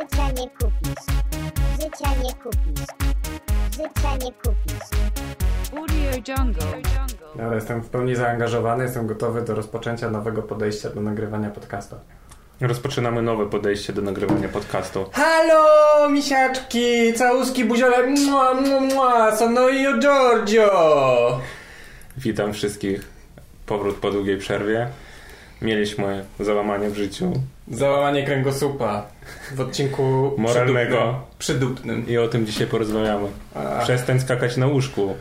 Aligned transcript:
Życia 0.00 0.26
nie 0.28 0.50
kupisz. 0.50 1.04
Życia 1.80 2.10
nie 2.22 2.34
kupisz. 2.34 2.86
Życia 3.72 4.16
nie 4.24 4.32
kupisz. 4.32 4.88
Audio 5.76 6.34
Jungle. 6.36 6.66
Ale 7.44 7.54
jestem 7.54 7.80
w 7.80 7.88
pełni 7.88 8.16
zaangażowany, 8.16 8.84
jestem 8.84 9.06
gotowy 9.06 9.42
do 9.42 9.54
rozpoczęcia 9.54 10.10
nowego 10.10 10.42
podejścia 10.42 10.90
do 10.90 11.00
nagrywania 11.00 11.50
podcastu. 11.50 11.96
Rozpoczynamy 12.60 13.22
nowe 13.22 13.46
podejście 13.46 13.92
do 13.92 14.02
nagrywania 14.02 14.48
podcastu. 14.48 15.06
Halo, 15.12 16.08
misiaczki, 16.08 17.14
całuski 17.14 17.64
buziole, 17.64 18.06
mua, 18.06 18.54
mua, 18.54 18.80
mua, 18.80 19.36
sono 19.36 19.68
io 19.68 19.98
Giorgio. 19.98 21.40
Witam 22.16 22.52
wszystkich. 22.52 23.08
Powrót 23.66 23.96
po 23.96 24.10
długiej 24.10 24.38
przerwie. 24.38 24.88
Mieliśmy 25.62 26.24
załamanie 26.40 26.90
w 26.90 26.96
życiu 26.96 27.32
Załamanie 27.70 28.24
kręgosłupa 28.26 29.06
w 29.54 29.60
odcinku 29.60 30.34
Moralnego. 30.38 31.20
przydupnym. 31.38 32.08
i 32.08 32.18
o 32.18 32.28
tym 32.28 32.46
dzisiaj 32.46 32.66
porozmawiamy. 32.66 33.28
A, 33.54 33.80
Przestań 33.82 34.20
skakać 34.20 34.56
na 34.56 34.66
łóżku. 34.66 35.14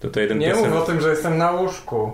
To 0.00 0.10
to 0.10 0.20
jeden 0.20 0.38
nie 0.38 0.54
mów 0.54 0.66
piosen- 0.66 0.72
o 0.76 0.80
tym, 0.80 1.00
że 1.00 1.10
jestem 1.10 1.38
na 1.38 1.50
łóżku. 1.50 2.12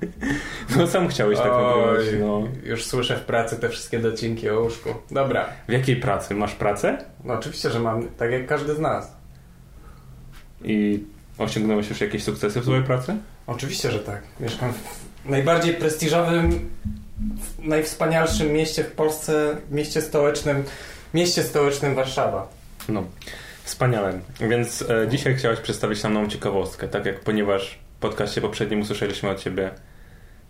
No 0.76 0.86
sam 0.86 1.08
chciałeś 1.08 1.38
tak 1.38 1.52
powiedzieć. 1.52 2.14
No. 2.20 2.42
Już 2.64 2.84
słyszę 2.84 3.16
w 3.16 3.20
pracy 3.20 3.56
te 3.56 3.68
wszystkie 3.68 3.98
docinki 3.98 4.50
o 4.50 4.60
łóżku. 4.60 4.88
Dobra, 5.10 5.48
W 5.68 5.72
jakiej 5.72 5.96
pracy? 5.96 6.34
Masz 6.34 6.54
pracę? 6.54 6.98
no 7.24 7.34
oczywiście, 7.34 7.70
że 7.70 7.80
mam, 7.80 8.08
tak 8.08 8.30
jak 8.32 8.46
każdy 8.46 8.74
z 8.74 8.78
nas. 8.78 9.12
I 10.64 11.04
osiągnąłeś 11.38 11.88
już 11.90 12.00
jakieś 12.00 12.24
sukcesy 12.24 12.60
w 12.60 12.62
swojej 12.64 12.84
pracy? 12.84 13.16
Oczywiście, 13.46 13.90
że 13.90 13.98
tak. 13.98 14.22
Mieszkam 14.40 14.72
w 14.72 15.28
najbardziej 15.30 15.74
prestiżowym, 15.74 16.70
w 17.20 17.64
najwspanialszym 17.64 18.52
mieście 18.52 18.84
w 18.84 18.92
Polsce, 18.92 19.56
mieście 19.70 20.02
stołecznym, 20.02 20.64
mieście 21.14 21.42
stołecznym 21.42 21.94
Warszawa. 21.94 22.48
No, 22.88 23.04
wspaniale. 23.64 24.20
Więc 24.40 24.82
e, 24.82 25.08
dzisiaj 25.08 25.36
chciałeś 25.36 25.60
przedstawić 25.60 26.02
nam 26.02 26.14
nową 26.14 26.28
ciekawostkę, 26.28 26.88
tak 26.88 27.06
jak 27.06 27.20
ponieważ 27.20 27.78
w 27.98 28.00
podcaście 28.00 28.40
poprzednim 28.40 28.80
usłyszeliśmy 28.80 29.30
od 29.30 29.40
ciebie 29.40 29.70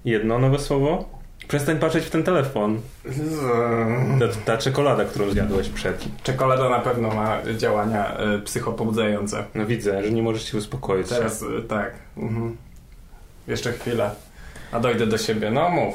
jedno 0.04 0.38
nowe 0.38 0.58
słowo. 0.58 1.20
Przestań 1.48 1.78
patrzeć 1.78 2.04
w 2.04 2.10
ten 2.10 2.22
telefon. 2.22 2.80
Ta, 4.20 4.28
ta 4.44 4.58
czekolada, 4.58 5.04
którą 5.04 5.30
zjadłeś 5.30 5.68
przed. 5.68 6.04
Czekolada 6.22 6.68
na 6.68 6.78
pewno 6.78 7.14
ma 7.14 7.38
działania 7.56 8.20
y, 8.36 8.40
psychopobudzające. 8.40 9.44
No 9.54 9.66
widzę, 9.66 10.04
że 10.04 10.10
nie 10.10 10.22
możesz 10.22 10.52
się 10.52 10.58
uspokoić. 10.58 11.08
Teraz 11.08 11.42
y, 11.42 11.62
tak. 11.68 11.92
Mhm. 12.16 12.56
Jeszcze 13.48 13.72
chwilę. 13.72 14.10
A 14.72 14.80
dojdę 14.80 15.06
do 15.06 15.18
siebie. 15.18 15.50
No 15.50 15.68
mów. 15.68 15.94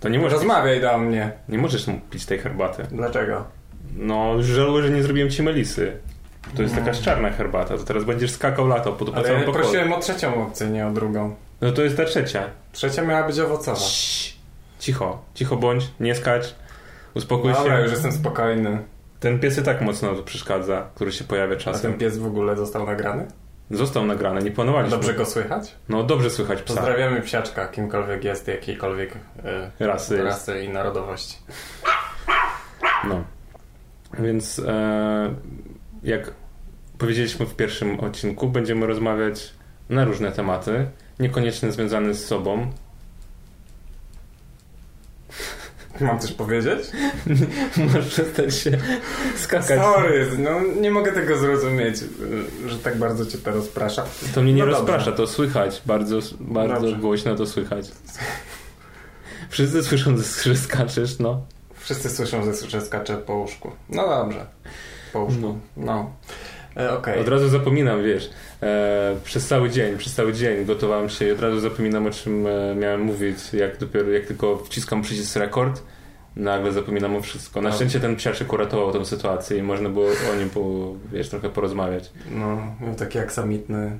To 0.00 0.08
nie 0.08 0.18
możesz, 0.18 0.32
Rozmawiaj 0.32 0.80
do 0.80 0.98
mnie. 0.98 1.32
nie 1.48 1.58
możesz 1.58 1.86
pić 2.10 2.26
tej 2.26 2.38
herbaty. 2.38 2.82
Dlaczego? 2.92 3.44
No, 3.96 4.42
żałuję, 4.42 4.82
że 4.82 4.90
nie 4.90 5.02
zrobiłem 5.02 5.30
ci 5.30 5.42
melisy. 5.42 5.92
To 6.56 6.62
jest 6.62 6.76
jakaś 6.76 7.00
czarna 7.00 7.30
herbata, 7.30 7.78
to 7.78 7.84
teraz 7.84 8.04
będziesz 8.04 8.30
skakał 8.30 8.66
lato 8.66 8.92
po, 8.92 9.04
po 9.04 9.14
Ale 9.14 9.24
całym 9.24 9.40
ja 9.40 9.46
pokoju. 9.46 9.64
prosiłem 9.64 9.92
o 9.92 10.00
trzecią 10.00 10.46
opcję, 10.46 10.66
nie 10.66 10.86
o 10.86 10.90
drugą. 10.90 11.34
No 11.60 11.72
to 11.72 11.82
jest 11.82 11.96
ta 11.96 12.04
trzecia. 12.04 12.42
Trzecia 12.72 13.02
miała 13.02 13.26
być 13.26 13.38
owocowa. 13.38 13.76
Cii. 13.80 14.34
Cicho, 14.78 15.22
cicho 15.34 15.56
bądź, 15.56 15.84
nie 16.00 16.14
skacz. 16.14 16.54
Uspokój 17.14 17.52
Dobra, 17.52 17.76
się. 17.76 17.82
już 17.82 17.92
jestem 17.92 18.12
spokojny. 18.12 18.78
Ten 19.20 19.38
pies 19.40 19.58
i 19.58 19.62
tak 19.62 19.80
mocno 19.80 20.14
przeszkadza, 20.14 20.86
który 20.94 21.12
się 21.12 21.24
pojawia 21.24 21.54
A 21.56 21.58
czasem. 21.58 21.90
ten 21.90 22.00
pies 22.00 22.18
w 22.18 22.26
ogóle 22.26 22.56
został 22.56 22.86
nagrany? 22.86 23.26
Został 23.70 24.06
nagrany, 24.06 24.42
nie 24.42 24.50
planowaliśmy. 24.50 24.96
Dobrze 24.96 25.14
go 25.14 25.26
słychać? 25.26 25.74
No 25.88 26.02
dobrze 26.02 26.30
słychać 26.30 26.62
psa. 26.62 26.74
Pozdrawiamy 26.74 27.20
psiaczka, 27.22 27.68
kimkolwiek 27.68 28.24
jest, 28.24 28.48
jakiejkolwiek 28.48 29.14
Rasy 29.80 30.14
jest. 30.14 30.26
rasy 30.26 30.62
i 30.64 30.68
narodowości. 30.68 31.36
No. 33.08 33.24
Więc 34.18 34.58
e, 34.58 35.34
jak 36.02 36.30
powiedzieliśmy 36.98 37.46
w 37.46 37.56
pierwszym 37.56 38.00
odcinku, 38.00 38.48
będziemy 38.48 38.86
rozmawiać 38.86 39.54
na 39.88 40.04
różne 40.04 40.32
tematy, 40.32 40.86
niekoniecznie 41.20 41.72
związane 41.72 42.14
z 42.14 42.26
sobą. 42.26 42.70
Mam 46.00 46.18
coś 46.18 46.32
powiedzieć? 46.32 46.78
Możesz 47.76 48.06
przestać 48.08 48.54
się 48.54 48.70
skakać. 49.36 49.80
Sorry, 49.80 50.30
no 50.38 50.50
nie 50.80 50.90
mogę 50.90 51.12
tego 51.12 51.36
zrozumieć, 51.38 51.96
że 52.66 52.78
tak 52.78 52.98
bardzo 52.98 53.26
cię 53.26 53.38
to 53.38 53.50
rozprasza. 53.50 54.04
To 54.34 54.42
mnie 54.42 54.52
nie 54.52 54.60
No 54.60 54.66
rozprasza, 54.66 55.04
dobrze. 55.04 55.12
to 55.12 55.26
słychać. 55.26 55.82
Bardzo, 55.86 56.18
bardzo 56.40 56.80
Dobrze. 56.80 56.96
głośno 56.96 57.34
to 57.34 57.46
słychać. 57.46 57.86
Wszyscy 59.50 59.82
słyszą, 59.84 60.16
że 60.44 60.56
skaczesz, 60.56 61.18
no. 61.18 61.42
Wszyscy 61.74 62.10
słyszą, 62.10 62.44
że, 62.44 62.68
że 62.68 62.80
skaczę 62.80 63.16
po 63.16 63.34
łóżku. 63.34 63.70
No 63.88 64.08
dobrze. 64.08 64.46
Po 65.12 65.18
łóżku. 65.20 65.40
No. 65.40 65.56
No. 65.76 66.12
E, 66.76 66.92
Okej. 66.98 67.20
Od 67.20 67.28
razu 67.28 67.48
zapominam, 67.48 68.02
wiesz, 68.04 68.30
e, 68.62 69.16
przez 69.24 69.46
cały 69.48 69.70
dzień, 69.70 69.96
przez 69.98 70.14
cały 70.14 70.32
dzień 70.32 70.64
gotowałem 70.64 71.08
się 71.08 71.28
i 71.28 71.32
od 71.32 71.40
razu 71.40 71.60
zapominam 71.60 72.06
o 72.06 72.10
czym 72.10 72.46
e, 72.46 72.74
miałem 72.74 73.00
mówić, 73.00 73.36
jak 73.52 73.78
dopiero, 73.78 74.10
jak 74.10 74.26
tylko 74.26 74.56
wciskam 74.56 75.02
przycisk 75.02 75.36
rekord, 75.36 75.82
nagle 76.36 76.72
zapominam 76.72 77.16
o 77.16 77.20
wszystko. 77.20 77.60
Na 77.62 77.68
No. 77.68 77.74
szczęście 77.76 78.00
ten 78.00 78.16
psiaczek 78.16 78.52
uratował 78.52 78.92
tę 78.92 79.04
sytuację 79.04 79.58
i 79.58 79.62
można 79.62 79.88
było 79.88 80.06
o 80.32 80.36
nim, 80.38 80.50
po, 80.50 80.60
wiesz, 81.12 81.28
trochę 81.28 81.48
porozmawiać. 81.48 82.10
No, 82.30 82.56
miał 82.80 82.94
taki 82.94 83.18
aksamitny 83.18 83.98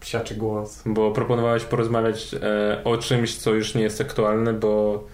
psiaczy 0.00 0.34
głos. 0.34 0.82
Bo 0.86 1.10
proponowałeś 1.10 1.64
porozmawiać 1.64 2.34
e, 2.34 2.84
o 2.84 2.96
czymś, 2.98 3.36
co 3.36 3.54
już 3.54 3.74
nie 3.74 3.82
jest 3.82 4.00
aktualne, 4.00 4.52
bo 4.52 5.04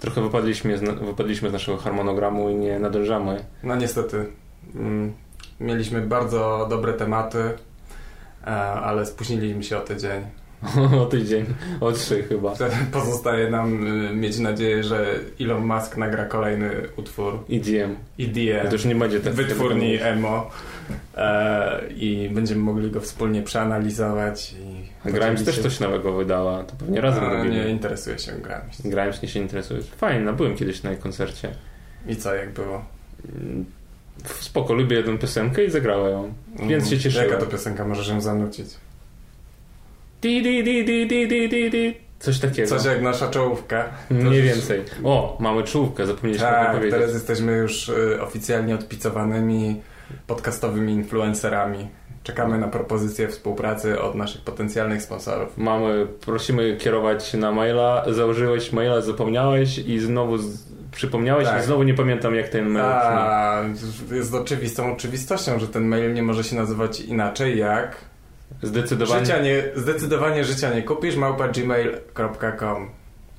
trochę 0.00 0.22
wypadliśmy 0.22 0.78
z, 0.78 0.80
wypadliśmy 0.80 1.50
z 1.50 1.52
naszego 1.52 1.78
harmonogramu 1.78 2.50
i 2.50 2.54
nie 2.54 2.78
nadążamy. 2.78 3.44
No 3.62 3.76
niestety. 3.76 4.26
Mm, 4.74 5.12
mieliśmy 5.60 6.00
bardzo 6.00 6.66
dobre 6.70 6.92
tematy, 6.92 7.38
e, 7.38 8.46
ale 8.56 9.06
spóźniliśmy 9.06 9.62
się 9.62 9.78
o 9.78 9.80
tydzień. 9.80 10.22
o 11.02 11.06
tydzień, 11.06 11.44
o 11.80 11.92
trzy 11.92 12.22
chyba. 12.22 12.54
Pozostaje 12.92 13.50
nam 13.50 13.86
y, 13.86 14.14
mieć 14.16 14.38
nadzieję, 14.38 14.84
że 14.84 15.06
Elon 15.40 15.66
Musk 15.66 15.96
nagra 15.96 16.24
kolejny 16.24 16.70
utwór 16.96 17.38
EDM. 17.50 17.96
EDM. 18.18 18.66
To 18.66 18.72
już 18.72 18.84
nie 18.84 18.94
będzie 18.94 19.20
tak. 19.20 19.32
wytwórni 19.32 19.98
emo 20.00 20.50
e, 21.16 21.80
i 21.96 22.30
będziemy 22.32 22.62
mogli 22.62 22.90
go 22.90 23.00
wspólnie 23.00 23.42
przeanalizować 23.42 24.52
i 24.52 25.08
A 25.08 25.10
Grimes 25.10 25.44
też 25.44 25.56
się- 25.56 25.62
coś 25.62 25.80
nowego 25.80 26.12
wydała, 26.12 26.64
to 26.64 26.76
pewnie 26.76 27.00
razem 27.00 27.24
A, 27.24 27.44
nie 27.44 27.68
interesuje 27.68 28.18
się 28.18 28.32
Grimes. 28.32 28.80
Grimes 28.84 29.22
nie 29.22 29.28
się 29.28 29.40
interesuje. 29.40 29.82
Fajnie, 29.82 30.20
no 30.20 30.32
byłem 30.32 30.56
kiedyś 30.56 30.82
na 30.82 30.90
jej 30.90 30.98
koncercie. 30.98 31.48
I 32.08 32.16
co, 32.16 32.34
jak 32.34 32.52
było? 32.52 32.84
Mm, 34.24 34.34
Spoko, 34.40 34.74
lubię 34.74 34.96
jedną 34.96 35.18
piosenkę 35.18 35.64
i 35.64 35.70
zagrała 35.70 36.08
ją. 36.08 36.32
Więc 36.68 36.90
się 36.90 36.98
cieszyłem. 36.98 37.28
Jaka 37.28 37.40
to 37.40 37.46
piosenka 37.46 37.84
możesz 37.84 38.08
ją 38.08 38.20
zanucić? 38.20 38.68
Di, 40.22 40.42
di, 40.42 40.64
di, 40.64 40.84
di, 40.84 41.06
di, 41.06 41.28
di, 41.28 41.48
di, 41.48 41.70
di. 41.70 41.94
Coś 42.20 42.38
takiego. 42.38 42.68
Coś 42.68 42.84
jak 42.84 43.02
nasza 43.02 43.28
czołówka. 43.30 43.88
Mniej 44.10 44.42
więcej. 44.42 44.82
O, 45.04 45.36
mamy 45.40 45.62
czołówkę, 45.62 46.06
zapomnieliśmy 46.06 46.46
Tak, 46.46 46.70
powiedzieć. 46.72 46.90
teraz 46.90 47.14
jesteśmy 47.14 47.52
już 47.52 47.88
y, 47.88 48.22
oficjalnie 48.22 48.74
odpicowanymi 48.74 49.80
podcastowymi 50.26 50.92
influencerami. 50.92 51.88
Czekamy 52.22 52.58
na 52.58 52.68
propozycje 52.68 53.28
współpracy 53.28 54.00
od 54.00 54.14
naszych 54.14 54.40
potencjalnych 54.40 55.02
sponsorów. 55.02 55.58
Mamy, 55.58 56.06
prosimy 56.20 56.76
kierować 56.76 57.34
na 57.34 57.52
maila. 57.52 58.04
Założyłeś 58.10 58.72
maila, 58.72 59.00
zapomniałeś 59.00 59.78
i 59.78 59.98
znowu 59.98 60.38
z... 60.38 60.62
przypomniałeś 60.92 61.48
Tak. 61.48 61.62
i 61.62 61.64
znowu 61.66 61.82
nie 61.82 61.94
pamiętam 61.94 62.34
jak 62.34 62.48
ten 62.48 62.68
mail 62.68 62.84
brzmi. 62.84 63.18
A, 64.10 64.14
jest 64.14 64.34
oczywistą 64.34 64.92
oczywistością, 64.92 65.58
że 65.58 65.68
ten 65.68 65.84
mail 65.88 66.14
nie 66.14 66.22
może 66.22 66.44
się 66.44 66.56
nazywać 66.56 67.00
inaczej 67.00 67.58
jak 67.58 67.96
Zdecydowanie. 68.62 69.20
życia 69.24 69.42
nie, 69.42 69.62
zdecydowanie 69.76 70.44
życia 70.44 70.74
nie 70.74 70.82
kupisz 70.82 71.16
małpa 71.16 71.48
gmail.com 71.48 72.90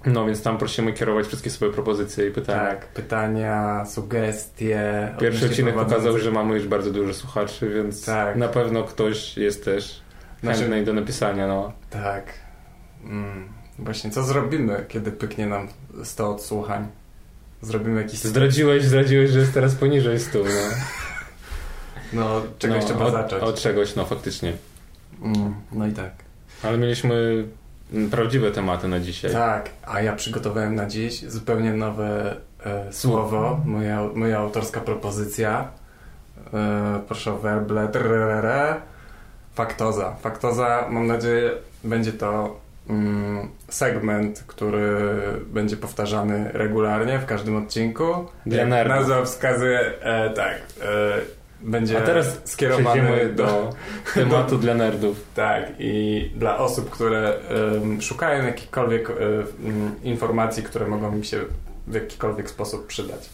No 0.05 0.25
więc 0.25 0.43
tam 0.43 0.57
prosimy 0.57 0.93
kierować 0.93 1.27
wszystkie 1.27 1.49
swoje 1.49 1.71
propozycje 1.71 2.27
i 2.27 2.31
pytania. 2.31 2.59
Tak, 2.59 2.87
pytania, 2.87 3.85
sugestie. 3.85 5.09
Pierwszy 5.19 5.45
odcinek 5.45 5.73
pokazał, 5.73 5.89
prowadzących. 5.89 6.23
że 6.23 6.31
mamy 6.31 6.55
już 6.55 6.67
bardzo 6.67 6.91
dużo 6.91 7.13
słuchaczy, 7.13 7.69
więc 7.69 8.05
Tak. 8.05 8.35
na 8.35 8.47
pewno 8.47 8.83
ktoś 8.83 9.37
jest 9.37 9.65
też 9.65 10.01
chętny 10.41 10.83
do 10.83 10.93
napisania, 10.93 11.47
no. 11.47 11.71
Tak. 11.89 12.33
Mm. 13.03 13.47
Właśnie, 13.79 14.11
co 14.11 14.23
zrobimy, 14.23 14.85
kiedy 14.87 15.11
pyknie 15.11 15.45
nam 15.45 15.67
100 16.03 16.29
odsłuchań? 16.31 16.87
Zrobimy 17.61 18.01
jakiś... 18.01 18.19
Zdradziłeś, 18.19 18.83
zdradziłeś, 18.83 19.29
że 19.29 19.39
jest 19.39 19.53
teraz 19.53 19.75
poniżej 19.75 20.19
stu, 20.19 20.43
no. 20.43 20.49
No, 22.13 22.41
czegoś 22.59 22.81
no, 22.81 22.87
trzeba 22.87 23.05
od, 23.05 23.11
zacząć. 23.13 23.43
Od 23.43 23.61
czegoś, 23.61 23.95
no 23.95 24.05
faktycznie. 24.05 24.53
Mm. 25.21 25.55
No 25.71 25.87
i 25.87 25.91
tak. 25.91 26.11
Ale 26.63 26.77
mieliśmy 26.77 27.45
prawdziwe 28.11 28.51
tematy 28.51 28.87
na 28.87 28.99
dzisiaj. 28.99 29.31
Tak, 29.31 29.69
a 29.85 30.01
ja 30.01 30.13
przygotowałem 30.15 30.75
na 30.75 30.85
dziś 30.85 31.29
zupełnie 31.29 31.73
nowe 31.73 32.35
e, 32.65 32.93
słowo, 32.93 33.59
moja, 33.65 34.01
moja 34.15 34.39
autorska 34.39 34.81
propozycja. 34.81 35.67
E, 36.53 37.01
proszę 37.07 37.33
o 37.33 37.37
werble. 37.37 37.87
Trrrre. 37.87 38.75
Faktoza. 39.53 40.15
Faktoza, 40.21 40.87
mam 40.89 41.07
nadzieję, 41.07 41.51
będzie 41.83 42.13
to 42.13 42.59
mm, 42.89 43.49
segment, 43.69 44.43
który 44.47 44.97
będzie 45.45 45.77
powtarzany 45.77 46.51
regularnie 46.53 47.19
w 47.19 47.25
każdym 47.25 47.55
odcinku. 47.55 48.05
Dla 48.45 48.63
Jak. 48.63 48.87
Nazwa 48.87 49.23
wskazuje, 49.23 49.79
e, 50.01 50.29
tak, 50.29 50.55
e, 50.81 51.40
będzie 51.63 51.97
A 51.97 52.01
teraz 52.01 52.41
skierowany 52.45 53.29
do, 53.29 53.43
do 53.43 53.73
tematu 54.13 54.57
dla 54.57 54.73
nerdów. 54.73 55.25
tak, 55.35 55.63
i 55.79 56.31
dla 56.35 56.57
osób, 56.57 56.89
które 56.89 57.33
em, 57.83 58.01
szukają 58.01 58.45
jakichkolwiek 58.45 59.09
mm, 59.09 59.95
informacji, 60.03 60.63
które 60.63 60.87
mogą 60.87 61.11
mi 61.11 61.25
się 61.25 61.39
w 61.87 61.93
jakikolwiek 61.93 62.49
sposób 62.49 62.87
przydać. 62.87 63.29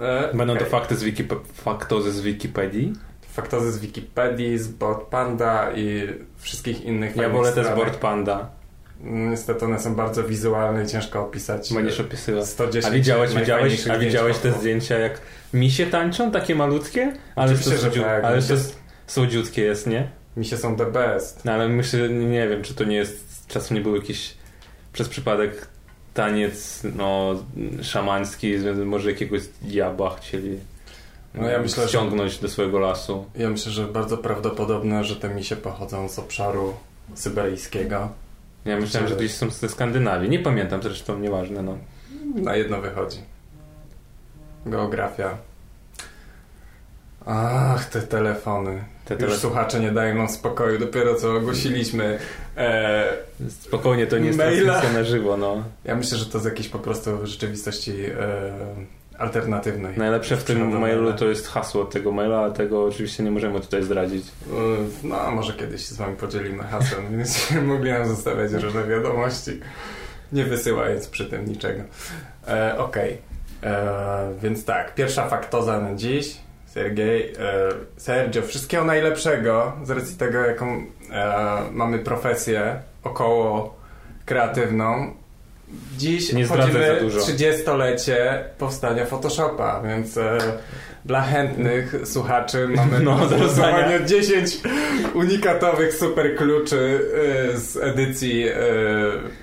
E, 0.00 0.34
Będą 0.34 0.54
to 0.54 0.60
okej. 0.60 0.70
fakty 0.70 0.96
z 0.96 1.02
Wikip 1.02 1.34
faktozy 1.54 2.12
z 2.12 2.20
Wikipedii. 2.20 2.92
Faktozy 3.32 3.72
z 3.72 3.78
Wikipedii, 3.78 4.58
z 4.58 4.68
Board 4.68 5.02
Panda 5.06 5.72
i 5.74 6.08
wszystkich 6.38 6.84
innych 6.84 7.16
Ja 7.16 7.28
wolę 7.28 7.52
te 7.52 7.64
z. 7.64 7.76
Board 7.76 7.96
Panda. 7.96 8.59
Niestety 9.04 9.64
one 9.64 9.80
są 9.80 9.94
bardzo 9.94 10.24
wizualne 10.24 10.84
i 10.84 10.86
ciężko 10.86 11.20
opisać. 11.20 11.74
Będziesz 11.74 12.00
opisywał. 12.00 12.46
110 12.46 12.84
A 12.86 12.90
widziałeś, 12.96 13.34
widziałeś, 13.34 13.88
a 13.88 13.98
widziałeś 13.98 14.38
te 14.38 14.52
zdjęcia 14.52 14.98
jak 14.98 15.20
misie 15.54 15.86
tańczą, 15.86 16.30
takie 16.30 16.54
malutkie? 16.54 17.12
Ale 17.36 17.46
Oczywiście, 17.52 17.70
to 17.88 17.94
że 17.94 18.02
tak. 18.02 18.24
ale 18.24 18.36
Misie- 18.38 18.48
to 18.48 18.54
słodziutkie 19.06 19.62
jest, 19.62 19.86
nie? 19.86 20.10
Misie 20.36 20.56
są 20.56 20.76
the 20.76 20.86
best. 20.86 21.44
No 21.44 21.52
ale 21.52 21.68
myślę, 21.68 22.08
nie 22.08 22.48
wiem, 22.48 22.62
czy 22.62 22.74
to 22.74 22.84
nie 22.84 22.96
jest, 22.96 23.46
czasem 23.48 23.76
nie 23.76 23.82
był 23.82 23.96
jakiś 23.96 24.34
przez 24.92 25.08
przypadek 25.08 25.66
taniec, 26.14 26.82
no, 26.96 27.34
szamański, 27.82 28.54
może 28.84 29.10
jakiegoś 29.10 29.40
diabła 29.62 30.16
chcieli 30.16 30.58
No 31.34 31.48
ja 31.48 31.58
myślę, 31.58 31.82
że- 31.82 31.88
ściągnąć 31.88 32.38
do 32.38 32.48
swojego 32.48 32.78
lasu. 32.78 33.24
Ja 33.36 33.50
myślę, 33.50 33.72
że 33.72 33.84
bardzo 33.86 34.18
prawdopodobne, 34.18 35.04
że 35.04 35.16
te 35.16 35.28
misie 35.28 35.56
pochodzą 35.56 36.08
z 36.08 36.18
obszaru 36.18 36.74
syberyjskiego. 37.14 38.08
Ja 38.64 38.76
myślałem, 38.76 39.08
że 39.08 39.16
gdzieś 39.16 39.34
są 39.34 39.50
ze 39.50 39.68
Skandynawii. 39.68 40.30
Nie 40.30 40.38
pamiętam 40.38 40.82
zresztą, 40.82 41.18
nieważne, 41.18 41.62
no. 41.62 41.78
Na 42.34 42.56
jedno 42.56 42.80
wychodzi. 42.80 43.18
Geografia. 44.66 45.38
Ach, 47.26 47.84
te 47.90 48.02
telefony. 48.02 48.84
Te 49.04 49.14
Już 49.14 49.22
tele- 49.22 49.36
słuchacze 49.36 49.80
nie 49.80 49.92
dają 49.92 50.14
nam 50.14 50.28
spokoju. 50.28 50.78
Dopiero 50.78 51.14
co 51.14 51.36
ogłosiliśmy. 51.36 52.18
E, 52.56 53.12
Spokojnie, 53.48 54.06
to 54.06 54.18
nie 54.18 54.26
jest 54.26 54.38
Maila. 54.38 54.82
na 54.92 55.04
żywo, 55.04 55.36
no. 55.36 55.62
ja 55.84 55.94
myślę, 55.94 56.18
że 56.18 56.26
to 56.26 56.38
z 56.38 56.44
jakiejś 56.44 56.68
po 56.68 56.78
prostu 56.78 57.26
rzeczywistości 57.26 57.92
e, 58.04 58.52
alternatywnej. 59.20 59.98
Najlepsze 59.98 60.36
w 60.36 60.44
tym 60.44 60.80
mailu 60.80 61.12
to 61.12 61.28
jest 61.28 61.48
hasło 61.48 61.84
tego 61.84 62.12
maila, 62.12 62.40
a 62.40 62.50
tego 62.50 62.84
oczywiście 62.84 63.22
nie 63.22 63.30
możemy 63.30 63.60
tutaj 63.60 63.82
zdradzić. 63.82 64.24
E, 64.26 65.08
No, 65.08 65.20
a 65.20 65.30
może 65.30 65.52
kiedyś 65.52 65.88
się 65.88 65.94
z 65.94 65.96
wami 65.96 66.16
podzielimy 66.16 66.62
hasłem, 66.62 67.10
więc 67.18 67.50
mogli 67.62 67.90
nam 67.90 68.08
zostawiać 68.08 68.52
różne 68.52 68.84
wiadomości, 68.84 69.60
nie 70.32 70.44
wysyłając 70.44 71.06
przy 71.08 71.26
tym 71.26 71.44
niczego. 71.44 71.82
E, 72.48 72.78
Okej, 72.78 73.18
E, 73.62 74.32
więc 74.42 74.64
tak, 74.64 74.94
pierwsza 74.94 75.28
faktoza 75.28 75.80
na 75.80 75.94
dziś. 75.94 76.36
Sergiej, 76.66 77.32
e, 77.32 77.68
Sergio, 77.96 78.42
wszystkiego 78.42 78.84
najlepszego 78.84 79.72
z 79.84 79.90
racji 79.90 80.16
tego, 80.16 80.38
jaką 80.38 80.66
e, 81.10 81.62
mamy 81.72 81.98
profesję 81.98 82.80
około 83.04 83.74
kreatywną. 84.26 85.14
Dziś 85.98 86.32
Nie 86.32 86.44
obchodzimy 86.44 86.86
za 86.86 86.94
dużo. 87.00 87.20
30-lecie 87.20 88.44
powstania 88.58 89.06
Photoshopa, 89.06 89.82
więc 89.84 90.16
e, 90.16 90.38
dla 91.04 91.20
chętnych 91.22 91.94
słuchaczy 92.04 92.68
mamy 92.76 93.00
No, 93.00 93.26
do 93.26 93.36
rozdania. 93.38 94.04
10 94.06 94.58
unikatowych 95.14 95.94
super 95.94 96.36
kluczy 96.36 97.00
e, 97.54 97.58
z 97.58 97.76
edycji 97.76 98.48
e, 98.48 98.54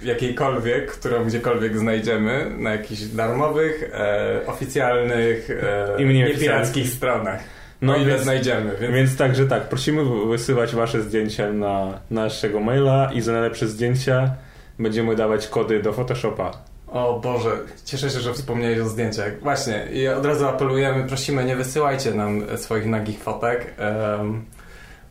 jakiejkolwiek, 0.03 0.91
którą 0.91 1.25
gdziekolwiek 1.25 1.77
znajdziemy 1.77 2.51
na 2.57 2.71
jakichś 2.71 3.01
darmowych, 3.01 3.89
e, 3.93 4.39
oficjalnych 4.45 5.49
e, 5.49 6.01
I 6.01 6.05
mniej 6.05 6.85
stronach. 6.87 7.39
No 7.81 7.93
No 7.93 7.97
ile 7.99 8.09
więc- 8.11 8.23
znajdziemy, 8.23 8.71
więc, 8.81 8.93
Więc 8.95 9.17
także 9.17 9.45
tak, 9.45 9.63
prosimy 9.69 10.01
wysyłać 10.27 10.75
wasze 10.75 11.01
zdjęcia 11.01 11.51
na 11.53 11.99
naszego 12.11 12.59
maila 12.59 13.09
i 13.13 13.21
za 13.21 13.31
najlepsze 13.31 13.67
zdjęcia 13.67 14.31
będziemy 14.79 15.15
dawać 15.15 15.47
kody 15.47 15.81
do 15.81 15.93
Photoshopa. 15.93 16.51
O 16.87 17.19
Boże, 17.19 17.49
cieszę 17.85 18.09
się, 18.09 18.19
że 18.19 18.33
wspomniałeś 18.33 18.79
o 18.79 18.89
zdjęciach. 18.89 19.39
Właśnie, 19.41 19.87
i 19.93 20.07
od 20.07 20.25
razu 20.25 20.47
apelujemy, 20.47 21.03
prosimy, 21.07 21.45
nie 21.45 21.55
wysyłajcie 21.55 22.13
nam 22.13 22.41
swoich 22.57 22.85
nagich 22.85 23.19
fotek. 23.23 23.73
Em, 23.77 24.45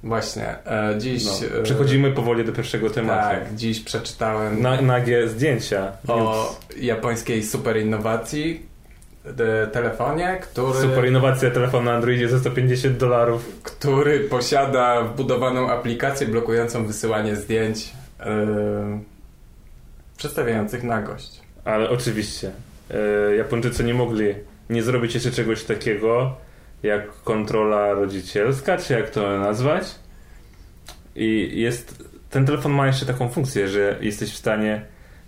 właśnie, 0.04 0.46
e, 0.66 0.94
dziś... 0.98 1.24
No, 1.24 1.58
e, 1.58 1.62
przechodzimy 1.62 2.10
powoli 2.12 2.44
do 2.44 2.52
pierwszego 2.52 2.90
tematu. 2.90 3.28
Tak, 3.28 3.54
dziś 3.54 3.80
przeczytałem 3.80 4.62
Na, 4.62 4.80
nagie 4.82 5.28
zdjęcia. 5.28 5.92
o 6.08 6.54
japońskiej 6.80 7.42
super 7.44 7.76
innowacji, 7.76 8.66
e, 9.62 9.66
telefonie, 9.66 10.38
który, 10.42 10.80
Super 10.80 11.06
innowacja 11.08 11.50
telefon 11.50 11.84
na 11.84 11.92
Androidzie 11.92 12.28
za 12.28 12.38
150 12.38 12.96
dolarów. 12.96 13.60
który 13.62 14.20
posiada 14.20 15.02
wbudowaną 15.02 15.70
aplikację 15.70 16.26
blokującą 16.26 16.86
wysyłanie 16.86 17.36
zdjęć 17.36 17.92
e, 18.20 18.26
przedstawiających 20.16 20.82
nagość. 20.82 21.40
Ale 21.64 21.90
oczywiście 21.90 22.50
e, 23.30 23.36
Japończycy 23.36 23.84
nie 23.84 23.94
mogli 23.94 24.34
nie 24.70 24.82
zrobić 24.82 25.14
jeszcze 25.14 25.30
czegoś 25.30 25.64
takiego 25.64 26.36
jak 26.82 27.22
kontrola 27.22 27.92
rodzicielska, 27.92 28.78
czy 28.78 28.92
jak 28.92 29.10
to 29.10 29.38
nazwać. 29.38 29.94
I 31.16 31.60
jest 31.60 32.04
ten 32.30 32.46
telefon 32.46 32.72
ma 32.72 32.86
jeszcze 32.86 33.06
taką 33.06 33.28
funkcję, 33.28 33.68
że 33.68 33.98
jesteś 34.00 34.32
w 34.32 34.36
stanie 34.36 34.82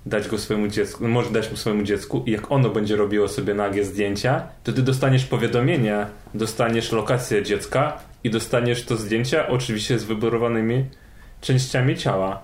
dać 0.06 0.28
go 0.28 0.38
swojemu 0.38 0.68
dziecku, 0.68 1.04
no 1.04 1.08
możesz 1.10 1.32
dać 1.32 1.50
mu 1.50 1.56
swojemu 1.56 1.82
dziecku 1.82 2.22
i 2.26 2.30
jak 2.30 2.52
ono 2.52 2.70
będzie 2.70 2.96
robiło 2.96 3.28
sobie 3.28 3.54
nagie 3.54 3.84
zdjęcia, 3.84 4.48
to 4.64 4.72
ty 4.72 4.82
dostaniesz 4.82 5.24
powiadomienia, 5.24 6.06
dostaniesz 6.34 6.92
lokację 6.92 7.42
dziecka 7.42 7.98
i 8.24 8.30
dostaniesz 8.30 8.84
to 8.84 8.96
zdjęcia 8.96 9.48
oczywiście 9.48 9.98
z 9.98 10.04
wyborowanymi 10.04 10.84
częściami 11.40 11.96
ciała. 11.96 12.42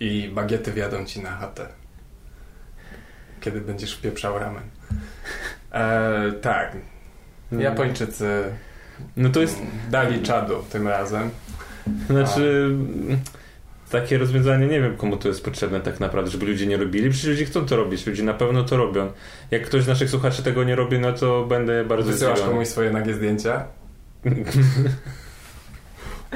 I 0.00 0.30
bagiety 0.34 0.72
wjadą 0.72 1.04
ci 1.04 1.20
na 1.22 1.30
chatę. 1.30 1.66
Kiedy 3.40 3.60
będziesz 3.60 3.94
wpieprzał 3.96 4.38
ramen. 4.38 4.62
E, 5.72 6.32
tak. 6.32 6.76
Japończycy 7.52 8.44
No 9.16 9.28
to 9.28 9.40
jest 9.40 9.58
dali 9.90 10.22
czadu 10.22 10.54
tym 10.72 10.88
razem. 10.88 11.30
Znaczy, 12.06 12.74
takie 13.90 14.18
rozwiązanie 14.18 14.66
nie 14.66 14.80
wiem, 14.80 14.96
komu 14.96 15.16
to 15.16 15.28
jest 15.28 15.44
potrzebne 15.44 15.80
tak 15.80 16.00
naprawdę, 16.00 16.30
żeby 16.30 16.46
ludzie 16.46 16.66
nie 16.66 16.76
robili. 16.76 17.10
Przecież 17.10 17.28
ludzie 17.30 17.44
chcą 17.44 17.66
to 17.66 17.76
robić, 17.76 18.06
ludzie 18.06 18.22
na 18.22 18.34
pewno 18.34 18.64
to 18.64 18.76
robią. 18.76 19.12
Jak 19.50 19.66
ktoś 19.66 19.82
z 19.82 19.86
naszych 19.88 20.10
słuchaczy 20.10 20.42
tego 20.42 20.64
nie 20.64 20.76
robi, 20.76 20.98
no 20.98 21.12
to 21.12 21.44
będę 21.44 21.84
bardzo 21.84 22.10
Wysyłasz 22.12 22.32
zdziwiony. 22.38 22.54
komuś 22.54 22.68
swoje 22.68 22.90
nagie 22.90 23.14
zdjęcia? 23.14 23.64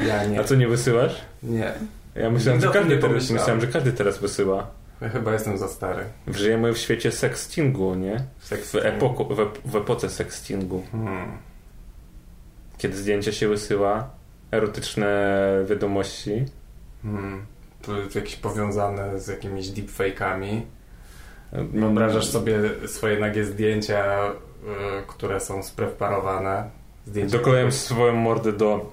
Ja 0.07 0.25
nie. 0.25 0.41
A 0.41 0.45
co 0.45 0.55
nie 0.55 0.69
wysyłasz? 0.69 1.21
Nie. 1.43 1.73
Ja 2.15 2.31
myślałem, 2.31 2.61
że 2.61 2.69
każdy 2.69 2.99
teraz, 2.99 3.31
myślałem, 3.31 3.61
że 3.61 3.67
każdy 3.67 3.93
teraz 3.93 4.19
wysyła. 4.19 4.67
Ja 5.01 5.09
chyba 5.09 5.33
jestem 5.33 5.59
za 5.59 5.69
stary. 5.69 6.05
Żyjemy 6.29 6.73
w 6.73 6.79
świecie 6.79 7.13
sextingu, 7.13 7.95
nie? 7.95 8.25
W, 8.39 8.47
Sextingu. 8.47 8.87
epoku, 8.87 9.29
w, 9.35 9.71
w 9.73 9.77
epoce 9.77 10.11
sextingu. 10.11 10.83
Hmm. 10.93 11.39
Kiedy 12.79 12.97
zdjęcia 12.97 13.33
się 13.33 13.49
wysyła, 13.49 14.11
erotyczne 14.53 15.41
wiadomości. 15.69 16.45
Hmm. 17.03 17.47
To 17.83 17.99
jest 17.99 18.15
jakieś 18.15 18.37
powiązane 18.37 19.21
z 19.21 19.29
jakimiś 19.29 19.67
deepfake'ami. 19.67 20.61
Wyobrażasz 21.53 22.27
sobie 22.27 22.59
swoje 22.87 23.21
nagie 23.21 23.45
zdjęcia, 23.45 24.29
y, 24.29 24.33
które 25.07 25.41
są 25.41 25.63
spreparowane. 25.63 26.71
Zdjęcia 27.07 27.39
Doklejam 27.39 27.73
swoją 27.73 28.13
mordę 28.13 28.53
do 28.53 28.93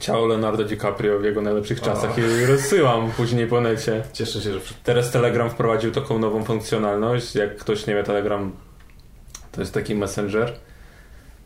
ciała 0.00 0.26
Leonardo 0.26 0.64
DiCaprio 0.64 1.18
w 1.18 1.24
jego 1.24 1.42
najlepszych 1.42 1.82
O. 1.82 1.84
czasach 1.84 2.18
i 2.18 2.46
rozsyłam 2.46 3.10
później 3.10 3.46
po 3.46 3.60
necie. 3.60 4.02
Cieszę 4.12 4.40
się, 4.40 4.52
że 4.52 4.60
Teraz 4.84 5.10
Telegram 5.10 5.50
wprowadził 5.50 5.92
taką 5.92 6.18
nową 6.18 6.44
funkcjonalność. 6.44 7.34
Jak 7.34 7.56
ktoś 7.56 7.86
nie 7.86 7.94
wie, 7.94 8.02
Telegram 8.02 8.52
to 9.52 9.60
jest 9.60 9.74
taki 9.74 9.94
messenger, 9.94 10.52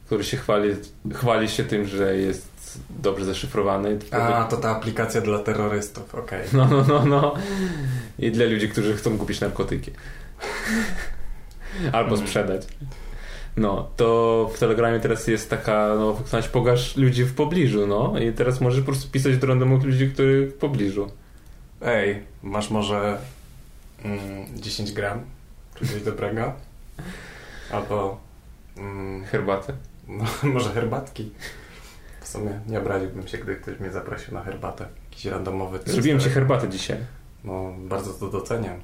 który 0.06 0.25
się 0.25 0.37
chwali, 0.37 0.70
chwali 1.14 1.49
się 1.49 1.64
tym, 1.64 1.87
że 1.87 2.16
jest 2.16 2.78
dobrze 2.90 3.25
zaszyfrowany. 3.25 3.99
A, 4.11 4.44
to 4.44 4.56
ta 4.56 4.70
aplikacja 4.70 5.20
dla 5.20 5.38
terrorystów, 5.38 6.14
okej. 6.14 6.40
No, 6.52 6.66
no, 6.70 6.84
no, 6.88 7.04
no. 7.04 7.34
I 8.18 8.30
dla 8.30 8.46
ludzi, 8.46 8.68
którzy 8.68 8.96
chcą 8.96 9.18
kupić 9.18 9.40
narkotyki. 9.40 9.90
Albo 11.92 12.16
sprzedać. 12.16 12.66
No, 13.56 13.88
to 13.96 14.50
w 14.54 14.58
Telegramie 14.58 15.00
teraz 15.00 15.26
jest 15.26 15.50
taka, 15.50 15.94
no, 15.99 16.14
funkcjonalność 16.14 16.52
pogasz 16.52 16.96
ludzi 16.96 17.25
w 17.25 17.34
pobliżu, 17.34 17.87
no. 17.87 18.18
I 18.18 18.32
teraz 18.32 18.61
możesz 18.61 18.80
po 18.80 18.87
prostu 18.87 19.11
pisać 19.11 19.38
do 19.38 19.46
randomowych 19.46 19.84
ludzi, 19.84 20.11
których 20.11 20.50
w 20.50 20.54
pobliżu. 20.54 21.11
Ej, 21.82 22.23
masz 22.42 22.70
może 22.70 23.18
mm, 24.04 24.20
10 24.56 24.92
gram 24.92 25.20
czegoś 25.75 26.02
dobrego? 26.02 26.52
Albo 27.73 28.20
mm, 28.76 29.25
Herbatę. 29.25 29.73
no, 30.08 30.25
może 30.54 30.70
herbatki? 30.70 31.30
W 32.20 32.28
sumie 32.28 32.61
nie 32.68 32.78
obraziłbym 32.78 33.28
się, 33.28 33.38
gdy 33.38 33.56
ktoś 33.56 33.80
mnie 33.80 33.90
zaprosił 33.90 34.34
na 34.34 34.42
herbatę. 34.42 34.87
Jakiś 35.11 35.25
randomowy. 35.25 35.78
Zrobiłem 35.87 36.20
ci 36.20 36.30
herbatę 36.30 36.68
dzisiaj. 36.68 36.99
No, 37.44 37.75
bardzo 37.78 38.12
to 38.12 38.28
doceniam. 38.28 38.80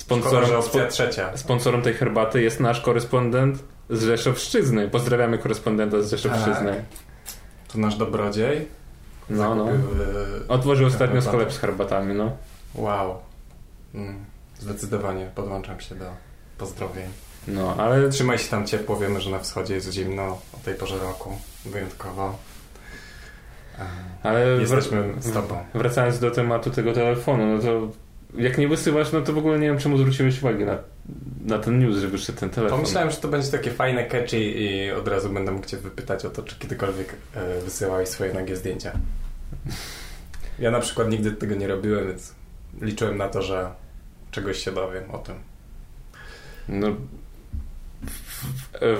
Szkoda, 0.00 0.20
Sponsorem, 0.20 0.48
że 0.48 0.58
opcja 0.58 0.86
trzecia. 0.86 1.36
sponsorem 1.36 1.82
tej 1.82 1.94
herbaty 1.94 2.42
jest 2.42 2.60
nasz 2.60 2.80
korespondent 2.80 3.64
z 3.90 4.02
Rzeszowszczyzny. 4.02 4.88
Pozdrawiamy 4.88 5.38
korespondenta 5.38 6.02
z 6.02 6.10
Rzeszowszczyzny. 6.10 6.70
Tak. 6.72 6.84
To 7.72 7.78
nasz 7.78 7.96
dobrodziej. 7.96 8.68
No, 9.30 9.54
no. 9.54 9.70
E, 9.70 9.74
Otworzył 10.48 10.86
ostatnio 10.86 11.22
sklep 11.22 11.52
z 11.52 11.58
herbatami, 11.58 12.14
no. 12.14 12.32
Wow. 12.74 13.18
Mm, 13.94 14.24
zdecydowanie 14.58 15.30
podłączam 15.34 15.80
się 15.80 15.94
do 15.94 16.04
pozdrowień. 16.58 17.06
No, 17.48 17.74
ale 17.78 18.08
Trzymaj 18.08 18.38
się 18.38 18.48
tam 18.50 18.66
ciepło, 18.66 18.96
wiemy, 18.96 19.20
że 19.20 19.30
na 19.30 19.38
wschodzie 19.38 19.74
jest 19.74 19.92
zimno 19.92 20.22
o 20.52 20.58
tej 20.64 20.74
porze 20.74 20.98
roku. 20.98 21.38
Wyjątkowo. 21.66 22.36
Ale 24.22 24.46
Jesteśmy 24.46 25.02
wr- 25.02 25.20
z 25.22 25.32
tobą. 25.32 25.58
Wracając 25.74 26.18
do 26.18 26.30
tematu 26.30 26.70
tego 26.70 26.92
telefonu, 26.92 27.46
no 27.56 27.62
to 27.62 27.88
jak 28.38 28.58
nie 28.58 28.68
wysyłasz, 28.68 29.12
no 29.12 29.20
to 29.20 29.32
w 29.32 29.38
ogóle 29.38 29.58
nie 29.58 29.66
wiem, 29.66 29.78
czemu 29.78 29.98
zwróciłeś 29.98 30.38
uwagę 30.38 30.64
na, 30.66 30.78
na 31.46 31.58
ten 31.58 31.78
news, 31.78 31.96
że 31.96 32.08
wyszedł 32.08 32.38
ten 32.38 32.50
telefon. 32.50 32.78
Pomyślałem, 32.78 33.10
że 33.10 33.16
to 33.16 33.28
będzie 33.28 33.50
takie 33.50 33.70
fajne, 33.70 34.04
catchy 34.04 34.40
i 34.40 34.90
od 34.90 35.08
razu 35.08 35.30
będę 35.30 35.52
mógł 35.52 35.66
Cię 35.66 35.76
wypytać 35.76 36.24
o 36.24 36.30
to, 36.30 36.42
czy 36.42 36.58
kiedykolwiek 36.58 37.16
e, 37.34 37.60
wysyłałeś 37.60 38.08
swoje 38.08 38.34
nagie 38.34 38.56
zdjęcia. 38.56 38.92
Ja 40.58 40.70
na 40.70 40.80
przykład 40.80 41.10
nigdy 41.10 41.32
tego 41.32 41.54
nie 41.54 41.68
robiłem, 41.68 42.06
więc 42.06 42.34
liczyłem 42.80 43.18
na 43.18 43.28
to, 43.28 43.42
że 43.42 43.70
czegoś 44.30 44.58
się 44.64 44.72
dowiem 44.72 45.10
o 45.10 45.18
tym. 45.18 45.34
No, 46.68 46.86
w, 48.02 48.44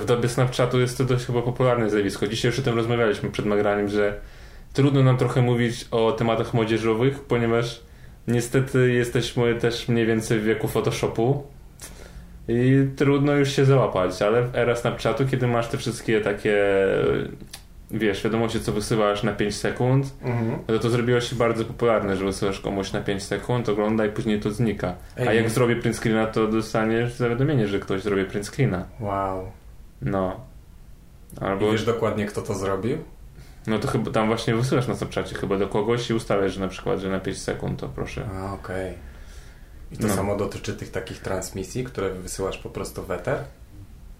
w 0.03 0.05
dobie 0.05 0.29
Snapchatu 0.29 0.81
jest 0.81 0.99
to 0.99 1.05
dość 1.05 1.27
chyba 1.27 1.43
popularne 1.43 1.91
zjawisko. 1.91 2.27
Dzisiaj 2.27 2.51
już 2.51 2.59
o 2.59 2.63
tym 2.63 2.77
rozmawialiśmy 2.77 3.31
przed 3.31 3.47
nagraniem, 3.47 3.89
że 3.89 4.21
trudno 4.73 5.03
nam 5.03 5.17
trochę 5.17 5.43
mówić 5.43 5.87
o 5.91 6.13
tematach 6.13 6.55
młodzieżowych, 6.55 7.21
ponieważ 7.21 7.83
niestety 8.29 8.93
jesteśmy 8.93 9.55
też 9.55 9.89
mniej 9.89 10.07
więcej 10.07 10.39
w 10.41 10.45
wieku 10.45 10.69
Photoshopu 10.69 11.43
i 12.49 12.87
trudno 12.97 13.33
już 13.33 13.53
się 13.53 13.65
załapać, 13.65 14.23
ale 14.23 14.43
w 14.43 14.57
era 14.57 14.77
Snapchatu, 14.77 15.27
kiedy 15.27 15.47
masz 15.47 15.69
te 15.69 15.79
wszystkie 15.79 16.21
takie 16.21 16.57
wiesz, 17.91 18.25
wiadomości 18.25 18.61
co 18.61 18.73
wysyłasz 18.73 19.23
na 19.23 19.33
5 19.33 19.57
sekund, 19.57 20.07
Mhm. 20.23 20.51
no 20.69 20.75
to 20.75 20.79
to 20.79 20.91
zrobiło 20.91 21.21
się 21.21 21.37
bardzo 21.37 21.65
popularne, 21.65 22.17
że 22.17 22.25
wysyłasz 22.25 22.61
komuś 22.61 22.93
na 22.93 23.01
5 23.01 23.23
sekund, 23.23 23.69
ogląda 23.69 24.07
i 24.07 24.11
później 24.11 24.41
to 24.41 24.51
znika. 24.51 24.95
Ej, 25.17 25.29
A 25.29 25.33
jak 25.33 25.45
nie. 25.45 25.51
zrobię 25.51 25.77
print 25.77 25.97
screena, 25.97 26.27
to 26.27 26.47
dostaniesz 26.47 27.15
zawiadomienie, 27.15 27.69
że 27.69 27.79
ktoś 27.79 28.03
zrobi 28.03 28.25
print 28.25 28.47
screena. 28.47 28.85
Wow. 29.01 29.47
No. 30.03 30.41
I 31.41 31.45
Albo, 31.45 31.73
wiesz 31.73 31.85
dokładnie, 31.85 32.27
kto 32.27 32.43
to 32.43 32.55
zrobił? 32.55 32.99
No 33.71 33.79
to 33.79 33.89
chyba 33.89 34.11
tam 34.11 34.27
właśnie 34.27 34.55
wysyłasz 34.55 34.89
na 34.89 34.95
Snapchacie 34.97 35.35
chyba 35.35 35.59
do 35.59 35.69
kogoś 35.69 36.11
i 36.11 36.15
ustawiasz, 36.15 36.53
że 36.55 36.61
na 36.61 36.69
przykład, 36.69 37.01
że 37.01 37.09
na 37.09 37.21
5 37.21 37.39
sekund 37.43 37.81
to 37.81 37.89
proszę. 37.89 38.29
A, 38.41 38.53
okej. 38.55 38.95
I 39.93 39.97
to 39.97 40.07
No. 40.07 40.15
samo 40.15 40.37
dotyczy 40.37 40.75
tych 40.75 40.91
takich 40.91 41.19
transmisji, 41.19 41.85
które 41.85 42.11
wysyłasz 42.11 42.59
po 42.59 42.71
prostu 42.71 43.03
w 43.03 43.11
eter? 43.11 43.39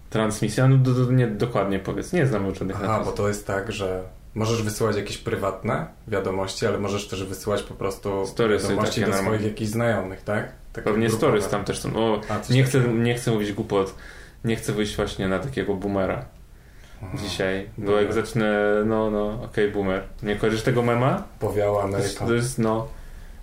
Transmisja, 0.09 0.67
no 0.67 0.77
do, 0.77 0.91
do, 0.93 1.11
nie 1.11 1.27
dokładnie 1.27 1.79
powiedz, 1.79 2.13
nie 2.13 2.27
znam 2.27 2.55
żadnych 2.55 2.77
Aha, 2.83 3.01
bo 3.05 3.11
to 3.11 3.27
jest 3.27 3.47
tak, 3.47 3.71
że 3.71 4.03
możesz 4.35 4.63
wysyłać 4.63 4.95
jakieś 4.95 5.17
prywatne 5.17 5.87
wiadomości, 6.07 6.65
ale 6.65 6.77
możesz 6.79 7.07
też 7.07 7.23
wysyłać 7.23 7.63
po 7.63 7.73
prostu 7.73 8.25
Storiesy 8.25 8.67
wiadomości 8.67 9.01
do 9.01 9.07
swoich 9.07 9.21
normalne. 9.23 9.47
jakichś 9.47 9.71
znajomych, 9.71 10.21
tak? 10.21 10.51
Takie 10.73 10.85
Pewnie 10.85 11.07
grupowe. 11.07 11.27
stories 11.27 11.47
tam 11.49 11.65
też 11.65 11.79
są. 11.79 11.95
O, 11.95 12.21
A, 12.29 12.53
nie, 12.53 12.63
chcę, 12.63 12.79
nie 12.79 13.15
chcę 13.15 13.31
mówić 13.31 13.53
głupot. 13.53 13.95
Nie 14.45 14.55
chcę 14.55 14.73
wyjść 14.73 14.95
właśnie 14.95 15.27
na 15.27 15.39
takiego 15.39 15.73
boomera. 15.73 16.25
Dzisiaj. 17.13 17.69
Bo 17.77 17.85
Boomer. 17.85 18.03
jak 18.03 18.13
zacznę, 18.13 18.53
no, 18.85 19.11
no, 19.11 19.43
okej, 19.43 19.71
boomer. 19.71 20.03
Nie 20.23 20.35
kojarzysz 20.35 20.61
tego 20.63 20.81
mema? 20.83 21.23
Powiała 21.39 21.91
To 21.91 21.97
jest, 21.97 22.19
to 22.19 22.33
jest 22.33 22.59
no, 22.59 22.87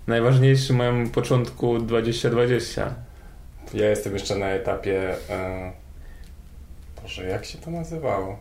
najważniejszy 0.07 0.73
mem 0.73 1.09
początku 1.09 1.79
2020. 1.79 2.95
Ja 3.73 3.89
jestem 3.89 4.13
jeszcze 4.13 4.35
na 4.35 4.47
etapie. 4.47 5.15
E... 5.29 5.71
Boże, 7.01 7.23
jak 7.25 7.45
się 7.45 7.57
to 7.57 7.71
nazywało? 7.71 8.39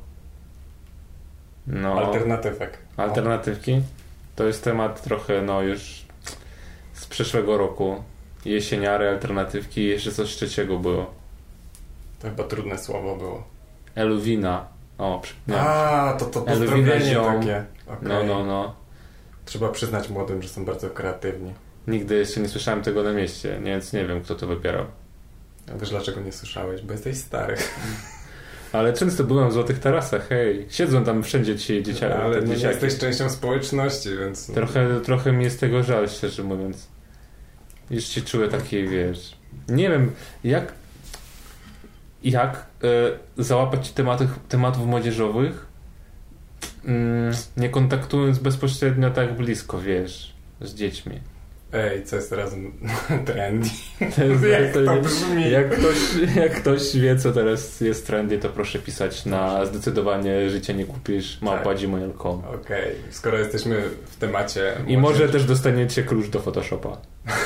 No, 1.66 1.92
Alternatywek. 2.06 2.78
alternatywki. 2.96 3.82
To 4.36 4.46
jest 4.46 4.64
temat 4.64 5.02
trochę, 5.02 5.42
no 5.42 5.62
już 5.62 6.06
z 6.92 7.06
przeszłego 7.06 7.58
roku. 7.58 8.02
Jesieniary, 8.44 9.08
alternatywki, 9.08 9.84
jeszcze 9.84 10.12
coś 10.12 10.28
trzeciego 10.28 10.78
było. 10.78 11.10
To 12.20 12.28
chyba 12.30 12.44
trudne 12.44 12.78
słowo 12.78 13.16
było. 13.16 13.44
Eluwina. 13.94 14.77
O, 14.98 15.20
przypomniałem. 15.20 15.66
A, 15.68 16.12
to 16.18 16.24
to 16.24 16.40
pozdrowienie 16.40 17.14
takie. 17.16 17.64
Okej. 17.86 18.08
No, 18.08 18.24
no, 18.24 18.44
no. 18.44 18.74
Trzeba 19.44 19.68
przyznać 19.68 20.08
młodym, 20.08 20.42
że 20.42 20.48
są 20.48 20.64
bardzo 20.64 20.90
kreatywni. 20.90 21.54
Nigdy 21.86 22.14
jeszcze 22.14 22.40
nie 22.40 22.48
słyszałem 22.48 22.82
tego 22.82 23.02
na 23.02 23.12
mieście, 23.12 23.60
więc 23.64 23.92
nie 23.92 24.06
wiem, 24.06 24.20
kto 24.20 24.34
to 24.34 24.46
wybierał. 24.46 24.84
A 25.74 25.78
wiesz 25.78 25.90
dlaczego 25.90 26.20
nie 26.20 26.32
słyszałeś? 26.32 26.82
Bo 26.82 26.92
jesteś 26.92 27.16
stary. 27.16 27.56
Ale 28.72 28.92
często 28.92 29.24
byłem 29.24 29.50
w 29.50 29.52
Złotych 29.52 29.78
Tarasach, 29.78 30.28
hej. 30.28 30.66
Siedzą 30.70 31.04
tam 31.04 31.22
wszędzie 31.22 31.58
ci 31.58 31.82
dzieciaki. 31.82 32.14
Ale 32.14 32.40
te 32.40 32.46
nie 32.46 32.56
dzieciaki. 32.56 32.84
jesteś 32.84 32.98
częścią 32.98 33.30
społeczności, 33.30 34.08
więc... 34.18 34.52
Trochę, 34.54 35.00
trochę 35.00 35.32
mi 35.32 35.44
jest 35.44 35.60
tego 35.60 35.82
żal, 35.82 36.08
szczerze 36.08 36.42
mówiąc. 36.42 36.88
Już 37.90 38.04
się 38.04 38.20
czuję 38.20 38.48
taki, 38.48 38.88
wiesz... 38.88 39.36
Nie 39.68 39.90
wiem, 39.90 40.12
jak... 40.44 40.72
Jak 42.22 42.66
e, 43.38 43.42
załapać 43.42 43.92
tematów, 43.92 44.28
tematów 44.48 44.86
młodzieżowych, 44.86 45.66
mm, 46.84 47.34
nie 47.56 47.68
kontaktując 47.68 48.38
bezpośrednio 48.38 49.10
tak 49.10 49.36
blisko, 49.36 49.80
wiesz, 49.80 50.34
z 50.60 50.74
dziećmi. 50.74 51.20
Ej, 51.72 52.04
co 52.04 52.16
jest 52.16 52.30
teraz 52.30 52.54
trendy? 53.26 53.68
To 54.16 54.24
jest, 54.24 54.44
Jak 54.44 54.72
to- 54.72 54.84
to 54.84 54.96
brzmi? 55.02 55.50
Jak 55.50 55.70
ktoś, 55.70 55.96
jak 56.36 56.52
ktoś 56.60 56.96
wie, 56.96 57.16
co 57.16 57.32
teraz 57.32 57.80
jest 57.80 58.06
trendy, 58.06 58.38
to 58.38 58.48
proszę 58.48 58.78
pisać 58.78 59.24
na 59.26 59.66
zdecydowanie 59.66 60.50
życie 60.50 60.74
nie 60.74 60.84
kupisz 60.84 61.40
małpa 61.40 61.64
Tak. 61.64 61.78
Okej, 62.54 62.94
skoro 63.10 63.38
jesteśmy 63.38 63.82
w 64.06 64.16
temacie... 64.16 64.72
I 64.86 64.98
może 64.98 65.28
też 65.28 65.44
dostaniecie 65.44 66.02
klucz 66.02 66.28
do 66.28 66.40
Photoshopa. 66.40 66.96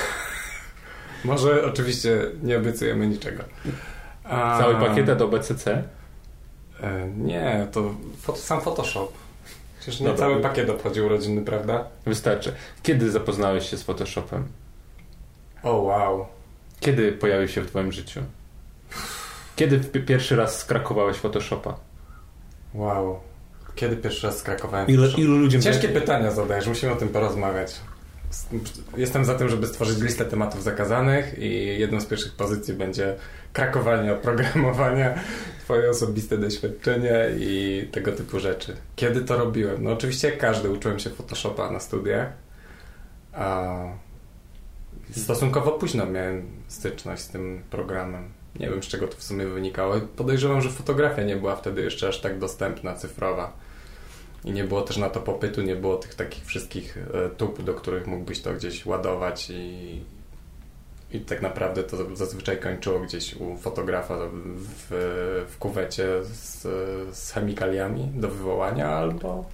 Może 1.25 1.65
oczywiście 1.65 2.19
nie 2.43 2.57
obiecujemy 2.59 3.07
niczego. 3.07 3.45
A... 4.25 4.59
Cały 4.59 4.75
pakiet 4.75 5.13
do 5.19 5.29
BCC. 5.29 5.83
E, 6.83 7.09
nie, 7.17 7.67
to 7.73 7.95
fot- 8.27 8.37
sam 8.37 8.61
Photoshop. 8.61 9.13
Przecież 9.81 10.01
nie 10.01 10.07
Dobra. 10.07 10.21
cały 10.27 10.41
pakiet 10.41 10.71
obchodził 10.71 11.07
urodziny, 11.07 11.43
prawda? 11.45 11.85
Wystarczy. 12.07 12.53
Kiedy 12.83 13.11
zapoznałeś 13.11 13.71
się 13.71 13.77
z 13.77 13.83
Photoshopem? 13.83 14.49
O 15.63 15.73
wow. 15.77 16.27
Kiedy 16.81 17.13
pojawił 17.13 17.49
się 17.49 17.61
w 17.61 17.67
twoim 17.67 17.93
życiu? 17.93 18.21
Kiedy 19.57 19.79
pi- 19.81 20.01
pierwszy 20.01 20.37
raz 20.37 20.59
skrakowałeś 20.59 21.17
Photoshopa? 21.17 21.75
Wow. 22.75 23.21
Kiedy 23.75 23.97
pierwszy 23.97 24.27
raz 24.27 24.39
skrakowałem 24.39 24.87
Ile, 24.87 24.97
Photoshop? 24.99 25.19
ilu 25.21 25.37
ludziom... 25.39 25.63
Ciężkie 25.63 25.89
pytania 25.89 26.31
zadajesz, 26.31 26.67
musimy 26.67 26.93
o 26.93 26.97
tym 26.97 27.09
porozmawiać. 27.09 27.73
Jestem 28.97 29.25
za 29.25 29.35
tym, 29.35 29.49
żeby 29.49 29.67
stworzyć 29.67 30.01
listę 30.01 30.25
tematów 30.25 30.63
zakazanych 30.63 31.39
i 31.39 31.79
jedną 31.79 32.01
z 32.01 32.07
pierwszych 32.07 32.33
pozycji 32.33 32.75
będzie 32.75 33.17
krakowanie 33.53 34.13
oprogramowania, 34.13 35.15
twoje 35.61 35.91
osobiste 35.91 36.39
doświadczenie 36.39 37.31
i 37.39 37.89
tego 37.93 38.13
typu 38.13 38.41
rzeczy. 38.41 38.77
Kiedy 38.97 39.21
to 39.21 39.39
robiłem? 39.39 39.85
No 39.85 39.93
oczywiście 39.93 40.29
jak 40.29 40.39
każdy, 40.39 40.71
uczyłem 40.71 40.99
się 40.99 41.11
Photoshopa 41.11 41.71
na 41.71 41.81
studiach. 41.81 42.29
A 43.33 43.75
stosunkowo 45.11 45.71
późno 45.73 46.07
miałem 46.07 46.47
styczność 46.69 47.23
z 47.23 47.29
tym 47.29 47.63
programem. 47.71 48.29
Nie 48.61 48.71
wiem, 48.71 48.83
z 48.83 48.87
czego 48.87 49.09
to 49.09 49.17
w 49.17 49.23
sumie 49.23 49.47
wynikało. 49.47 50.01
Podejrzewam, 50.17 50.61
że 50.61 50.71
fotografia 50.71 51.23
nie 51.23 51.37
była 51.37 51.57
wtedy 51.57 51.83
jeszcze 51.83 52.09
aż 52.09 52.21
tak 52.21 52.39
dostępna, 52.39 52.95
cyfrowa. 52.95 53.53
I 54.45 54.53
nie 54.53 54.65
było 54.65 54.83
też 54.83 54.97
na 54.97 55.11
to 55.11 55.21
popytu, 55.21 55.63
nie 55.63 55.77
było 55.77 55.97
tych 55.97 56.15
takich 56.15 56.45
wszystkich 56.45 56.99
e, 57.15 57.29
tub, 57.29 57.63
do 57.63 57.75
których 57.75 58.07
mógłbyś 58.07 58.41
to 58.41 58.55
gdzieś 58.55 58.87
ładować 58.87 59.51
i, 59.51 60.03
i 61.13 61.21
tak 61.21 61.43
naprawdę 61.43 61.83
to 61.83 62.17
zazwyczaj 62.17 62.59
kończyło 62.59 63.01
gdzieś 63.01 63.37
u 63.37 63.57
fotografa 63.57 64.17
w, 64.57 65.47
w 65.51 65.59
kuwecie 65.59 66.07
z, 66.23 66.63
z 67.17 67.33
chemikaliami 67.33 68.11
do 68.15 68.29
wywołania 68.29 68.89
albo, 68.89 69.45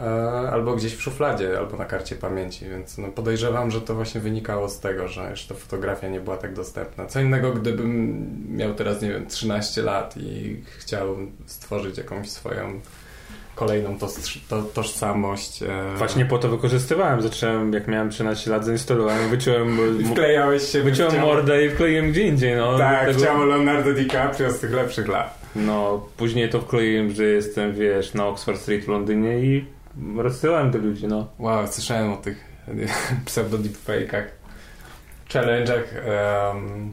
e, 0.00 0.04
albo 0.50 0.76
gdzieś 0.76 0.94
w 0.94 1.02
szufladzie, 1.02 1.58
albo 1.58 1.76
na 1.76 1.84
karcie 1.84 2.16
pamięci, 2.16 2.68
więc 2.68 2.98
no 2.98 3.08
podejrzewam, 3.08 3.70
że 3.70 3.80
to 3.80 3.94
właśnie 3.94 4.20
wynikało 4.20 4.68
z 4.68 4.80
tego, 4.80 5.08
że 5.08 5.30
jeszcze 5.30 5.54
fotografia 5.54 6.08
nie 6.08 6.20
była 6.20 6.36
tak 6.36 6.54
dostępna. 6.54 7.06
Co 7.06 7.20
innego, 7.20 7.52
gdybym 7.52 8.26
miał 8.56 8.74
teraz, 8.74 9.02
nie 9.02 9.10
wiem, 9.10 9.26
13 9.26 9.82
lat 9.82 10.16
i 10.16 10.62
chciał 10.78 11.16
stworzyć 11.46 11.98
jakąś 11.98 12.30
swoją 12.30 12.80
kolejną 13.58 13.98
to, 13.98 14.08
to, 14.48 14.62
tożsamość. 14.62 15.62
E, 15.62 15.94
Właśnie 15.96 16.24
po 16.24 16.38
to 16.38 16.48
wykorzystywałem. 16.48 17.22
Zacząłem, 17.22 17.72
jak 17.72 17.88
miałem 17.88 18.10
13 18.10 18.50
lat, 18.50 18.64
zainstalowałem, 18.64 19.30
wyciąłem, 19.30 19.78
wklejałeś 20.12 20.62
się 20.62 20.82
wyciąłem 20.82 21.12
w 21.12 21.14
ciało- 21.16 21.26
mordę 21.34 21.64
i 21.64 21.70
wkleiłem 21.70 22.10
gdzie 22.10 22.22
indziej. 22.22 22.56
No, 22.56 22.78
Tak, 22.78 23.06
Tego- 23.16 23.44
Leonardo 23.44 23.92
DiCaprio 23.92 24.50
z 24.52 24.60
tych 24.60 24.70
lepszych 24.72 25.08
lat. 25.08 25.38
No, 25.56 26.06
później 26.16 26.48
to 26.50 26.60
wkleiłem, 26.60 27.10
że 27.10 27.24
jestem, 27.24 27.74
wiesz, 27.74 28.14
na 28.14 28.26
Oxford 28.26 28.60
Street 28.60 28.84
w 28.84 28.88
Londynie 28.88 29.38
i 29.38 29.64
rozsyłałem 30.16 30.70
do 30.70 30.78
ludzi, 30.78 31.06
no. 31.06 31.26
Wow, 31.38 31.66
słyszałem 31.66 32.12
o 32.12 32.16
tych 32.16 32.44
pseudo-deepfake'ach, 33.26 34.24
challenge'ach 35.28 35.82
em, 36.52 36.92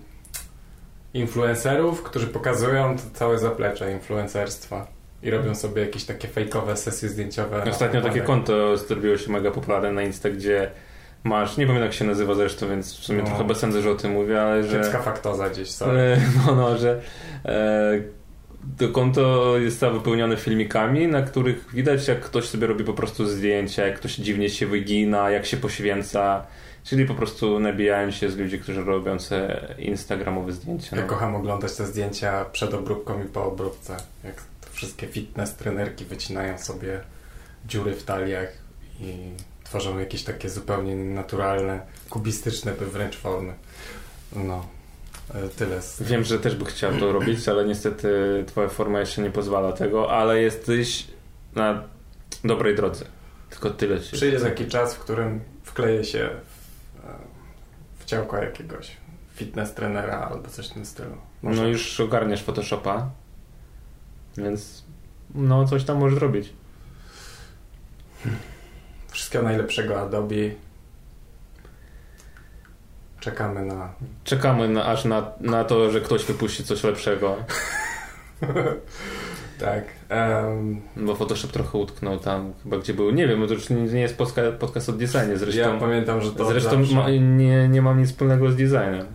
influencerów, 1.13 2.03
którzy 2.03 2.27
pokazują 2.27 2.95
to 2.97 3.03
całe 3.13 3.39
zaplecze 3.39 3.91
influencerstwa 3.91 4.87
i 5.23 5.29
robią 5.29 5.55
sobie 5.55 5.81
jakieś 5.81 6.03
takie 6.05 6.27
fejkowe 6.27 6.77
sesje 6.77 7.09
zdjęciowe. 7.09 7.63
Ostatnio 7.69 8.01
takie 8.01 8.21
konto 8.21 8.77
zrobiło 8.77 9.17
się 9.17 9.31
mega 9.31 9.51
popularne 9.51 9.91
na 9.91 10.01
Insta, 10.03 10.29
gdzie 10.29 10.71
masz, 11.23 11.57
nie 11.57 11.65
pamiętam 11.65 11.85
jak 11.85 11.93
się 11.93 12.05
nazywa 12.05 12.35
zresztą, 12.35 12.69
więc 12.69 12.93
w 12.99 13.03
sumie 13.05 13.19
No. 13.19 13.25
trochę 13.25 13.43
bez 13.43 13.57
sensu, 13.57 13.81
że 13.81 13.91
o 13.91 13.95
tym 13.95 14.11
mówię, 14.11 14.41
ale 14.41 14.63
że... 14.63 14.77
Kiepska 14.79 15.01
faktoza 15.01 15.49
gdzieś, 15.49 15.71
sorry. 15.71 15.99
E, 15.99 16.17
No, 16.47 16.55
no, 16.55 16.77
że 16.77 17.01
e, 17.45 18.01
to 18.77 18.89
konto 18.89 19.53
jest 19.57 19.79
tam 19.79 19.93
wypełnione 19.93 20.37
filmikami, 20.37 21.07
na 21.07 21.21
których 21.21 21.73
widać, 21.73 22.07
jak 22.07 22.21
ktoś 22.21 22.45
sobie 22.49 22.67
robi 22.67 22.83
po 22.83 22.93
prostu 22.93 23.25
zdjęcia, 23.25 23.87
jak 23.87 23.95
ktoś 23.99 24.15
dziwnie 24.15 24.49
się 24.49 24.67
wygina, 24.67 25.29
jak 25.29 25.45
się 25.45 25.57
poświęca. 25.57 26.45
Czyli 26.83 27.05
po 27.05 27.13
prostu 27.13 27.59
nabijają 27.59 28.11
się 28.11 28.29
z 28.29 28.37
ludzi, 28.37 28.59
którzy 28.59 28.83
robią 28.83 29.17
te 29.17 29.67
instagramowe 29.79 30.51
zdjęcia. 30.51 30.95
Ja 30.95 31.01
No. 31.01 31.07
kocham 31.07 31.35
oglądać 31.35 31.75
te 31.75 31.85
zdjęcia 31.85 32.45
przed 32.51 32.73
obróbką 32.73 33.23
i 33.23 33.27
po 33.27 33.45
obróbce. 33.45 33.97
Jak 34.23 34.35
wszystkie 34.75 35.07
fitness 35.07 35.55
trenerki 35.55 36.05
wycinają 36.05 36.57
sobie 36.57 37.01
dziury 37.65 37.93
w 37.93 38.03
taliach 38.03 38.49
i 38.99 39.31
tworzą 39.63 39.99
jakieś 39.99 40.23
takie 40.23 40.49
zupełnie 40.49 40.95
naturalne, 40.95 41.81
kubistyczne 42.09 42.71
by 42.71 42.85
wręcz 42.85 43.17
formy. 43.17 43.53
No, 44.35 44.67
e, 45.33 45.49
tyle. 45.49 45.81
Z... 45.81 46.01
Wiem, 46.01 46.23
że 46.23 46.39
też 46.39 46.55
by 46.55 46.65
chciał 46.65 46.97
to 46.97 47.11
robić, 47.11 47.49
ale 47.49 47.65
niestety 47.65 48.09
twoja 48.47 48.69
forma 48.69 48.99
jeszcze 48.99 49.21
nie 49.21 49.31
pozwala 49.31 49.71
tego, 49.71 50.11
ale 50.11 50.41
jesteś 50.41 51.07
na 51.55 51.83
dobrej 52.43 52.75
drodze. 52.75 53.05
Tylko 53.49 53.69
tyle 53.69 54.01
się. 54.01 54.17
Przyjdzie 54.17 54.39
taki 54.39 54.65
czas, 54.65 54.95
w 54.95 54.99
którym 54.99 55.41
wkleję 55.63 56.03
się 56.03 56.29
w, 56.29 57.05
e, 57.05 57.13
w 57.99 58.05
ciałko 58.05 58.37
jakiegoś 58.37 58.97
fitness 59.35 59.73
trenera 59.73 60.29
albo 60.31 60.49
coś 60.49 60.69
w 60.69 60.73
tym 60.73 60.85
stylu. 60.85 61.17
Może. 61.41 61.61
No 61.61 61.67
już 61.67 61.99
ogarniasz 61.99 62.43
Photoshopa, 62.43 63.09
więc 64.37 64.83
no 65.35 65.65
coś 65.65 65.83
tam 65.83 65.97
możesz 65.97 66.19
zrobić. 66.19 66.53
Wszystkiego 69.11 69.43
najlepszego 69.43 70.01
Adobe. 70.01 70.35
Czekamy 73.19 73.65
na 73.65 73.93
Czekamy 74.23 74.69
na, 74.69 74.85
aż 74.85 75.05
na, 75.05 75.31
na 75.39 75.63
to, 75.63 75.91
że 75.91 76.01
ktoś 76.01 76.25
wypuści 76.25 76.63
coś 76.63 76.83
lepszego, 76.83 77.35
Tak. 79.59 79.83
em, 80.09 80.81
bo 80.95 81.15
Photoshop 81.15 81.47
trochę 81.51 81.77
utknął 81.77 82.19
tam 82.19 82.53
chyba 82.63 82.77
gdzie 82.77 82.93
był. 82.93 83.11
Nie 83.11 83.27
wiem, 83.27 83.39
bo 83.39 83.47
to 83.47 83.53
już 83.53 83.69
nie, 83.69 84.01
jest 84.01 84.17
podcast, 84.59 84.89
o 84.89 84.93
designie, 84.93 85.37
zresztą, 85.37 85.61
ja 85.61 85.79
pamiętam, 85.79 86.21
że 86.21 86.31
to 86.31 86.45
zresztą 86.45 86.83
ma, 86.95 87.09
nie, 87.09 87.67
nie 87.67 87.81
mam 87.81 87.99
nic 87.99 88.09
wspólnego 88.09 88.51
z 88.51 88.55
designem. 88.55 89.05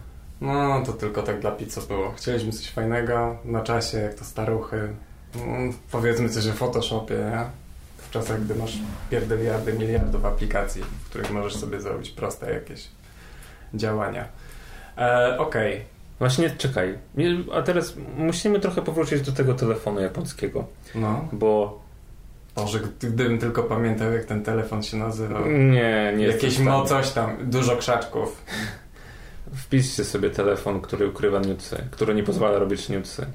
No, 0.41 0.83
to 0.87 0.93
tylko 0.93 1.23
tak 1.23 1.41
dla 1.41 1.51
pizzo 1.51 1.81
było. 1.81 2.13
Chcieliśmy 2.13 2.53
coś 2.53 2.71
fajnego 2.71 3.39
na 3.45 3.63
czasie, 3.63 3.99
jak 3.99 4.15
to 4.15 4.25
staruchy. 4.25 4.89
Mm, 5.37 5.73
powiedzmy 5.93 6.29
coś 6.29 6.47
o 6.47 6.53
Photoshopie, 6.53 7.15
nie? 7.15 7.45
W 7.97 8.11
czasach, 8.11 8.45
gdy 8.45 8.55
masz 8.55 8.79
pierdeliardy, 9.11 9.73
miliardów 9.73 10.25
aplikacji, 10.25 10.83
w 10.83 11.09
których 11.11 11.31
możesz 11.31 11.57
sobie 11.57 11.81
zrobić 11.81 12.11
proste 12.11 12.53
jakieś 12.55 12.89
działania. 13.75 14.29
E, 14.99 15.39
Okej. 15.39 15.85
Właśnie 16.19 16.51
czekaj, 16.51 16.99
a 17.55 17.63
teraz 17.63 17.95
musimy 18.17 18.61
trochę 18.61 18.83
powrócić 18.83 19.21
do 19.23 19.33
tego 19.33 19.55
telefonu 19.55 20.01
japońskiego, 20.01 20.65
No. 20.95 21.29
bo 21.33 21.81
Boże, 22.57 22.81
gdy- 22.81 23.11
gdybym 23.11 23.39
tylko 23.39 23.63
pamiętał, 23.63 24.13
jak 24.13 24.25
ten 24.25 24.43
telefon 24.45 24.83
się 24.83 24.97
nazywał. 24.97 25.47
nie, 25.47 26.15
nie 26.17 26.27
Jakieś 26.27 26.59
mo 26.59 26.85
coś 26.85 27.11
tam, 27.11 27.51
dużo 27.51 27.77
krzaczków. 27.77 28.45
Wpiszcie 29.55 30.05
sobie 30.05 30.31
telefon, 30.31 30.81
który 30.81 31.09
ukrywa 31.09 31.39
newsy, 31.41 31.85
który 31.91 32.15
nie 32.15 32.23
pozwala 32.23 32.59
robić 32.59 32.89
newsy. 32.89 33.27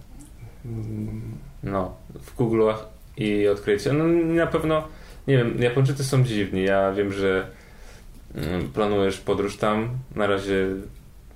No, 1.65 1.95
w 2.13 2.37
Google'ach 2.37 2.77
i 3.17 3.47
odkryjcie. 3.47 3.93
No 3.93 4.03
na 4.33 4.47
pewno, 4.47 4.87
nie 5.27 5.37
wiem, 5.37 5.61
Japończycy 5.61 6.03
są 6.03 6.23
dziwni. 6.23 6.63
Ja 6.63 6.91
wiem, 6.91 7.13
że 7.13 7.47
mm, 8.35 8.69
planujesz 8.69 9.17
podróż 9.17 9.57
tam. 9.57 9.89
Na 10.15 10.27
razie 10.27 10.67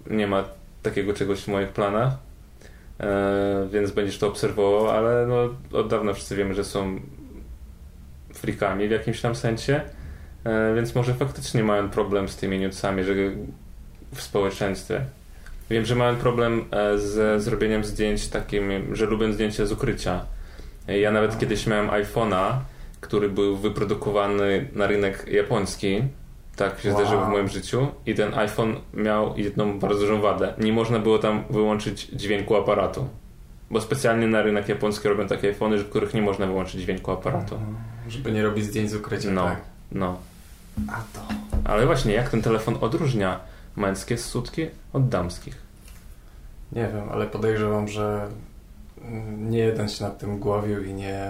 nie 0.10 0.28
ma 0.28 0.44
takiego 0.84 1.14
czegoś 1.14 1.40
w 1.40 1.48
moich 1.48 1.70
planach, 1.70 2.14
e, 3.00 3.68
więc 3.72 3.92
będziesz 3.92 4.18
to 4.18 4.28
obserwował, 4.28 4.90
ale 4.90 5.28
no, 5.28 5.50
od 5.80 5.88
dawna 5.88 6.14
wszyscy 6.14 6.36
wiemy, 6.36 6.54
że 6.54 6.64
są 6.64 7.00
frikami 8.34 8.88
w 8.88 8.92
jakimś 8.92 9.22
tam 9.22 9.36
sensie, 9.36 9.82
e, 10.44 10.76
więc 10.76 10.96
może 10.96 11.14
faktycznie 11.14 11.64
mają 11.64 11.90
problem 11.90 12.30
z 12.30 12.36
tymi 12.36 12.60
newsami, 12.60 13.04
że 13.04 13.14
w 14.16 14.22
społeczeństwie. 14.22 15.02
Wiem, 15.70 15.86
że 15.86 15.96
mają 15.96 16.16
problem 16.16 16.66
ze 16.96 17.40
zrobieniem 17.40 17.84
zdjęć 17.84 18.28
takim, 18.28 18.96
że 18.96 19.06
lubią 19.06 19.34
zdjęcia 19.34 19.66
z 19.66 19.72
ukrycia. 19.72 20.26
E, 20.88 21.00
Ja 21.00 21.12
nawet 21.12 21.40
kiedyś 21.40 21.68
miałem 21.68 21.88
iPhone'a, 21.90 22.52
który 23.02 23.30
był 23.30 23.58
wyprodukowany 23.58 24.68
na 24.76 24.88
rynek 24.88 25.26
japoński. 25.32 26.04
Tak 26.56 26.80
się 26.80 26.90
Wow. 26.94 27.00
zdarzyło 27.02 27.26
w 27.26 27.30
moim 27.30 27.48
życiu. 27.48 27.88
I 28.06 28.16
ten 28.16 28.34
iPhone 28.34 28.76
miał 28.94 29.38
jedną 29.38 29.80
bardzo 29.80 30.00
dużą 30.00 30.22
wadę. 30.22 30.54
Nie 30.58 30.74
można 30.74 31.00
było 31.00 31.20
tam 31.20 31.44
wyłączyć 31.50 32.04
dźwięku 32.14 32.56
aparatu. 32.56 33.08
Bo 33.72 33.82
specjalnie 33.82 34.28
na 34.28 34.42
rynek 34.42 34.70
japoński 34.70 35.08
robią 35.08 35.28
takie 35.28 35.48
iPhony, 35.48 35.78
w 35.78 35.90
których 35.90 36.14
nie 36.14 36.22
można 36.22 36.48
wyłączyć 36.48 36.82
dźwięku 36.82 37.12
aparatu. 37.12 37.60
Żeby 38.08 38.32
nie 38.32 38.44
robić 38.44 38.66
zdjęć 38.66 38.90
z 38.90 38.96
ukryciem, 38.96 39.34
No, 39.34 39.44
tak. 39.44 39.62
no. 39.92 40.18
A 40.88 40.92
to... 41.14 41.22
Ale 41.72 41.86
właśnie, 41.86 42.14
jak 42.14 42.30
ten 42.30 42.42
telefon 42.42 42.78
odróżnia 42.82 43.40
męskie 43.80 44.18
sutki 44.18 44.68
od 44.94 45.10
damskich? 45.10 45.58
Nie 46.72 46.88
wiem, 46.94 47.10
ale 47.12 47.28
podejrzewam, 47.28 47.88
że 47.88 48.28
nie 49.38 49.58
jeden 49.60 49.90
się 49.90 50.04
nad 50.04 50.18
tym 50.20 50.40
głowił 50.40 50.84
i 50.84 50.94
nie... 50.94 51.26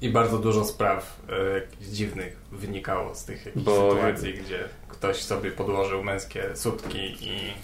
I 0.00 0.10
bardzo 0.10 0.38
dużo 0.38 0.64
spraw 0.64 1.20
e, 1.28 1.54
jakichś 1.60 1.90
dziwnych 1.90 2.36
wynikało 2.52 3.14
z 3.14 3.24
tych 3.24 3.46
jakichś 3.46 3.64
Bo- 3.64 3.90
sytuacji, 3.94 4.34
gdzie 4.34 4.58
ktoś 4.88 5.22
sobie 5.22 5.50
podłożył 5.50 6.04
męskie 6.04 6.42
sutki 6.56 6.98
i... 6.98 7.54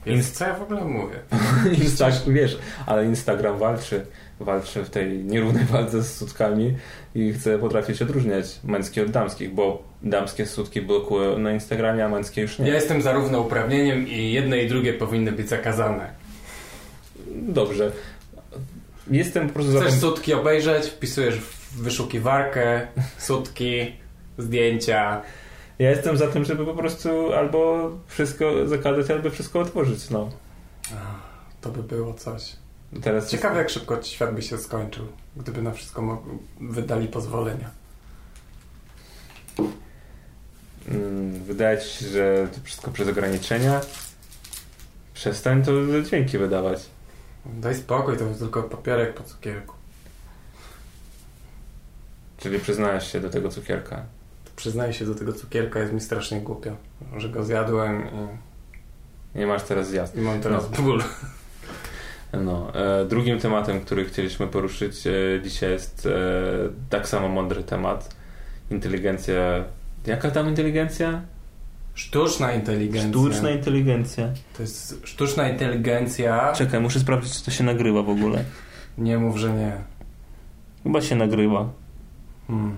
Inst- 0.00 0.06
Więc 0.06 0.30
co 0.32 0.44
ja 0.44 0.54
w 0.54 0.62
ogóle 0.62 0.84
mówię? 0.84 1.16
Instagram, 1.84 2.34
wiesz, 2.34 2.58
ale 2.86 3.04
Instagram 3.06 3.58
walczy, 3.58 4.06
walczy 4.40 4.84
w 4.84 4.90
tej 4.90 5.24
nierównej 5.24 5.64
walce 5.74 6.02
z 6.02 6.16
sutkami 6.16 6.76
i 7.14 7.32
chce 7.32 7.58
potrafić 7.58 8.02
odróżniać 8.02 8.60
męskie 8.64 9.02
od 9.02 9.10
damskich, 9.10 9.54
bo 9.54 9.89
damskie 10.02 10.46
sutki 10.46 10.82
blokują 10.82 11.38
na 11.38 11.52
Instagramie, 11.52 12.04
a 12.04 12.08
męskie 12.08 12.42
już 12.42 12.58
nie. 12.58 12.68
Ja 12.68 12.74
jestem 12.74 13.02
za 13.02 13.12
równo 13.12 13.40
uprawnieniem 13.40 14.08
i 14.08 14.32
jedne 14.32 14.58
i 14.58 14.68
drugie 14.68 14.94
powinny 14.94 15.32
być 15.32 15.48
zakazane. 15.48 16.10
Dobrze. 17.36 17.92
Jestem 19.10 19.48
po 19.48 19.54
prostu 19.54 19.72
za 19.72 19.80
Chcesz 19.80 19.90
tym... 19.92 20.00
sutki 20.00 20.34
obejrzeć, 20.34 20.86
wpisujesz 20.86 21.34
w 21.36 21.82
wyszukiwarkę, 21.82 22.86
sutki, 23.18 23.92
zdjęcia. 24.38 25.22
Ja 25.78 25.90
jestem 25.90 26.16
za 26.16 26.26
tym, 26.26 26.44
żeby 26.44 26.64
po 26.64 26.74
prostu 26.74 27.32
albo 27.32 27.90
wszystko 28.06 28.68
zakazać, 28.68 29.10
albo 29.10 29.30
wszystko 29.30 29.60
otworzyć, 29.60 30.10
no. 30.10 30.30
To 31.60 31.70
by 31.70 31.82
było 31.82 32.14
coś. 32.14 32.56
Teraz 33.02 33.30
Ciekawe, 33.30 33.58
jak 33.58 33.70
szybko 33.70 34.02
świat 34.02 34.34
by 34.34 34.42
się 34.42 34.58
skończył, 34.58 35.06
gdyby 35.36 35.62
na 35.62 35.72
wszystko 35.72 36.22
wydali 36.60 37.08
pozwolenia. 37.08 37.70
Mm, 40.90 41.44
Wydaje 41.44 41.78
ci 41.78 41.88
się, 41.88 42.06
że 42.08 42.48
to 42.54 42.60
wszystko 42.64 42.90
przez 42.90 43.08
ograniczenia. 43.08 43.80
Przestań 45.14 45.62
to 45.62 45.72
dźwięki 46.02 46.38
wydawać. 46.38 46.80
Daj 47.46 47.74
spokój, 47.74 48.16
to 48.16 48.24
tylko 48.38 48.62
papierek 48.62 49.14
po 49.14 49.22
cukierku. 49.24 49.74
Czyli 52.38 52.58
przyznajesz 52.58 53.12
się 53.12 53.20
do 53.20 53.30
tego 53.30 53.48
cukierka. 53.48 54.02
Przyznaję 54.56 54.92
się 54.92 55.04
do 55.04 55.14
tego 55.14 55.32
cukierka, 55.32 55.80
jest 55.80 55.92
mi 55.92 56.00
strasznie 56.00 56.40
głupio, 56.40 56.76
że 57.16 57.28
go 57.28 57.44
zjadłem 57.44 58.02
i, 59.34 59.38
Nie 59.38 59.46
masz 59.46 59.62
teraz 59.62 59.88
zjazd. 59.88 60.16
i 60.16 60.20
mam 60.20 60.40
teraz 60.40 60.68
ból. 60.68 61.02
No, 62.32 62.72
e, 62.74 63.04
drugim 63.04 63.38
tematem, 63.38 63.80
który 63.80 64.04
chcieliśmy 64.04 64.46
poruszyć 64.46 65.06
e, 65.06 65.12
dzisiaj 65.42 65.70
jest 65.70 66.06
e, 66.06 66.10
tak 66.90 67.08
samo 67.08 67.28
mądry 67.28 67.62
temat. 67.64 68.14
Inteligencja. 68.70 69.64
Jaka 70.06 70.30
tam 70.30 70.48
inteligencja? 70.48 71.22
Sztuczna 71.94 72.52
inteligencja. 72.52 73.10
Sztuczna 73.10 73.50
inteligencja. 73.50 74.28
To 74.56 74.62
jest 74.62 75.00
sztuczna 75.04 75.48
inteligencja. 75.48 76.52
Czekaj, 76.52 76.80
muszę 76.80 77.00
sprawdzić, 77.00 77.38
czy 77.38 77.44
to 77.44 77.50
się 77.50 77.64
nagrywa 77.64 78.02
w 78.02 78.08
ogóle. 78.08 78.44
Nie 78.98 79.18
mów, 79.18 79.36
że 79.36 79.52
nie. 79.52 79.72
Chyba 80.82 81.00
się 81.00 81.16
nagrywa. 81.16 81.68
Hmm. 82.46 82.76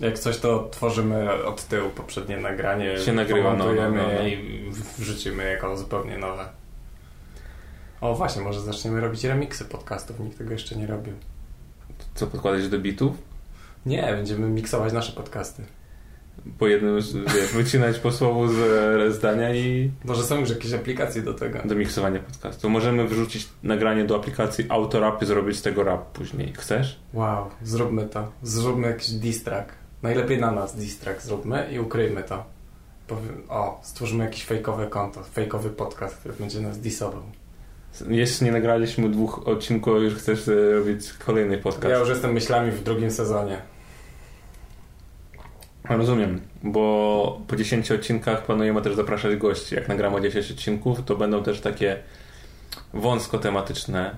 Jak 0.00 0.18
coś, 0.18 0.38
to 0.38 0.68
tworzymy 0.72 1.44
od 1.44 1.64
tyłu 1.64 1.90
poprzednie 1.90 2.36
nagranie. 2.36 2.98
Się 2.98 3.12
nagrywa, 3.12 3.56
no, 3.56 3.72
no, 3.72 3.90
no, 3.90 3.90
no. 3.90 4.26
i 4.26 4.70
wrzucimy 4.98 5.50
jako 5.50 5.76
zupełnie 5.76 6.18
nowe. 6.18 6.48
O 8.00 8.14
właśnie, 8.14 8.42
może 8.42 8.60
zaczniemy 8.60 9.00
robić 9.00 9.24
remiksy 9.24 9.64
podcastów. 9.64 10.20
Nikt 10.20 10.38
tego 10.38 10.52
jeszcze 10.52 10.76
nie 10.76 10.86
robił. 10.86 11.12
Co 12.14 12.26
podkładać 12.26 12.68
do 12.68 12.78
bitów? 12.78 13.16
Nie, 13.86 14.02
będziemy 14.02 14.48
miksować 14.48 14.92
nasze 14.92 15.12
podcasty. 15.12 15.62
Po 16.58 16.66
jednym, 16.66 16.96
wiesz, 16.96 17.52
wycinać 17.62 17.98
po 17.98 18.12
słowu 18.12 18.48
z 18.48 18.58
e, 19.08 19.12
zdania 19.12 19.54
i 19.54 19.90
Może 20.04 20.22
są 20.22 20.40
już 20.40 20.50
jakieś 20.50 20.72
aplikacje 20.72 21.22
do 21.22 21.34
tego. 21.34 21.58
do 21.64 21.74
miksowania 21.74 22.18
podcastu. 22.20 22.70
Możemy 22.70 23.08
wrzucić 23.08 23.48
nagranie 23.62 24.04
do 24.04 24.16
aplikacji 24.16 24.64
autorap 24.68 25.22
i 25.22 25.26
zrobić 25.26 25.56
z 25.58 25.62
tego 25.62 25.84
rap 25.84 26.12
później. 26.12 26.52
Chcesz? 26.58 27.00
Wow, 27.14 27.46
zróbmy 27.62 28.06
to. 28.06 28.32
Zróbmy 28.42 28.86
jakiś 28.86 29.10
diss 29.10 29.44
track. 29.44 29.72
Najlepiej 30.02 30.38
na 30.40 30.50
nas 30.50 30.76
diss 30.76 30.98
track 30.98 31.22
zróbmy 31.22 31.68
i 31.72 31.78
ukryjmy 31.78 32.22
to. 32.22 32.44
Powiem, 33.06 33.42
o, 33.48 33.80
stwórzmy 33.82 34.24
jakiś 34.24 34.44
fejkowe 34.44 34.86
konto, 34.86 35.22
fejkowy 35.22 35.70
podcast, 35.70 36.16
który 36.16 36.34
będzie 36.34 36.60
nas 36.60 36.80
dissował. 36.80 37.22
Jeszcze 38.08 38.44
nie 38.44 38.52
nagraliśmy 38.52 39.08
dwóch 39.10 39.48
odcinków, 39.48 39.94
a 39.94 39.98
już 39.98 40.14
chcesz 40.14 40.48
e, 40.48 40.72
robić 40.72 41.12
kolejny 41.12 41.58
podcast. 41.58 41.88
Ja 41.88 41.98
już 41.98 42.08
jestem 42.08 42.32
myślami 42.32 42.70
w 42.70 42.82
drugim 42.82 43.10
sezonie. 43.10 43.62
Rozumiem, 45.88 46.40
bo 46.62 47.40
po 47.48 47.56
10 47.56 47.92
odcinkach 47.92 48.44
planujemy 48.44 48.82
też 48.82 48.94
zapraszać 48.94 49.36
gości. 49.36 49.74
Jak 49.74 49.88
nagramy 49.88 50.20
10 50.20 50.50
odcinków, 50.50 51.04
to 51.04 51.16
będą 51.16 51.42
też 51.42 51.60
takie 51.60 52.02
wąsko 52.94 53.38
tematyczne 53.38 54.16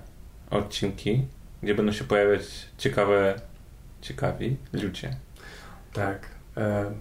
odcinki, 0.50 1.24
gdzie 1.62 1.74
będą 1.74 1.92
się 1.92 2.04
pojawiać 2.04 2.42
ciekawe, 2.78 3.40
ciekawi 4.00 4.56
ludzie. 4.72 5.10
Tak. 5.92 6.26
E, 6.56 6.92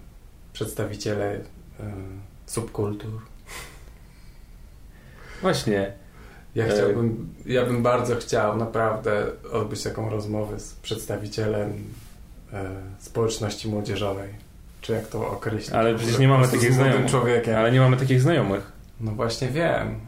przedstawiciele 0.52 1.34
e, 1.34 1.40
subkultur. 2.46 3.20
Właśnie, 5.42 5.92
Ja 6.54 6.64
E, 6.64 6.70
chciałbym, 6.70 7.34
ja 7.46 7.66
bym 7.66 7.82
bardzo 7.82 8.16
chciał 8.16 8.56
naprawdę 8.56 9.26
odbyć 9.52 9.82
taką 9.82 10.10
rozmowę 10.10 10.60
z 10.60 10.74
przedstawicielem 10.74 11.84
e, 12.52 12.70
społeczności 12.98 13.68
młodzieżowej. 13.68 14.49
Czy 14.80 14.92
jak 14.92 15.06
to 15.06 15.30
określić? 15.30 15.70
Ale 15.74 15.94
przecież 15.94 16.18
nie 16.18 16.28
mamy 16.28 16.48
takich 16.48 16.72
znajomych. 16.72 17.10
człowiekiem. 17.10 17.56
ale 17.56 17.72
nie 17.72 17.80
mamy 17.80 17.96
takich 17.96 18.20
znajomych. 18.20 18.72
No 19.00 19.12
właśnie 19.12 19.48
wiem. 19.48 20.00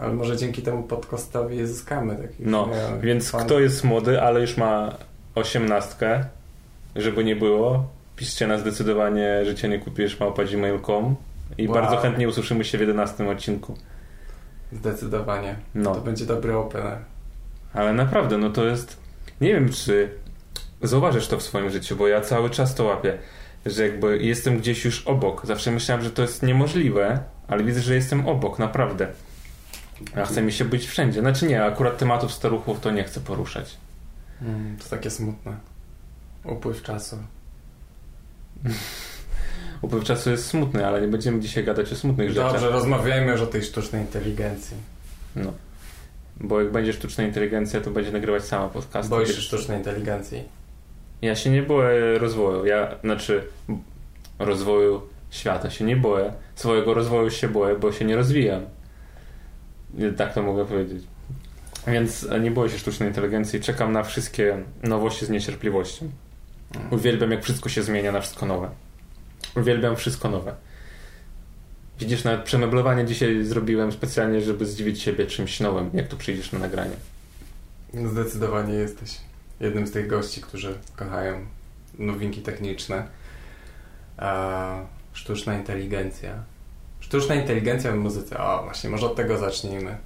Ale 0.00 0.12
może 0.12 0.36
dzięki 0.36 0.62
temu 0.62 0.82
podcastowi 0.82 1.66
zyskamy 1.66 2.16
takich 2.16 2.46
No, 2.46 2.64
znajomych. 2.64 3.00
Więc 3.00 3.32
kto 3.32 3.60
jest 3.60 3.84
młody, 3.84 4.22
ale 4.22 4.40
już 4.40 4.56
ma 4.56 4.94
osiemnastkę, 5.34 6.24
żeby 6.96 7.24
nie 7.24 7.36
było, 7.36 7.86
piszcie 8.16 8.46
na 8.46 8.58
zdecydowanie 8.58 9.44
życie 9.44 9.68
nie 9.68 9.78
kupisz 9.78 10.20
małpa.gmail.com 10.20 11.16
i 11.58 11.68
Wow. 11.68 11.74
bardzo 11.74 11.96
chętnie 11.96 12.28
usłyszymy 12.28 12.64
się 12.64 12.78
w 12.78 12.80
11 12.80 13.28
odcinku. 13.30 13.74
Zdecydowanie. 14.72 15.56
No. 15.74 15.94
To 15.94 16.00
będzie 16.00 16.26
dobry 16.26 16.56
opener. 16.56 16.98
Ale 17.72 17.92
naprawdę, 17.92 18.38
no 18.38 18.50
to 18.50 18.64
jest. 18.64 18.96
Nie 19.40 19.48
wiem, 19.54 19.68
czy 19.72 20.08
zauważysz 20.82 21.28
to 21.28 21.38
w 21.38 21.42
swoim 21.42 21.70
życiu, 21.70 21.96
bo 21.96 22.08
ja 22.08 22.20
cały 22.20 22.50
czas 22.50 22.74
to 22.74 22.84
łapię, 22.84 23.18
że 23.66 23.82
jakby 23.82 24.18
jestem 24.18 24.58
gdzieś 24.58 24.84
już 24.84 25.02
obok. 25.06 25.46
Zawsze 25.46 25.70
myślałem, 25.70 26.04
że 26.04 26.10
to 26.10 26.22
jest 26.22 26.42
niemożliwe, 26.42 27.20
ale 27.48 27.64
widzę, 27.64 27.80
że 27.80 27.94
jestem 27.94 28.28
obok, 28.28 28.58
naprawdę. 28.58 29.08
A 30.16 30.24
chce 30.24 30.42
mi 30.42 30.52
się 30.52 30.64
być 30.64 30.86
wszędzie. 30.86 31.20
Znaczy 31.20 31.46
nie, 31.46 31.64
akurat 31.64 31.98
tematów 31.98 32.32
staruchów 32.32 32.80
to 32.80 32.90
nie 32.90 33.04
chcę 33.04 33.20
poruszać. 33.20 33.76
Mm, 34.42 34.76
to 34.76 34.88
takie 34.88 35.10
smutne. 35.10 35.56
Upływ 36.44 36.82
czasu. 36.82 37.18
Upływ 39.82 40.04
czasu 40.04 40.30
jest 40.30 40.46
smutny, 40.46 40.86
ale 40.86 41.00
nie 41.00 41.08
będziemy 41.08 41.40
dzisiaj 41.40 41.64
gadać 41.64 41.92
o 41.92 41.96
smutnych 41.96 42.28
rzeczach. 42.28 42.52
Dobrze, 42.52 42.70
rozmawiajmy 42.70 43.32
już 43.32 43.40
o 43.40 43.46
tej 43.46 43.62
sztucznej 43.62 44.02
inteligencji. 44.02 44.76
No. 45.36 45.52
Bo 46.40 46.60
jak 46.60 46.72
będzie 46.72 46.92
sztuczna 46.92 47.24
inteligencja, 47.24 47.80
to 47.80 47.90
będzie 47.90 48.12
nagrywać 48.12 48.44
sama 48.44 48.68
podcast. 48.68 49.08
Boisz 49.08 49.36
się 49.36 49.42
sztucznej 49.42 49.78
inteligencji? 49.78 50.44
Ja 51.24 51.36
się 51.36 51.50
nie 51.50 51.62
boję 51.62 52.18
rozwoju. 52.18 52.66
Ja, 52.66 52.94
znaczy 53.04 53.44
rozwoju 54.38 55.02
świata 55.30 55.70
się 55.70 55.84
nie 55.84 55.96
boję. 55.96 56.32
Swojego 56.54 56.94
rozwoju 56.94 57.30
się 57.30 57.48
boję, 57.48 57.76
bo 57.76 57.92
się 57.92 58.04
nie 58.04 58.16
rozwijam. 58.16 58.62
Tak 60.16 60.34
to 60.34 60.42
mogę 60.42 60.64
powiedzieć. 60.64 61.04
Więc 61.86 62.28
nie 62.40 62.50
boję 62.50 62.70
się 62.70 62.78
sztucznej 62.78 63.08
inteligencji. 63.08 63.60
Czekam 63.60 63.92
na 63.92 64.02
wszystkie 64.02 64.58
nowości 64.82 65.26
z 65.26 65.30
niecierpliwością. 65.30 66.10
Uwielbiam, 66.90 67.30
jak 67.30 67.42
wszystko 67.42 67.68
się 67.68 67.82
zmienia 67.82 68.12
na 68.12 68.20
wszystko 68.20 68.46
nowe. 68.46 68.70
Uwielbiam 69.56 69.96
wszystko 69.96 70.30
nowe. 70.30 70.54
Widzisz, 71.98 72.24
nawet 72.24 72.42
przemeblowanie 72.42 73.04
dzisiaj 73.04 73.44
zrobiłem 73.44 73.92
specjalnie, 73.92 74.40
żeby 74.40 74.66
zdziwić 74.66 75.02
siebie 75.02 75.26
czymś 75.26 75.60
nowym, 75.60 75.90
jak 75.94 76.08
tu 76.08 76.16
przyjdziesz 76.16 76.52
na 76.52 76.58
nagranie. 76.58 76.96
Zdecydowanie 78.04 78.74
jesteś 78.74 79.10
jednym 79.60 79.86
z 79.86 79.92
tych 79.92 80.06
gości, 80.06 80.40
którzy 80.40 80.78
kochają 80.96 81.46
nowinki 81.98 82.42
techniczne. 82.42 83.06
Sztuczna 85.12 85.54
inteligencja. 85.54 86.34
Sztuczna 87.00 87.34
inteligencja 87.34 87.92
w 87.92 87.96
muzyce. 87.96 88.38
O, 88.38 88.62
właśnie, 88.64 88.90
może 88.90 89.06
od 89.06 89.16
tego 89.16 89.38
zacznijmy. 89.38 89.96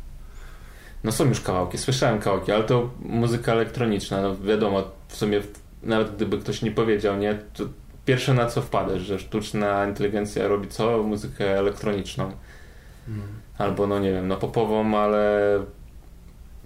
No 1.04 1.12
są 1.12 1.24
już 1.24 1.40
kawałki, 1.40 1.78
słyszałem 1.78 2.18
kawałki, 2.18 2.52
ale 2.52 2.64
to 2.64 2.90
muzyka 3.00 3.52
elektroniczna, 3.52 4.22
no 4.22 4.36
wiadomo, 4.36 4.90
w 5.08 5.16
sumie 5.16 5.40
nawet 5.82 6.16
gdyby 6.16 6.38
ktoś 6.38 6.62
nie 6.62 6.70
powiedział, 6.70 7.16
nie, 7.16 7.38
to 7.54 7.64
pierwsze 8.04 8.34
na 8.34 8.46
co 8.46 8.62
wpadasz, 8.62 9.02
że 9.02 9.18
sztuczna 9.18 9.86
inteligencja 9.86 10.48
robi 10.48 10.68
co? 10.68 11.02
Muzykę 11.02 11.58
elektroniczną. 11.58 12.32
Albo 13.58 13.86
no 13.86 13.98
nie 13.98 14.12
wiem, 14.12 14.28
no 14.28 14.36
popową, 14.36 14.98
ale 14.98 15.40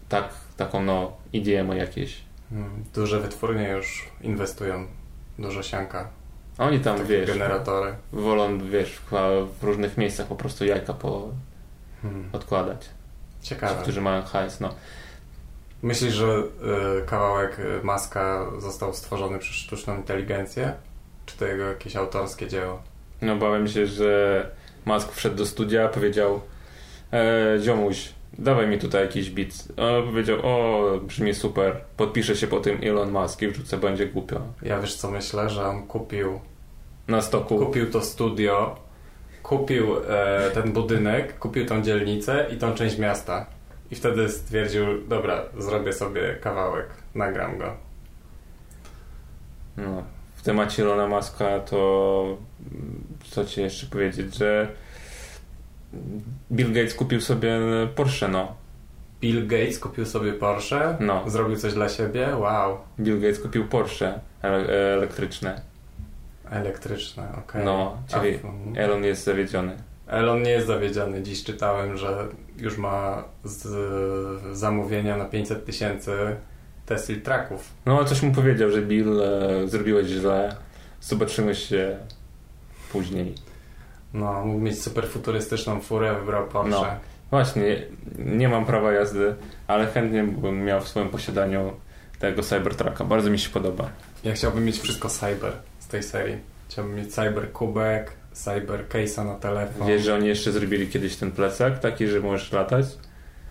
tak, 0.09 0.29
taką 0.57 0.83
no 0.83 1.12
EDM 1.35 1.73
jakieś. 1.77 2.21
Mm, 2.53 2.85
Duże 2.95 3.21
wytwórnie 3.21 3.69
już 3.69 4.09
inwestują 4.21 4.87
dużo 5.38 5.62
sianka 5.62 6.09
A 6.59 6.65
oni 6.65 6.81
tam, 6.81 7.07
wiesz, 7.07 7.27
generatory. 7.27 7.95
wolą, 8.12 8.59
wiesz, 8.71 9.01
w 9.61 9.65
różnych 9.65 9.99
miejscach 9.99 10.27
po 10.27 10.37
prostu 10.37 10.65
jajka 10.65 10.95
po 10.95 11.29
Hmm. 12.03 12.29
odkładać. 12.33 12.83
Ci, 13.43 13.49
Ciekawe. 13.49 13.83
którzy 13.83 14.01
mają 14.01 14.23
hajs, 14.23 14.61
no. 14.61 14.75
Myślisz, 15.83 16.15
że 16.15 16.27
y, 17.03 17.07
kawałek 17.07 17.57
Maska 17.83 18.47
został 18.59 18.95
stworzony 18.95 19.38
przez 19.38 19.55
sztuczną 19.57 19.97
inteligencję? 19.97 20.73
Czy 21.27 21.37
to 21.37 21.47
jego 21.47 21.65
jakieś 21.65 21.97
autorskie 21.97 22.49
dzieło? 22.49 22.83
No 23.23 23.33
obawiam 23.33 23.69
się, 23.69 23.87
że 23.87 24.51
Musk 24.85 25.12
wszedł 25.12 25.37
do 25.37 25.47
studia, 25.47 25.88
powiedział 25.88 26.41
e, 27.12 27.59
ziomuś, 27.61 28.09
dawaj 28.38 28.66
mi 28.66 28.79
tutaj 28.79 29.03
jakiś 29.03 29.31
beat. 29.31 29.49
A 29.77 30.03
powiedział, 30.07 30.38
o, 30.42 30.83
brzmi 31.03 31.35
super, 31.35 31.77
podpiszę 31.97 32.37
się 32.37 32.47
po 32.47 32.61
tym 32.61 32.79
Elon 32.83 33.11
Musk 33.11 33.42
i 33.42 33.49
wrzucę, 33.49 33.77
będzie 33.77 34.07
głupio. 34.07 34.40
Ja 34.62 34.81
wiesz 34.81 34.95
co 34.95 35.11
myślę, 35.11 35.51
że 35.51 35.66
on 35.66 35.87
kupił 35.87 36.40
Na 37.09 37.23
stoku. 37.23 37.59
kupił 37.59 37.90
to 37.90 38.01
studio, 38.01 38.77
kupił 39.42 39.97
e, 40.09 40.51
ten 40.55 40.73
budynek, 40.73 41.38
kupił 41.38 41.66
tą 41.66 41.83
dzielnicę 41.83 42.47
i 42.55 42.57
tą 42.57 42.75
część 42.75 42.99
miasta. 42.99 43.47
I 43.90 43.95
wtedy 43.95 44.29
stwierdził, 44.29 44.85
dobra, 45.09 45.42
zrobię 45.59 45.92
sobie 45.92 46.37
kawałek, 46.40 46.87
nagram 47.14 47.59
go. 47.59 47.77
No. 49.77 50.03
W 50.35 50.42
temacie 50.42 50.83
Elona 50.83 51.07
Muska 51.07 51.61
to 51.61 52.37
co 53.31 53.45
ci 53.45 53.61
jeszcze 53.61 53.87
powiedzieć, 53.87 54.37
że 54.37 54.68
Bill 56.52 56.72
Gates 56.72 56.94
kupił 56.94 57.20
sobie 57.20 57.59
Porsche, 57.94 58.28
no. 58.28 58.55
Bill 59.20 59.46
Gates 59.46 59.78
kupił 59.78 60.07
sobie 60.07 60.33
Porsche, 60.33 60.96
No. 61.00 61.31
zrobił 61.31 61.57
coś 61.57 61.74
dla 61.74 61.88
siebie, 61.88 62.37
wow, 62.37 62.78
Bill 63.00 63.20
Gates 63.20 63.40
kupił 63.40 63.68
Porsche 63.68 64.20
ele- 64.42 64.68
elektryczne. 64.94 65.61
elektryczne, 66.50 67.28
okej. 67.38 67.64
No, 67.64 67.96
czyli 68.09 68.38
A, 68.44 68.48
mm. 68.48 68.76
Elon 68.76 69.05
jest 69.05 69.24
zawiedziony. 69.24 69.76
Elon 70.07 70.42
nie 70.42 70.50
jest 70.50 70.66
zawiedziony. 70.66 71.22
Dziś 71.22 71.44
czytałem, 71.44 71.96
że 71.96 72.26
już 72.59 72.78
ma 72.78 73.24
z, 73.44 73.66
zamówienia 74.59 75.16
na 75.16 75.24
500 75.24 75.64
tysięcy 75.66 76.12
Tesla 76.87 77.16
traków. 77.24 77.72
No, 77.87 78.05
coś 78.05 78.22
mu 78.22 78.33
powiedział, 78.33 78.70
że 78.70 78.83
Bill, 78.83 79.20
e, 79.22 79.68
zrobiłeś 79.68 80.07
źle, 80.07 80.57
zobaczymy 81.00 81.55
się 81.55 81.96
później. 82.92 83.35
No, 84.14 84.44
mógł 84.44 84.61
mieć 84.61 84.83
super 84.83 85.09
futurystyczną 85.09 85.81
furę, 85.81 86.14
wybrał 86.20 86.46
Porsche. 86.46 86.70
No. 86.70 86.87
Właśnie, 87.31 87.83
nie 88.18 88.48
mam 88.48 88.64
prawa 88.64 88.92
jazdy, 88.92 89.35
ale 89.66 89.87
chętnie 89.87 90.25
bym 90.25 90.64
miał 90.64 90.81
w 90.81 90.88
swoim 90.88 91.09
posiadaniu 91.09 91.72
tego 92.18 92.42
Cybertrucka. 92.42 93.05
Bardzo 93.05 93.31
mi 93.31 93.38
się 93.38 93.51
podoba. 93.51 93.88
Ja 94.25 94.33
chciałbym 94.33 94.64
mieć 94.64 94.79
wszystko 94.81 95.09
cyber 95.09 95.53
z 95.79 95.87
tej 95.88 96.03
serii. 96.03 96.37
Chciałbym 96.68 96.94
mieć 96.96 97.14
cyber 97.14 97.53
kubek, 97.53 98.12
cyber 98.33 98.88
case'a 98.88 99.25
na 99.25 99.35
telefon. 99.35 99.87
Wiesz, 99.87 100.03
że 100.03 100.14
oni 100.14 100.29
jeszcze 100.29 100.53
zrobili 100.53 100.88
kiedyś 100.88 101.16
ten 101.16 101.31
plecak 101.31 101.79
taki, 101.79 102.07
że 102.07 102.20
możesz 102.20 102.53
latać? 102.53 102.87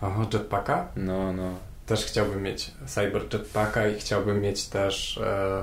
Aha, 0.02 0.26
jetpacka? 0.32 0.88
No, 0.96 1.32
no. 1.32 1.50
Też 1.86 2.04
chciałbym 2.04 2.42
mieć 2.42 2.70
cyber 2.86 3.22
jetpacka 3.32 3.88
i 3.88 3.94
chciałbym 3.94 4.40
mieć 4.40 4.68
też 4.68 5.18
e, 5.18 5.62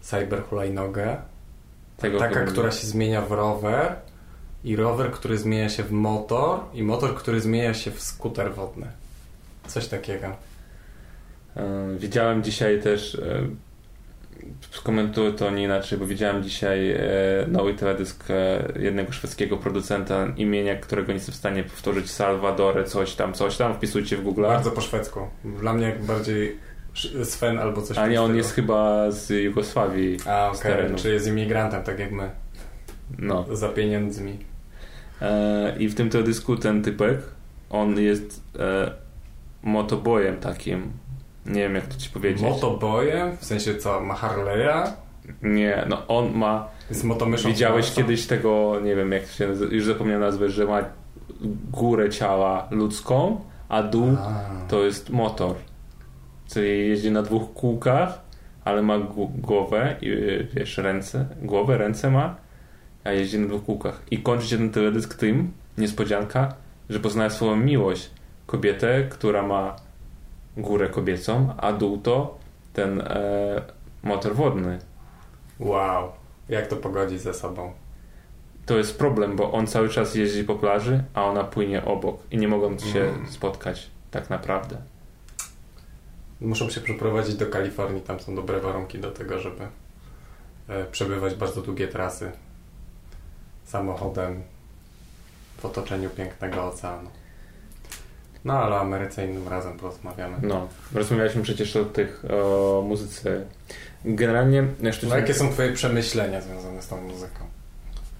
cyber 0.00 0.42
hulajnogę. 0.42 1.16
Tego 2.04 2.18
Taka, 2.18 2.44
która 2.44 2.70
się 2.70 2.86
zmienia 2.86 3.22
w 3.22 3.32
rower 3.32 3.96
i 4.64 4.76
rower, 4.76 5.10
który 5.10 5.38
zmienia 5.38 5.68
się 5.68 5.82
w 5.82 5.92
motor 5.92 6.60
i 6.74 6.82
motor, 6.82 7.14
który 7.14 7.40
zmienia 7.40 7.74
się 7.74 7.90
w 7.90 8.02
skuter 8.02 8.54
wodny. 8.54 8.86
Coś 9.66 9.86
takiego. 9.86 10.26
E, 11.56 11.96
Widziałem 11.98 12.42
dzisiaj 12.42 12.82
też 12.82 13.14
e, 13.14 13.48
skomentuję 14.70 15.32
to 15.32 15.50
nie 15.50 15.64
inaczej, 15.64 15.98
bo 15.98 16.06
widziałem 16.06 16.42
dzisiaj 16.42 16.90
e, 16.90 17.00
nowy 17.48 17.74
teledysk 17.74 18.24
jednego 18.80 19.12
szwedzkiego 19.12 19.56
producenta 19.56 20.26
imienia, 20.36 20.76
którego 20.76 21.08
nie 21.08 21.14
jestem 21.14 21.34
w 21.34 21.38
stanie 21.38 21.64
powtórzyć, 21.64 22.10
Salvadore, 22.10 22.84
coś 22.84 23.14
tam, 23.14 23.32
coś 23.32 23.56
tam, 23.56 23.74
wpisujcie 23.74 24.16
w 24.16 24.22
Google. 24.22 24.42
Bardzo 24.42 24.70
po 24.70 24.80
szwedzku. 24.80 25.20
Dla 25.44 25.72
mnie 25.72 25.96
bardziej 26.00 26.58
Sven 27.24 27.58
albo 27.58 27.82
coś 27.82 27.98
A 27.98 28.06
nie, 28.06 28.20
on 28.20 28.26
stylu. 28.26 28.38
jest 28.38 28.52
chyba 28.52 29.10
z 29.10 29.30
Jugosławii. 29.30 30.16
A, 30.26 30.54
z 30.54 30.58
okej, 30.60 30.72
terenu. 30.72 30.96
czy 30.98 31.12
jest 31.12 31.26
imigrantem, 31.26 31.82
tak 31.82 31.98
jak 31.98 32.12
my, 32.12 32.30
No. 33.18 33.44
za 33.52 33.68
pieniędzmi. 33.68 34.38
E, 35.22 35.74
I 35.78 35.88
w 35.88 35.94
tym 35.94 36.10
teledysku 36.10 36.56
ten 36.56 36.82
typek, 36.82 37.18
on 37.70 37.98
jest 38.00 38.40
e, 38.58 38.90
motobojem 39.62 40.36
takim. 40.36 40.92
Nie 41.46 41.60
wiem, 41.60 41.74
jak 41.74 41.86
to 41.86 41.96
ci 41.98 42.10
powiedzieć. 42.10 42.42
Motobojem? 42.42 43.36
W 43.36 43.44
sensie 43.44 43.74
co, 43.74 44.00
ma 44.00 44.14
Harley'a? 44.14 44.90
Nie, 45.42 45.84
no 45.88 46.06
on 46.08 46.32
ma 46.34 46.68
Jest 46.90 47.04
motomyszą. 47.04 47.48
Widziałeś 47.48 47.90
kiedyś 47.92 48.26
tego, 48.26 48.80
nie 48.84 48.96
wiem 48.96 49.12
jak 49.12 49.26
się 49.26 49.44
już 49.70 49.84
zapomniałem 49.84 50.20
nazwę, 50.22 50.48
że 50.50 50.64
ma 50.66 50.84
górę 51.72 52.10
ciała 52.10 52.68
ludzką, 52.70 53.40
a 53.68 53.82
dół 53.82 54.16
A. 54.20 54.40
to 54.68 54.84
jest 54.84 55.10
motor. 55.10 55.54
Czyli 56.48 56.88
jeździ 56.88 57.10
na 57.10 57.22
dwóch 57.22 57.52
kółkach, 57.54 58.20
ale 58.64 58.82
ma 58.82 58.98
gł- 58.98 59.40
głowę 59.40 59.96
i 60.00 60.08
y, 60.08 60.48
wiesz, 60.54 60.78
ręce, 60.78 61.26
głowę, 61.42 61.78
ręce 61.78 62.10
ma, 62.10 62.36
a 63.04 63.10
jeździ 63.10 63.38
na 63.38 63.46
dwóch 63.48 63.64
kółkach. 63.64 64.02
I 64.10 64.18
kończy 64.22 64.46
się 64.46 64.56
ten 64.58 64.70
teledysk 64.70 65.14
tym, 65.14 65.52
niespodzianka, 65.78 66.54
że 66.90 67.00
poznaje 67.00 67.30
swoją 67.30 67.56
miłość. 67.56 68.10
Kobietę, 68.46 69.04
która 69.10 69.42
ma 69.42 69.76
górę 70.56 70.88
kobiecą, 70.88 71.54
a 71.56 71.72
dół 71.72 71.98
to 71.98 72.38
ten 72.72 73.00
e, 73.00 73.62
motor 74.02 74.34
wodny. 74.34 74.78
Wow. 75.60 76.12
Jak 76.48 76.66
to 76.66 76.76
pogodzić 76.76 77.20
ze 77.20 77.34
sobą? 77.34 77.72
to 78.66 78.76
jest 78.78 78.98
problem, 78.98 79.36
bo 79.36 79.52
on 79.52 79.66
cały 79.66 79.88
czas 79.88 80.14
jeździ 80.14 80.44
po 80.44 80.54
plaży, 80.54 81.04
a 81.14 81.24
ona 81.24 81.44
płynie 81.44 81.84
obok 81.84 82.18
i 82.30 82.36
nie 82.36 82.48
mogą 82.48 82.78
się 82.78 83.00
Mm. 83.00 83.26
spotkać 83.28 83.90
tak 84.10 84.30
naprawdę. 84.30 84.76
Muszą 86.40 86.70
się 86.70 86.80
przeprowadzić 86.80 87.34
do 87.34 87.46
Kalifornii, 87.46 88.02
tam 88.02 88.20
są 88.20 88.34
dobre 88.34 88.60
warunki 88.60 88.98
do 88.98 89.10
tego, 89.10 89.38
żeby 89.38 89.66
e, 90.68 90.84
przebywać 90.84 91.34
bardzo 91.34 91.62
długie 91.62 91.88
trasy 91.88 92.32
samochodem 93.64 94.42
w 95.58 95.64
otoczeniu 95.64 96.10
pięknego 96.10 96.64
oceanu. 96.66 97.10
No 98.44 98.52
ale 98.58 98.74
o 98.76 98.80
Ameryce 98.80 99.26
innym 99.26 99.48
razem 99.48 99.78
porozmawiamy. 99.78 100.36
No, 100.42 100.68
rozmawialiśmy 100.94 101.42
przecież 101.42 101.76
o 101.76 101.84
tych, 101.84 102.24
o 102.30 102.82
muzyce. 102.88 103.44
Generalnie, 104.04 104.64
No, 104.80 104.92
sztuczne, 104.92 105.16
jakie 105.16 105.34
są 105.34 105.52
twoje 105.52 105.72
przemyślenia 105.72 106.40
związane 106.40 106.82
z 106.82 106.88
tą 106.88 107.00
muzyką? 107.00 107.44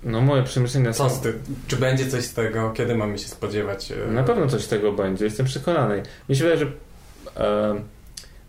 no 0.02 0.20
moje 0.20 0.42
przemyślenia 0.42 0.92
Co 0.92 1.10
są... 1.10 1.16
z 1.16 1.20
ty, 1.20 1.34
czy 1.66 1.76
będzie 1.76 2.06
coś 2.10 2.24
z 2.24 2.34
tego? 2.34 2.70
Kiedy 2.70 2.94
mamy 2.94 3.18
się 3.18 3.28
spodziewać? 3.28 3.92
e, 3.92 3.96
Na 4.12 4.22
pewno 4.24 4.46
coś 4.46 4.62
z 4.64 4.68
tego 4.68 4.92
będzie, 4.92 5.24
jestem 5.24 5.46
przekonany. 5.46 6.02
Mi 6.28 6.36
się 6.36 6.44
wydaje, 6.44 6.60
że 6.60 6.72
e, 7.44 7.74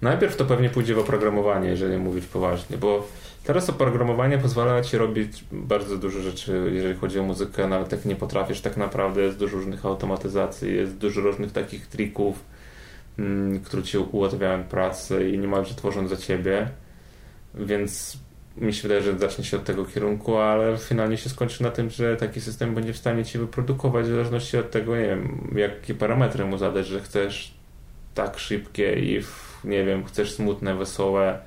najpierw 0.02 0.36
to 0.36 0.46
pewnie 0.46 0.70
pójdzie 0.70 0.96
w 0.96 1.00
oprogramowanie, 1.00 1.70
jeżeli 1.70 1.98
mówić 1.98 2.26
poważnie, 2.26 2.78
bo 2.78 3.08
teraz 3.44 3.70
oprogramowanie 3.70 4.38
pozwala 4.38 4.82
ci 4.82 4.98
robić 4.98 5.44
bardzo 5.52 5.98
dużo 5.98 6.22
rzeczy, 6.22 6.72
jeżeli 6.74 6.96
chodzi 6.96 7.20
o 7.20 7.24
muzykę, 7.24 7.68
nawet 7.68 7.92
jak 7.92 8.06
nie 8.06 8.16
potrafisz 8.16 8.62
tak 8.62 8.78
naprawdę, 8.78 9.22
jest 9.22 9.38
dużo 9.38 9.58
różnych 9.58 9.86
automatyzacji, 9.86 10.76
jest 10.76 10.98
dużo 10.98 11.22
różnych 11.22 11.52
takich 11.52 11.88
trików, 11.88 12.44
mm, 13.20 13.60
które 13.60 13.84
ci 13.84 13.98
ułatwiają 13.98 14.64
pracę 14.64 15.30
i 15.30 15.40
niemalże 15.40 15.76
tworzą 15.76 16.08
za 16.08 16.18
ciebie, 16.18 16.70
więc 17.54 18.18
mi 18.58 18.74
się 18.74 18.82
wydaje, 18.82 19.02
że 19.02 19.20
zacznie 19.20 19.44
się 19.44 19.58
od 19.58 19.64
tego 19.64 19.86
kierunku, 19.86 20.38
ale 20.38 20.78
finalnie 20.78 21.18
się 21.18 21.30
skończy 21.30 21.64
na 21.64 21.72
tym, 21.72 21.90
że 21.90 22.18
taki 22.18 22.42
system 22.42 22.76
będzie 22.76 22.94
w 22.94 22.98
stanie 22.98 23.26
ci 23.26 23.38
wyprodukować 23.38 24.06
w 24.06 24.10
zależności 24.10 24.58
od 24.58 24.72
tego, 24.72 24.96
nie 24.96 25.06
wiem, 25.06 25.54
jakie 25.56 25.94
parametry 25.94 26.46
mu 26.46 26.58
zadać, 26.58 26.88
że 26.88 27.00
chcesz 27.02 27.54
tak 28.14 28.40
szybkie 28.40 28.94
i 28.94 29.22
w, 29.22 29.45
nie 29.66 29.84
wiem, 29.86 30.06
chcesz 30.06 30.32
smutne, 30.34 30.76
wesołe, 30.76 31.40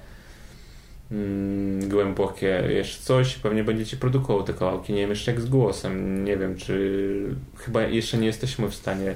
mm, 1.11 1.89
głębokie, 1.89 2.63
jeszcze 2.69 3.03
coś, 3.03 3.35
pewnie 3.37 3.65
będzie 3.65 3.87
ci 3.87 3.97
produkował 3.97 4.43
te 4.43 4.53
kawałki. 4.53 4.93
Nie 4.93 5.01
wiem 5.01 5.11
jeszcze 5.11 5.31
jak 5.31 5.41
z 5.41 5.47
głosem, 5.47 6.25
nie 6.25 6.37
wiem, 6.37 6.57
czy 6.57 7.35
chyba 7.57 7.83
jeszcze 7.83 8.19
nie 8.19 8.27
jesteśmy 8.27 8.69
w 8.69 8.75
stanie 8.75 9.15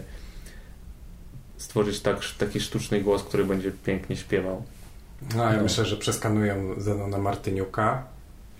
stworzyć 1.56 2.00
tak, 2.00 2.18
taki 2.38 2.60
sztuczny 2.60 3.00
głos, 3.00 3.22
który 3.22 3.44
będzie 3.44 3.70
pięknie 3.84 4.16
śpiewał. 4.16 4.62
No, 5.36 5.44
ja 5.44 5.56
No. 5.56 5.62
myślę, 5.62 5.84
że 5.84 5.96
przeskanują 5.96 6.80
Zenona 6.80 7.18
Martyniuka 7.18 8.04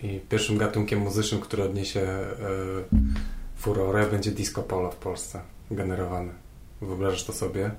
i 0.03 0.21
pierwszym 0.29 0.59
gatunkiem 0.59 0.99
muzycznym, 0.99 1.41
który 1.41 1.63
odniesie 1.63 2.01
e, 2.01 2.27
furorę, 3.57 4.07
będzie 4.07 4.31
disco 4.31 4.63
polo 4.63 4.91
w 4.91 4.97
Polsce 4.97 5.41
generowany. 5.71 6.33
Wyobrażasz 6.83 7.25
to 7.25 7.33
sobie? 7.33 7.71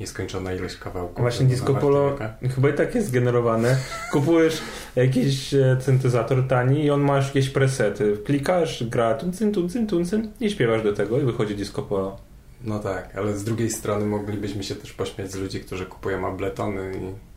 Nieskończona 0.00 0.52
ilość 0.52 0.76
kawałków. 0.76 1.20
Właśnie 1.20 1.46
disco 1.46 1.74
polo 1.74 2.16
chyba 2.54 2.68
i 2.68 2.72
tak 2.72 2.94
jest 2.94 3.10
generowane. 3.10 3.76
Kupujesz 4.12 4.60
jakiś 4.96 5.54
e, 5.54 5.76
syntezator 5.80 6.48
tani 6.48 6.84
i 6.84 6.90
on 6.90 7.00
ma 7.00 7.16
już 7.16 7.26
jakieś 7.26 7.50
presety. 7.50 8.16
Klikasz, 8.24 8.84
gra 8.84 9.14
tuncyn, 9.14 9.52
tuncyn, 9.52 9.86
tuncyn 9.86 10.32
i 10.40 10.50
śpiewasz 10.50 10.82
do 10.82 10.92
tego 10.92 11.20
i 11.20 11.24
wychodzi 11.24 11.54
disco 11.56 11.82
polo. 11.82 12.16
No 12.64 12.78
tak, 12.78 13.16
ale 13.16 13.38
z 13.38 13.44
drugiej 13.44 13.70
strony 13.70 14.06
moglibyśmy 14.06 14.64
się 14.64 14.74
też 14.74 14.92
pośmiać 14.92 15.32
z 15.32 15.36
ludzi, 15.36 15.60
którzy 15.60 15.86
kupują 15.86 16.28
abletony 16.28 16.92
i 16.96 17.28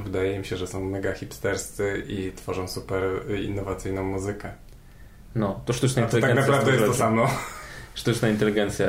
wydaje 0.00 0.36
im 0.36 0.44
się, 0.44 0.56
że 0.56 0.66
są 0.66 0.84
mega 0.84 1.12
hipsterscy 1.12 2.02
i 2.08 2.32
tworzą 2.36 2.68
super 2.68 3.02
innowacyjną 3.44 4.04
muzykę. 4.04 4.52
No, 5.34 5.60
to 5.64 5.72
sztuczna 5.72 6.02
A 6.02 6.06
to 6.06 6.10
tak 6.10 6.20
inteligencja. 6.20 6.52
naprawdę 6.52 6.72
jest 6.72 6.84
to 6.84 6.94
samo. 6.94 7.28
Sztuczna 7.94 8.28
inteligencja 8.28 8.86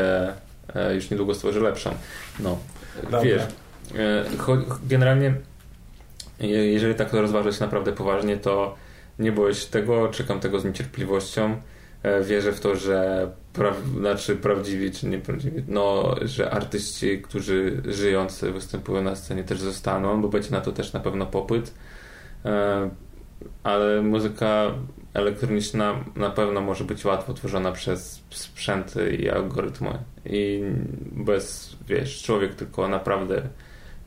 już 0.95 1.09
niedługo 1.09 1.33
stworzy 1.35 1.59
lepszą. 1.59 1.89
No, 2.39 2.57
Dobra. 3.03 3.21
wiesz, 3.21 3.41
e, 3.97 4.25
generalnie 4.87 5.33
je- 6.39 6.71
jeżeli 6.73 6.95
tak 6.95 7.09
to 7.09 7.21
rozważać 7.21 7.59
naprawdę 7.59 7.91
poważnie, 7.91 8.37
to 8.37 8.75
nie 9.19 9.31
boję 9.31 9.53
się 9.55 9.67
tego, 9.69 10.07
czekam 10.07 10.39
tego 10.39 10.59
z 10.59 10.65
niecierpliwością. 10.65 11.61
E, 12.03 12.23
Wierzę 12.23 12.51
w 12.51 12.59
to, 12.59 12.75
że 12.75 13.29
pra, 13.53 13.73
znaczy 13.99 14.35
prawdziwi 14.35 14.91
czy 14.91 15.07
nieprawdziwi, 15.07 15.63
no, 15.67 16.15
że 16.21 16.51
artyści, 16.51 17.21
którzy 17.21 17.81
żyjący 17.85 18.51
występują 18.51 19.01
na 19.03 19.15
scenie 19.15 19.43
też 19.43 19.59
zostaną, 19.59 20.21
bo 20.21 20.27
będzie 20.29 20.51
na 20.51 20.61
to 20.61 20.71
też 20.71 20.93
na 20.93 20.99
pewno 20.99 21.25
popyt. 21.25 21.73
E, 22.45 22.89
Ale 23.63 24.01
muzyka 24.01 24.71
elektroniczna 25.13 26.03
na 26.15 26.29
pewno 26.29 26.61
może 26.61 26.83
być 26.83 27.05
łatwo 27.05 27.33
tworzona 27.33 27.71
przez 27.71 28.21
sprzęty 28.29 29.15
i 29.15 29.29
algorytmy. 29.29 29.99
I 30.25 30.63
bez, 31.11 31.75
wiesz, 31.87 32.23
człowiek 32.23 32.55
tylko 32.55 32.87
naprawdę 32.87 33.41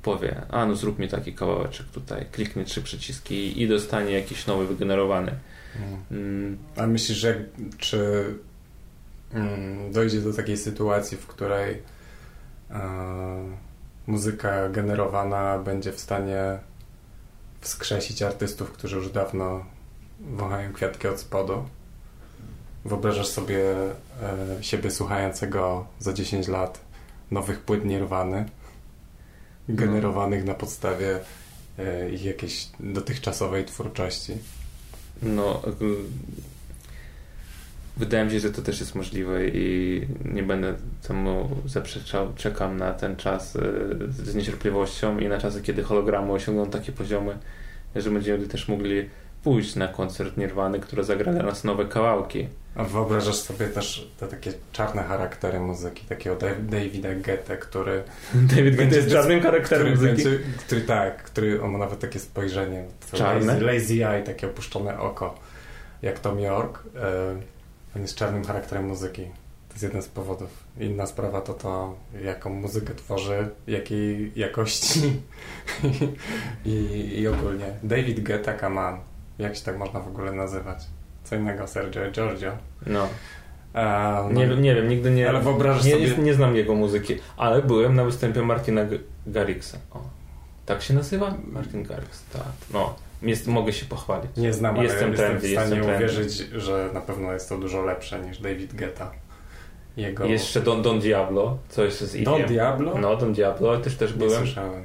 powie, 0.02 0.42
a 0.50 0.66
no 0.66 0.76
zrób 0.76 0.98
mi 0.98 1.08
taki 1.08 1.32
kawałeczek 1.32 1.86
tutaj, 1.86 2.26
kliknie 2.32 2.64
trzy 2.64 2.82
przyciski 2.82 3.62
i 3.62 3.68
dostanie 3.68 4.12
jakiś 4.12 4.46
nowy 4.46 4.66
wygenerowany. 4.66 5.32
Mm, 6.10 6.58
A 6.76 6.86
myślisz, 6.86 7.18
że 7.18 7.44
czy 7.78 8.24
mm, 9.32 9.92
dojdzie 9.92 10.20
do 10.20 10.32
takiej 10.32 10.56
sytuacji, 10.56 11.16
w 11.16 11.26
której 11.26 11.82
e, 12.70 12.80
muzyka 14.06 14.68
generowana 14.68 15.58
będzie 15.58 15.92
w 15.92 16.00
stanie 16.00 16.58
wskrzesić 17.60 18.22
artystów, 18.22 18.72
którzy 18.72 18.96
już 18.96 19.10
dawno 19.10 19.64
wąchają 20.30 20.72
kwiatki 20.72 21.08
od 21.08 21.20
spodu? 21.20 21.64
Wyobrażasz 22.84 23.28
sobie 23.28 23.74
e, 24.22 24.62
siebie 24.62 24.90
słuchającego 24.90 25.86
za 25.98 26.12
10 26.12 26.48
lat 26.48 26.80
nowych 27.30 27.60
płyt 27.60 27.84
Nirwany, 27.84 28.44
generowanych 29.68 30.44
na 30.44 30.54
podstawie 30.54 31.20
e, 31.78 32.10
ich 32.10 32.24
jakiejś 32.24 32.68
dotychczasowej 32.80 33.64
twórczości? 33.64 34.32
No, 35.22 35.62
wydaje 37.96 38.24
mi 38.24 38.30
się, 38.30 38.40
że 38.40 38.50
to 38.50 38.62
też 38.62 38.80
jest 38.80 38.94
możliwe 38.94 39.48
i 39.48 40.06
nie 40.24 40.42
będę 40.42 40.74
temu 41.08 41.48
zaprzeczał. 41.66 42.32
Czekam 42.36 42.76
na 42.76 42.92
ten 42.92 43.16
czas 43.16 43.56
y, 43.56 43.60
z 44.08 44.34
niecierpliwością 44.34 45.18
i 45.18 45.28
na 45.28 45.38
czasy, 45.38 45.62
kiedy 45.62 45.82
hologramy 45.82 46.32
osiągną 46.32 46.70
takie 46.70 46.92
poziomy, 46.92 47.38
że 47.96 48.10
będziemy 48.10 48.46
też 48.46 48.68
mogli 48.68 49.08
pójść 49.44 49.76
na 49.76 49.88
koncert 49.88 50.36
Nirwany, 50.36 50.80
które 50.80 51.04
zagra 51.04 51.32
dla 51.32 51.42
nas 51.42 51.64
nowe 51.64 51.84
kawałki. 51.84 52.48
A 52.74 52.84
wyobrażasz 52.84 53.36
sobie 53.36 53.66
też 53.66 54.10
te 54.20 54.28
takie 54.28 54.52
czarne 54.72 55.02
charaktery 55.02 55.60
muzyki, 55.60 56.04
takiego 56.06 56.36
Dav- 56.36 56.66
Davida 56.66 57.14
Guetta, 57.14 57.56
który... 57.56 58.02
David 58.56 58.76
Guetta 58.76 58.96
jest 58.96 59.08
żadnym 59.08 59.40
charakterem 59.40 59.94
który, 59.94 60.10
muzyki. 60.12 60.28
będzie, 60.30 60.44
który 60.66 60.80
tak, 60.80 61.22
który 61.22 61.62
on 61.62 61.70
ma 61.70 61.78
nawet 61.78 61.98
takie 62.00 62.18
spojrzenie, 62.18 62.84
Czarne? 63.12 63.52
Lazy, 63.52 63.64
lazy 63.64 64.06
eye, 64.08 64.22
takie 64.22 64.46
opuszczone 64.46 64.98
oko, 65.00 65.34
jak 66.02 66.18
Tom 66.18 66.40
York. 66.40 66.82
E, 66.96 67.36
on 67.96 68.02
jest 68.02 68.14
czarnym 68.14 68.44
charakterem 68.44 68.86
muzyki. 68.86 69.22
To 69.68 69.74
jest 69.74 69.82
jeden 69.82 70.02
z 70.02 70.08
powodów. 70.08 70.50
Inna 70.80 71.06
sprawa 71.06 71.40
to 71.40 71.54
to, 71.54 71.96
jaką 72.24 72.50
muzykę 72.50 72.94
tworzy, 72.94 73.48
jakiej 73.66 74.32
jakości 74.36 75.00
I, 76.64 77.08
I 77.20 77.28
ogólnie 77.28 77.66
David 77.82 78.20
Guetta 78.20 78.52
Kaman. 78.52 78.98
Jak 79.38 79.56
się 79.56 79.62
tak 79.64 79.78
można 79.78 80.00
w 80.00 80.08
ogóle 80.08 80.32
nazywać? 80.32 80.78
Co 81.24 81.36
innego 81.36 81.66
Sergio 81.66 82.10
Giorgio. 82.10 82.52
No. 82.86 83.08
A, 83.74 84.22
no. 84.30 84.32
Nie, 84.40 84.46
wiem, 84.48 84.62
nie 84.62 84.74
wiem, 84.74 84.88
nigdy 84.88 85.10
nie, 85.10 85.28
Ale 85.28 85.40
wyobrażasz 85.40 85.84
nie, 85.84 85.92
sobie- 85.92 86.08
nie, 86.08 86.16
nie 86.16 86.34
znam 86.34 86.56
jego 86.56 86.74
muzyki, 86.74 87.18
ale 87.36 87.62
byłem 87.62 87.94
na 87.94 88.04
występie 88.04 88.42
Martina 88.42 88.82
Garrixa. 89.26 89.74
O. 89.94 90.00
Tak 90.66 90.82
się 90.82 90.94
nazywa? 90.94 91.34
Martin 91.52 91.82
Garrix, 91.82 92.24
tak. 92.32 92.42
No, 92.72 92.94
jest, 93.22 93.46
mogę 93.46 93.72
się 93.72 93.86
pochwalić. 93.86 94.30
Nie 94.36 94.52
znam, 94.52 94.74
ale 94.74 94.84
Jestem 94.84 95.10
jestem, 95.10 95.26
trendy, 95.28 95.48
w 95.48 95.50
stanie 95.52 95.76
jestem 95.76 95.94
uwierzyć, 95.96 96.32
że 96.36 96.90
na 96.94 97.00
pewno 97.00 97.32
jest 97.32 97.48
to 97.48 97.58
dużo 97.58 97.82
lepsze 97.82 98.20
niż 98.20 98.38
David 98.38 98.74
Guetta. 98.74 99.10
Jego... 99.96 100.24
Jeszcze 100.24 100.60
Don, 100.60 100.82
Don 100.82 101.00
Diablo, 101.00 101.58
coś 101.68 101.92
z 101.92 102.24
Don 102.24 102.34
Igiem. 102.34 102.48
Diablo? 102.48 102.98
No, 102.98 103.16
Don 103.16 103.32
Diablo, 103.32 103.78
też 103.78 103.96
też 103.96 104.12
Nie 104.12 104.18
byłem. 104.18 104.38
słyszałem. 104.38 104.84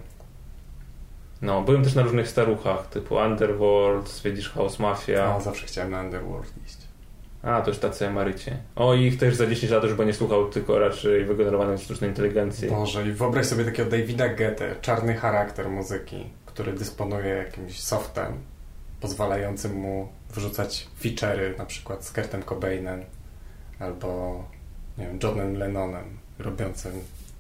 No, 1.42 1.62
byłem 1.62 1.84
też 1.84 1.96
na 1.96 2.02
różnych 2.02 2.28
staruchach, 2.28 2.88
typu 2.90 3.16
Underworld, 3.16 4.10
Swedish 4.10 4.50
House 4.50 4.80
Mafia. 4.80 5.34
No, 5.34 5.42
zawsze 5.42 5.68
chciałem 5.68 5.92
na 5.92 6.02
Underworld 6.02 6.54
iść. 6.66 6.78
A, 7.44 7.62
to 7.62 7.70
już 7.70 7.80
tacy 7.80 8.08
emerycie. 8.08 8.58
O, 8.76 8.94
i 8.94 9.04
ich 9.04 9.18
też 9.18 9.36
za 9.36 9.48
10 9.48 9.72
lat 9.72 9.84
już 9.84 9.94
będzie 9.94 10.14
słuchał 10.14 10.50
tylko 10.50 10.80
raczej 10.80 11.26
wygenerowanej 11.26 11.78
sztucznej 11.78 12.10
inteligencji. 12.10 12.70
Boże, 12.70 13.08
i 13.08 13.12
wyobraź 13.12 13.46
sobie 13.46 13.66
takiego 13.66 13.90
Davida 13.90 14.30
Guetta, 14.30 14.66
czarny 14.82 15.14
charakter 15.14 15.70
muzyki, 15.70 16.30
który 16.46 16.74
dysponuje 16.74 17.28
jakimś 17.28 17.80
softem 17.80 18.34
pozwalającym 19.02 19.76
mu 19.76 20.08
wrzucać 20.30 20.88
feature'y, 21.04 21.58
na 21.58 21.66
przykład 21.66 22.06
z 22.06 22.12
Kurtem 22.12 22.44
Cobainem 22.44 23.04
albo 23.80 24.44
nie 24.98 25.08
wiem, 25.08 25.20
Johnem 25.24 25.58
Lennonem 25.58 26.18
robiącym 26.40 26.92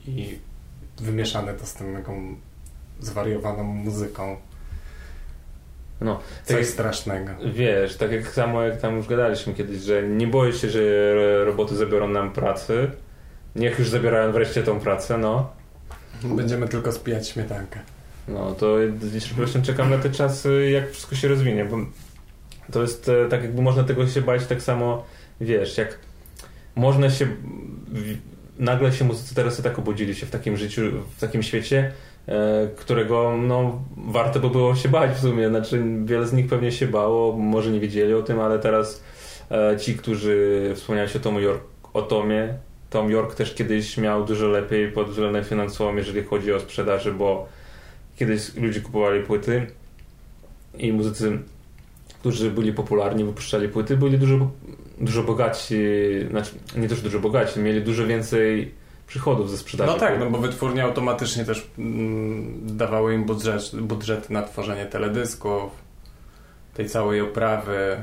i 0.08 0.40
wymieszane 0.98 1.54
to 1.54 1.66
z 1.66 1.74
tą 1.74 1.94
taką 1.94 2.36
zwariowaną 3.00 3.64
muzyką. 3.64 4.38
No, 6.02 6.20
Coś 6.44 6.58
tak- 6.58 6.66
strasznego. 6.66 7.32
Wiesz, 7.54 7.96
tak 7.98 8.12
jak 8.12 8.28
samo 8.28 8.62
jak 8.64 8.82
tam 8.82 8.98
już 8.98 9.08
gadaliśmy 9.08 9.54
kiedyś, 9.54 9.82
że 9.82 10.04
nie 10.04 10.28
boję 10.28 10.54
się, 10.54 10.70
że 10.70 10.80
ro- 11.14 11.46
roboty 11.46 11.76
zabiorą 11.76 12.08
nam 12.08 12.34
pracy. 12.34 12.92
Niech 13.56 13.80
już 13.80 13.90
zabierają 13.90 14.32
wreszcie 14.32 14.64
tą 14.64 14.80
pracę, 14.80 15.18
no. 15.18 15.50
Będziemy 16.24 16.68
tylko 16.68 16.92
spijać 16.92 17.30
śmietankę. 17.30 17.80
No 18.28 18.52
to 18.56 18.76
niecierpliwością 19.14 19.62
czekam 19.62 19.90
na 19.90 19.98
te 19.98 20.10
czasy, 20.10 20.70
jak 20.70 20.92
wszystko 20.92 21.16
się 21.16 21.28
rozwinie, 21.28 21.66
bo 21.66 21.78
to 22.72 22.82
jest 22.82 23.10
e, 23.10 23.30
tak 23.30 23.42
jakby 23.44 23.62
można 23.62 23.84
tego 23.84 24.08
się 24.08 24.22
bać 24.22 24.46
tak 24.46 24.62
samo, 24.62 25.06
wiesz, 25.42 25.78
jak 25.78 26.00
można 26.76 27.10
się 27.10 27.28
nagle 28.60 28.91
się 28.91 29.06
muzycy 29.06 29.36
teraz 29.36 29.62
tak 29.62 29.80
obudzili 29.80 30.15
się 30.15 30.26
w 30.26 30.30
takim 30.30 30.58
życiu, 30.58 30.82
w 31.17 31.20
takim 31.20 31.43
świecie, 31.43 31.91
e, 32.28 32.67
którego 32.76 33.38
no 33.38 33.82
warto 33.98 34.39
by 34.39 34.50
było 34.50 34.76
się 34.76 34.89
bać 34.89 35.12
w 35.12 35.20
sumie, 35.20 35.50
znaczy 35.50 35.84
wiele 36.06 36.28
z 36.28 36.34
nich 36.34 36.48
pewnie 36.48 36.72
się 36.72 36.88
bało, 36.88 37.38
może 37.38 37.72
nie 37.72 37.80
wiedzieli 37.80 38.13
o 38.13 38.22
tym, 38.22 38.39
ale 38.39 38.60
teraz 38.60 39.04
e, 39.52 39.78
ci, 39.80 39.96
którzy 39.96 40.72
wspomniałeś 40.76 41.15
o 41.15 41.20
Tomu 41.20 41.39
York, 41.39 41.63
o 41.93 42.02
Tomie, 42.02 42.54
Tom 42.89 43.12
York 43.12 43.36
też 43.36 43.54
kiedyś 43.54 43.98
miał 43.98 44.26
dużo 44.26 44.48
lepiej 44.48 44.91
pod 44.91 45.10
względem 45.10 45.43
finansowym, 45.43 45.98
jeżeli 45.98 46.24
chodzi 46.24 46.54
o 46.54 46.60
sprzedaży, 46.60 47.13
bo 47.13 47.48
kiedyś 48.15 48.56
ludzie 48.56 48.82
kupowali 48.82 49.24
płyty 49.24 49.67
i 50.78 50.93
muzycy, 50.93 51.39
którzy 52.20 52.52
byli 52.52 52.74
popularni, 52.74 53.24
wypuszczali 53.24 53.70
płyty, 53.70 53.98
byli 53.98 54.17
dużo, 54.17 54.52
dużo 55.02 55.24
bogaci, 55.24 55.76
znaczy 56.30 56.52
nie 56.78 56.88
też 56.88 57.02
dużo 57.02 57.20
bogaci, 57.20 57.60
mieli 57.60 57.82
dużo 57.82 58.08
więcej 58.08 58.72
przychodów 59.08 59.52
ze 59.52 59.58
sprzedaży. 59.58 59.92
No 59.92 60.00
tak, 60.00 60.20
no 60.20 60.30
bo 60.30 60.38
wytwórnie 60.38 60.84
automatycznie 60.84 61.46
też 61.46 61.68
mm, 61.78 62.78
dawały 62.78 63.14
im 63.14 63.26
budżet, 63.26 63.76
budżety 63.76 64.34
na 64.34 64.44
tworzenie 64.44 64.86
teledysków, 64.86 65.72
tej 66.74 66.90
całej 66.90 67.22
oprawy. 67.22 67.98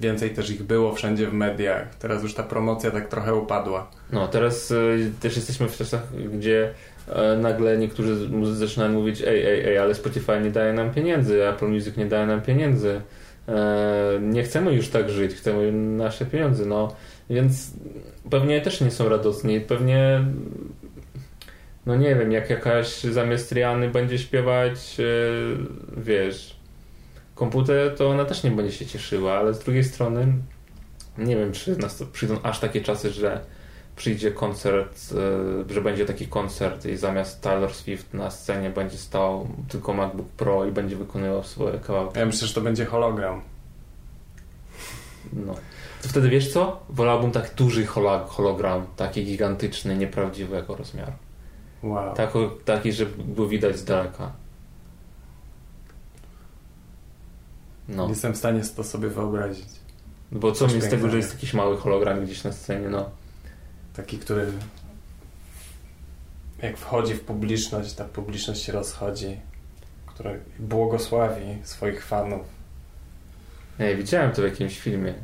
Więcej 0.00 0.30
też 0.30 0.50
ich 0.50 0.62
było 0.62 0.94
wszędzie 0.94 1.26
w 1.26 1.32
mediach. 1.32 1.94
Teraz 1.94 2.22
już 2.22 2.34
ta 2.34 2.42
promocja 2.42 2.90
tak 2.90 3.08
trochę 3.08 3.34
upadła. 3.34 3.90
No, 4.12 4.28
teraz 4.28 4.70
y, 4.70 5.12
też 5.20 5.36
jesteśmy 5.36 5.68
w 5.68 5.76
czasach, 5.76 6.02
gdzie 6.34 6.74
e, 7.08 7.36
nagle 7.36 7.78
niektórzy 7.78 8.28
muzycy 8.28 8.58
zaczynają 8.58 8.92
mówić 8.92 9.22
ej, 9.22 9.46
ej, 9.46 9.64
ej, 9.68 9.78
ale 9.78 9.94
Spotify 9.94 10.40
nie 10.40 10.50
daje 10.50 10.72
nam 10.72 10.90
pieniędzy, 10.90 11.48
Apple 11.48 11.68
Music 11.68 11.96
nie 11.96 12.06
daje 12.06 12.26
nam 12.26 12.42
pieniędzy. 12.42 13.00
Nie 14.20 14.42
chcemy 14.42 14.72
już 14.72 14.88
tak 14.88 15.10
żyć, 15.10 15.34
chcemy 15.34 15.72
nasze 15.72 16.26
pieniądze, 16.26 16.66
no. 16.66 16.94
Więc 17.30 17.70
pewnie 18.30 18.60
też 18.60 18.80
nie 18.80 18.90
są 18.90 19.08
radosni. 19.08 19.60
Pewnie 19.60 20.24
no 21.86 21.96
nie 21.96 22.14
wiem, 22.14 22.32
jak 22.32 22.50
jakaś 22.50 23.00
zamiast 23.00 23.52
Riany 23.52 23.88
będzie 23.88 24.18
śpiewać, 24.18 24.96
e, 25.00 25.04
wiesz, 25.96 26.56
komputer, 27.34 27.96
to 27.96 28.10
ona 28.10 28.24
też 28.24 28.42
nie 28.42 28.50
będzie 28.50 28.72
się 28.72 28.86
cieszyła, 28.86 29.38
ale 29.38 29.54
z 29.54 29.58
drugiej 29.58 29.84
strony 29.84 30.32
nie 31.18 31.36
wiem, 31.36 31.52
czy 31.52 31.78
nas 31.78 32.02
przyjdą 32.12 32.42
aż 32.42 32.60
takie 32.60 32.80
czasy, 32.80 33.10
że 33.10 33.40
przyjdzie 33.96 34.30
koncert, 34.30 34.98
e, 35.70 35.74
że 35.74 35.80
będzie 35.80 36.06
taki 36.06 36.26
koncert 36.26 36.86
i 36.86 36.96
zamiast 36.96 37.40
Taylor 37.40 37.74
Swift 37.74 38.14
na 38.14 38.30
scenie 38.30 38.70
będzie 38.70 38.96
stał 38.98 39.48
tylko 39.68 39.92
MacBook 39.92 40.28
Pro 40.28 40.64
i 40.64 40.72
będzie 40.72 40.96
wykonywał 40.96 41.44
swoje 41.44 41.78
kawałki. 41.78 42.18
Ja 42.18 42.26
myślę, 42.26 42.48
że 42.48 42.54
to 42.54 42.60
będzie 42.60 42.84
hologram. 42.84 43.40
No. 45.32 45.54
To 46.02 46.08
wtedy 46.08 46.28
wiesz 46.28 46.52
co? 46.52 46.80
Wolałbym 46.88 47.30
tak 47.30 47.54
duży 47.54 47.86
hologram, 48.26 48.86
taki 48.96 49.24
gigantyczny, 49.24 49.96
nieprawdziwego 49.96 50.76
rozmiaru. 50.76 51.12
Wow. 51.82 52.14
Taki, 52.14 52.38
taki, 52.64 52.92
że 52.92 53.06
było 53.06 53.48
widać 53.48 53.76
z 53.76 53.84
daleka. 53.84 54.32
No. 57.88 58.08
Jestem 58.08 58.32
w 58.32 58.36
stanie 58.36 58.60
to 58.76 58.84
sobie 58.84 59.08
wyobrazić. 59.08 59.68
Bo 60.32 60.52
co 60.52 60.58
Coś 60.58 60.74
mi 60.74 60.80
z 60.80 60.88
tego, 60.88 61.10
że 61.10 61.16
jest 61.16 61.32
jakiś 61.32 61.54
mały 61.54 61.76
hologram 61.76 62.24
gdzieś 62.24 62.44
na 62.44 62.52
scenie, 62.52 62.88
no. 62.88 63.10
Taki, 63.96 64.18
który 64.18 64.46
jak 66.62 66.76
wchodzi 66.76 67.14
w 67.14 67.20
publiczność, 67.20 67.92
ta 67.92 68.04
publiczność 68.04 68.62
się 68.62 68.72
rozchodzi, 68.72 69.40
który 70.06 70.40
błogosławi 70.58 71.58
swoich 71.62 72.04
fanów. 72.04 72.46
Nie, 73.78 73.96
widziałem 73.96 74.32
to 74.32 74.42
w 74.42 74.44
jakimś 74.44 74.80
filmie. 74.80 75.14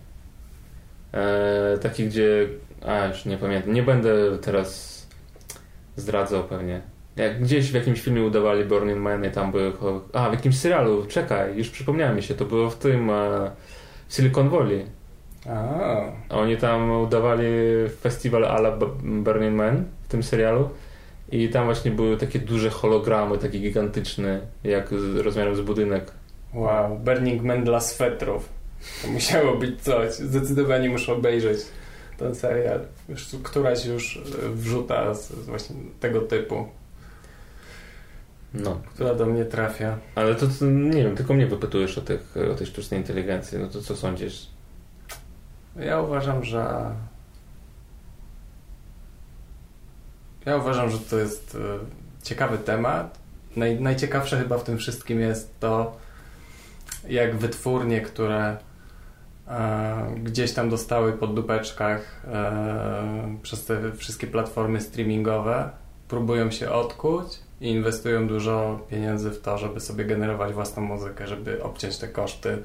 E, 1.12 1.78
taki, 1.78 2.06
gdzie. 2.06 2.48
A, 2.86 3.04
już 3.04 3.24
nie 3.24 3.38
pamiętam. 3.38 3.72
Nie 3.72 3.82
będę 3.82 4.38
teraz 4.38 5.02
zdradzał 5.96 6.44
pewnie. 6.44 6.82
Jak 7.16 7.42
gdzieś 7.42 7.70
w 7.70 7.74
jakimś 7.74 8.02
filmie 8.02 8.22
udawali 8.22 8.64
Burning 8.64 8.98
Man 8.98 9.24
i 9.24 9.30
tam 9.30 9.52
były. 9.52 9.72
A, 10.12 10.30
w 10.30 10.32
jakimś 10.32 10.58
serialu, 10.58 11.06
czekaj, 11.06 11.56
już 11.56 11.70
przypomniałem 11.70 12.16
mi 12.16 12.22
się, 12.22 12.34
to 12.34 12.44
było 12.44 12.70
w 12.70 12.76
tym. 12.76 13.10
E, 13.10 13.50
Silicon 14.08 14.48
Valley. 14.48 14.86
A, 15.48 16.00
Oni 16.28 16.56
tam 16.56 16.90
udawali 16.90 17.44
festiwal 18.00 18.44
ala 18.44 18.78
Burning 19.02 19.56
Man 19.56 19.84
w 20.02 20.08
tym 20.08 20.22
serialu. 20.22 20.68
I 21.32 21.48
tam 21.48 21.64
właśnie 21.64 21.90
były 21.90 22.16
takie 22.16 22.38
duże 22.38 22.70
hologramy, 22.70 23.38
takie 23.38 23.58
gigantyczne, 23.58 24.40
jak 24.64 24.88
z, 24.88 25.16
rozmiarem 25.16 25.56
z 25.56 25.60
budynek. 25.60 26.10
wow, 26.54 26.98
Burning 26.98 27.42
Man 27.42 27.64
dla 27.64 27.80
swetrów. 27.80 28.48
To 29.02 29.08
musiało 29.08 29.56
być 29.56 29.82
coś. 29.82 30.12
Zdecydowanie 30.12 30.90
muszę 30.90 31.12
obejrzeć 31.12 31.58
ten 32.18 32.34
serial. 32.34 32.80
Już 33.08 33.26
któraś 33.42 33.86
już 33.86 34.16
e, 34.16 34.48
wrzuta 34.48 35.14
z, 35.14 35.28
z 35.30 35.46
właśnie 35.46 35.76
tego 36.00 36.20
typu, 36.20 36.66
No. 38.54 38.80
która 38.94 39.14
do 39.14 39.26
mnie 39.26 39.44
trafia. 39.44 39.98
Ale 40.14 40.34
to, 40.34 40.46
to 40.58 40.64
nie 40.66 41.02
wiem, 41.02 41.16
tylko 41.16 41.34
mnie 41.34 41.46
wypytujesz 41.46 41.98
o, 41.98 42.00
tych, 42.00 42.34
o 42.52 42.54
tej 42.54 42.66
sztucznej 42.66 43.00
inteligencji. 43.00 43.58
No 43.58 43.68
to 43.68 43.80
co 43.82 43.96
sądzisz? 43.96 44.46
Ja 45.76 46.00
uważam, 46.00 46.44
że. 46.44 46.90
Ja 50.46 50.56
uważam, 50.56 50.90
że 50.90 50.98
to 50.98 51.18
jest 51.18 51.54
e, 51.54 51.78
ciekawy 52.22 52.58
temat. 52.58 53.18
Naj, 53.56 53.80
najciekawsze 53.80 54.38
chyba 54.38 54.58
w 54.58 54.64
tym 54.64 54.78
wszystkim 54.78 55.20
jest 55.20 55.60
to, 55.60 55.96
jak 57.08 57.36
wytwórnie, 57.36 58.00
które 58.00 58.56
e, 59.48 60.14
gdzieś 60.22 60.52
tam 60.52 60.70
dostały 60.70 61.12
po 61.12 61.26
dupeczkach 61.26 62.26
e, 62.32 63.36
przez 63.42 63.64
te 63.64 63.92
wszystkie 63.92 64.26
platformy 64.26 64.80
streamingowe, 64.80 65.70
próbują 66.08 66.50
się 66.50 66.70
odkuć 66.70 67.40
i 67.60 67.70
inwestują 67.70 68.28
dużo 68.28 68.86
pieniędzy 68.90 69.30
w 69.30 69.40
to, 69.40 69.58
żeby 69.58 69.80
sobie 69.80 70.04
generować 70.04 70.52
własną 70.52 70.82
muzykę, 70.82 71.26
żeby 71.26 71.62
obciąć 71.62 71.98
te 71.98 72.08
koszty, 72.08 72.62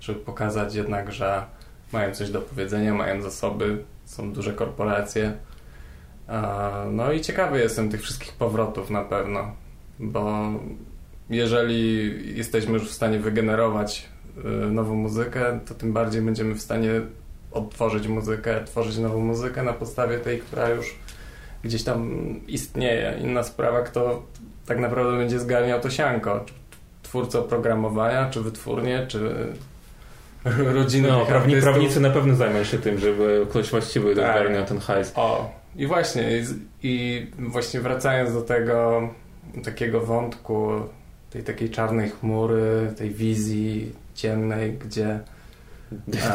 żeby 0.00 0.20
pokazać 0.20 0.74
jednak, 0.74 1.12
że 1.12 1.44
mają 1.92 2.14
coś 2.14 2.30
do 2.30 2.40
powiedzenia, 2.40 2.94
mają 2.94 3.22
zasoby, 3.22 3.84
są 4.04 4.32
duże 4.32 4.52
korporacje. 4.52 5.32
No 6.90 7.12
i 7.12 7.20
ciekawy 7.20 7.58
jestem 7.58 7.90
tych 7.90 8.02
wszystkich 8.02 8.32
powrotów 8.32 8.90
na 8.90 9.02
pewno, 9.02 9.52
bo 9.98 10.48
jeżeli 11.30 12.36
jesteśmy 12.36 12.72
już 12.72 12.88
w 12.88 12.92
stanie 12.92 13.18
wygenerować 13.18 14.08
y, 14.38 14.70
nową 14.70 14.94
muzykę, 14.94 15.60
to 15.66 15.74
tym 15.74 15.92
bardziej 15.92 16.22
będziemy 16.22 16.54
w 16.54 16.62
stanie 16.62 16.90
odtworzyć 17.52 18.08
muzykę, 18.08 18.64
tworzyć 18.64 18.98
nową 18.98 19.20
muzykę 19.20 19.62
na 19.62 19.72
podstawie 19.72 20.18
tej, 20.18 20.38
która 20.38 20.68
już 20.68 20.96
gdzieś 21.62 21.84
tam 21.84 22.10
istnieje. 22.46 23.18
Inna 23.20 23.42
sprawa, 23.42 23.80
kto 23.80 24.22
tak 24.66 24.78
naprawdę 24.78 25.16
będzie 25.16 25.38
zgarniał 25.38 25.80
to 25.80 25.90
sianko. 25.90 26.44
Czy 26.46 26.54
Twórca 27.02 27.38
oprogramowania, 27.38 28.30
czy 28.30 28.40
wytwórnie, 28.40 29.06
czy 29.08 29.46
rodziny 30.74 31.08
No, 31.08 31.26
prawni, 31.26 31.56
prawnicy 31.56 32.00
na 32.00 32.10
pewno 32.10 32.34
zajmą 32.36 32.64
się 32.64 32.78
tym, 32.78 32.98
żeby 32.98 33.46
ktoś 33.50 33.70
właściwy 33.70 34.16
Tak. 34.16 34.36
ogarniał 34.36 34.64
ten 34.64 34.78
hajs. 34.78 35.12
O, 35.16 35.50
i 35.76 35.86
właśnie, 35.86 36.22
i, 36.38 36.42
i 36.82 37.26
właśnie 37.38 37.80
wracając 37.80 38.32
do 38.34 38.42
tego 38.42 39.08
takiego 39.64 40.00
wątku, 40.00 40.70
tej 41.30 41.42
takiej 41.42 41.70
czarnej 41.70 42.10
chmury, 42.10 42.92
tej 42.96 43.10
wizji 43.10 43.92
ciemnej, 44.14 44.72
gdzie 44.72 45.20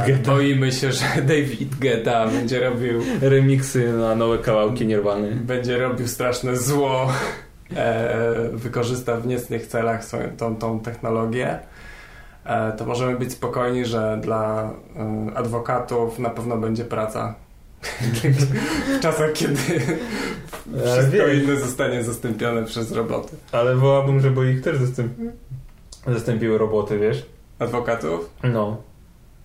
e, 0.07 0.13
boimy 0.25 0.71
się, 0.71 0.91
że 0.91 1.05
David 1.27 1.75
Guetta 1.79 2.27
będzie 2.27 2.59
robił, 2.69 3.01
Remiksy 3.21 3.93
na 3.93 4.15
nowe 4.15 4.37
kawałki 4.37 4.85
Nirwany. 4.87 5.31
będzie 5.35 5.77
robił 5.77 6.07
straszne 6.07 6.57
zło, 6.57 7.11
e, 7.75 8.49
wykorzysta 8.53 9.17
w 9.17 9.27
niecnych 9.27 9.67
celach 9.67 10.01
tą, 10.37 10.55
tą 10.55 10.79
technologię, 10.79 11.59
to 12.77 12.85
możemy 12.85 13.19
być 13.19 13.31
spokojni, 13.31 13.85
że 13.85 14.19
dla 14.21 14.69
e, 14.95 15.37
adwokatów 15.37 16.19
na 16.19 16.29
pewno 16.29 16.57
będzie 16.57 16.85
praca. 16.85 17.35
w 18.97 18.99
czasach, 18.99 19.33
kiedy 19.33 19.57
wszystko 20.85 21.11
wiesz. 21.11 21.43
inne 21.43 21.57
zostanie 21.57 22.03
zastąpione 22.03 22.63
przez 22.63 22.91
roboty. 22.91 23.35
Ale 23.51 23.75
wołałbym, 23.75 24.19
żeby 24.19 24.51
ich 24.51 24.61
też 24.61 24.77
zastąp... 24.77 25.13
zastąpiły 26.07 26.57
roboty, 26.57 26.99
wiesz? 26.99 27.25
Adwokatów? 27.59 28.29
No. 28.43 28.77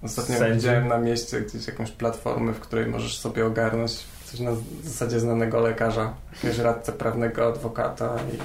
Ostatnio 0.02 0.36
Sędzi. 0.36 0.54
widziałem 0.54 0.88
na 0.88 0.98
mieście 0.98 1.40
gdzieś 1.40 1.66
jakąś 1.66 1.90
platformę, 1.90 2.52
w 2.52 2.60
której 2.60 2.86
możesz 2.86 3.18
sobie 3.18 3.46
ogarnąć 3.46 3.92
coś 4.24 4.40
na 4.40 4.50
zasadzie 4.84 5.20
znanego 5.20 5.60
lekarza, 5.60 6.14
jakiegoś 6.32 6.58
radcę 6.58 6.92
prawnego, 6.92 7.46
adwokata 7.48 8.16
i, 8.32 8.36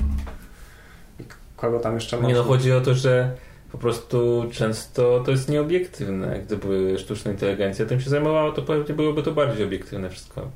i 1.24 1.26
kogo 1.58 1.80
tam 1.80 1.95
jeszcze 1.95 2.18
Nie 2.18 2.24
można. 2.24 2.38
no, 2.38 2.43
chodzi 2.43 2.72
o 2.72 2.82
to, 2.82 2.93
że 2.93 3.32
po 3.74 3.78
prostu 3.78 4.45
często 4.51 5.24
to 5.26 5.32
jest 5.32 5.49
nieobiektywne. 5.49 6.39
Gdyby 6.39 6.99
sztuczna 6.99 7.32
inteligencja 7.32 7.86
tym 7.86 8.01
się 8.01 8.09
zajmowała, 8.09 8.51
to 8.51 8.61
pewnie 8.61 8.95
byłoby 8.95 9.24
to 9.24 9.32
bardziej 9.32 9.65
obiektywne 9.65 10.09
wszystko. 10.09 10.51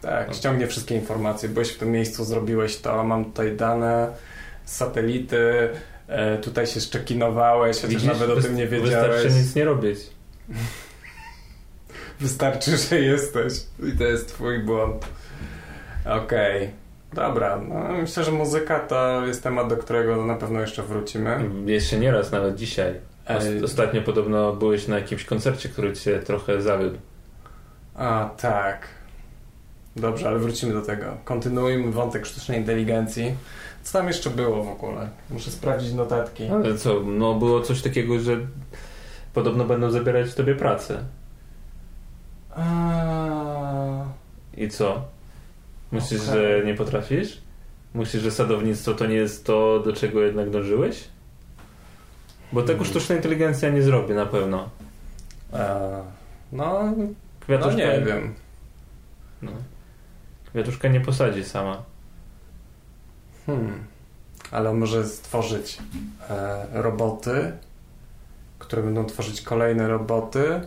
Tak, 0.00 0.34
ściągnie 0.34 0.66
wszystkie 0.66 0.94
informacje. 0.94 1.48
Byłeś 1.48 1.72
w 1.72 1.78
tym 1.78 1.90
miejscu, 1.90 2.24
zrobiłeś 2.24 2.76
to, 2.76 3.04
mam 3.04 3.24
tutaj 3.24 3.56
dane 3.56 4.12
satelity, 4.64 5.68
e, 6.08 6.38
tutaj 6.38 6.66
się 6.66 6.80
szczekinowałeś, 6.80 7.76
chociaż 7.76 7.90
Widzisz? 7.90 8.08
nawet 8.08 8.38
o 8.38 8.40
tym 8.40 8.56
nie 8.56 8.66
wiedziałeś. 8.66 9.12
Wystarczy 9.12 9.38
nic 9.38 9.54
nie 9.54 9.64
robić. 9.64 9.98
Wystarczy, 12.20 12.76
że 12.76 13.00
jesteś 13.00 13.52
i 13.94 13.98
to 13.98 14.04
jest 14.04 14.28
twój 14.28 14.58
błąd. 14.58 15.06
Okej, 16.04 16.70
dobra. 17.12 17.60
No, 17.68 17.74
myślę, 17.92 18.24
że 18.24 18.32
muzyka 18.32 18.80
to 18.80 19.26
jest 19.26 19.42
temat, 19.42 19.68
do 19.68 19.76
którego 19.76 20.26
na 20.26 20.34
pewno 20.34 20.60
jeszcze 20.60 20.82
wrócimy. 20.82 21.50
Jeszcze 21.66 21.98
nie 21.98 22.12
raz, 22.12 22.32
nawet 22.32 22.54
dzisiaj. 22.54 22.94
Ostatnio 23.64 24.02
podobno 24.02 24.52
byłeś 24.52 24.88
na 24.88 24.98
jakimś 24.98 25.24
koncercie, 25.24 25.68
który 25.68 25.92
cię 25.92 26.18
trochę 26.18 26.62
zawiódł. 26.62 26.98
A, 27.94 28.30
tak. 28.36 28.88
Dobrze, 29.96 30.28
ale 30.28 30.38
wrócimy 30.38 30.72
do 30.72 30.82
tego. 30.82 31.04
Kontynuujmy 31.24 31.92
wątek 31.92 32.26
sztucznej 32.26 32.58
inteligencji. 32.58 33.34
Co 33.82 33.98
tam 33.98 34.08
jeszcze 34.08 34.30
było 34.30 34.64
w 34.64 34.68
ogóle? 34.68 35.08
Muszę 35.30 35.50
sprawdzić 35.50 35.92
notatki. 35.92 36.48
Ale 36.48 36.78
co, 36.78 37.00
no 37.00 37.34
było 37.34 37.60
coś 37.60 37.82
takiego, 37.82 38.20
że 38.20 38.36
podobno 39.34 39.64
będą 39.64 39.90
zabierać 39.90 40.34
tobie 40.34 40.54
pracę. 40.54 40.98
A, 42.56 44.04
I 44.56 44.68
co? 44.68 45.04
Myślisz, 45.92 46.28
Okej. 46.28 46.34
że 46.60 46.66
nie 46.66 46.74
potrafisz? 46.74 47.38
Myślisz, 47.94 48.22
że 48.22 48.30
sadownictwo 48.30 48.94
to 48.94 49.06
nie 49.06 49.14
jest 49.14 49.46
to, 49.46 49.80
do 49.80 49.92
czego 49.92 50.20
jednak 50.20 50.50
dążyłeś? 50.50 51.04
Bo 52.52 52.60
tego 52.62 52.72
Hmm. 52.78 52.90
sztuczna 52.90 53.14
inteligencja 53.16 53.70
nie 53.70 53.82
zrobi 53.82 54.14
na 54.14 54.26
pewno. 54.26 54.68
e, 55.52 56.02
no, 56.52 56.82
no 56.96 57.04
Kwiatuszka, 57.40 57.74
nie 57.76 58.00
wiem. 58.06 58.34
No. 59.42 59.52
Kwiatuszka 60.50 60.88
nie 60.88 61.00
posadzi 61.00 61.44
sama. 61.44 61.82
Hmm. 63.46 63.84
Ale 64.50 64.74
może 64.74 65.06
stworzyć 65.08 65.78
e, 66.30 66.66
roboty, 66.72 67.52
które 68.58 68.82
będą 68.82 69.04
tworzyć 69.04 69.42
kolejne 69.42 69.88
roboty, 69.88 70.60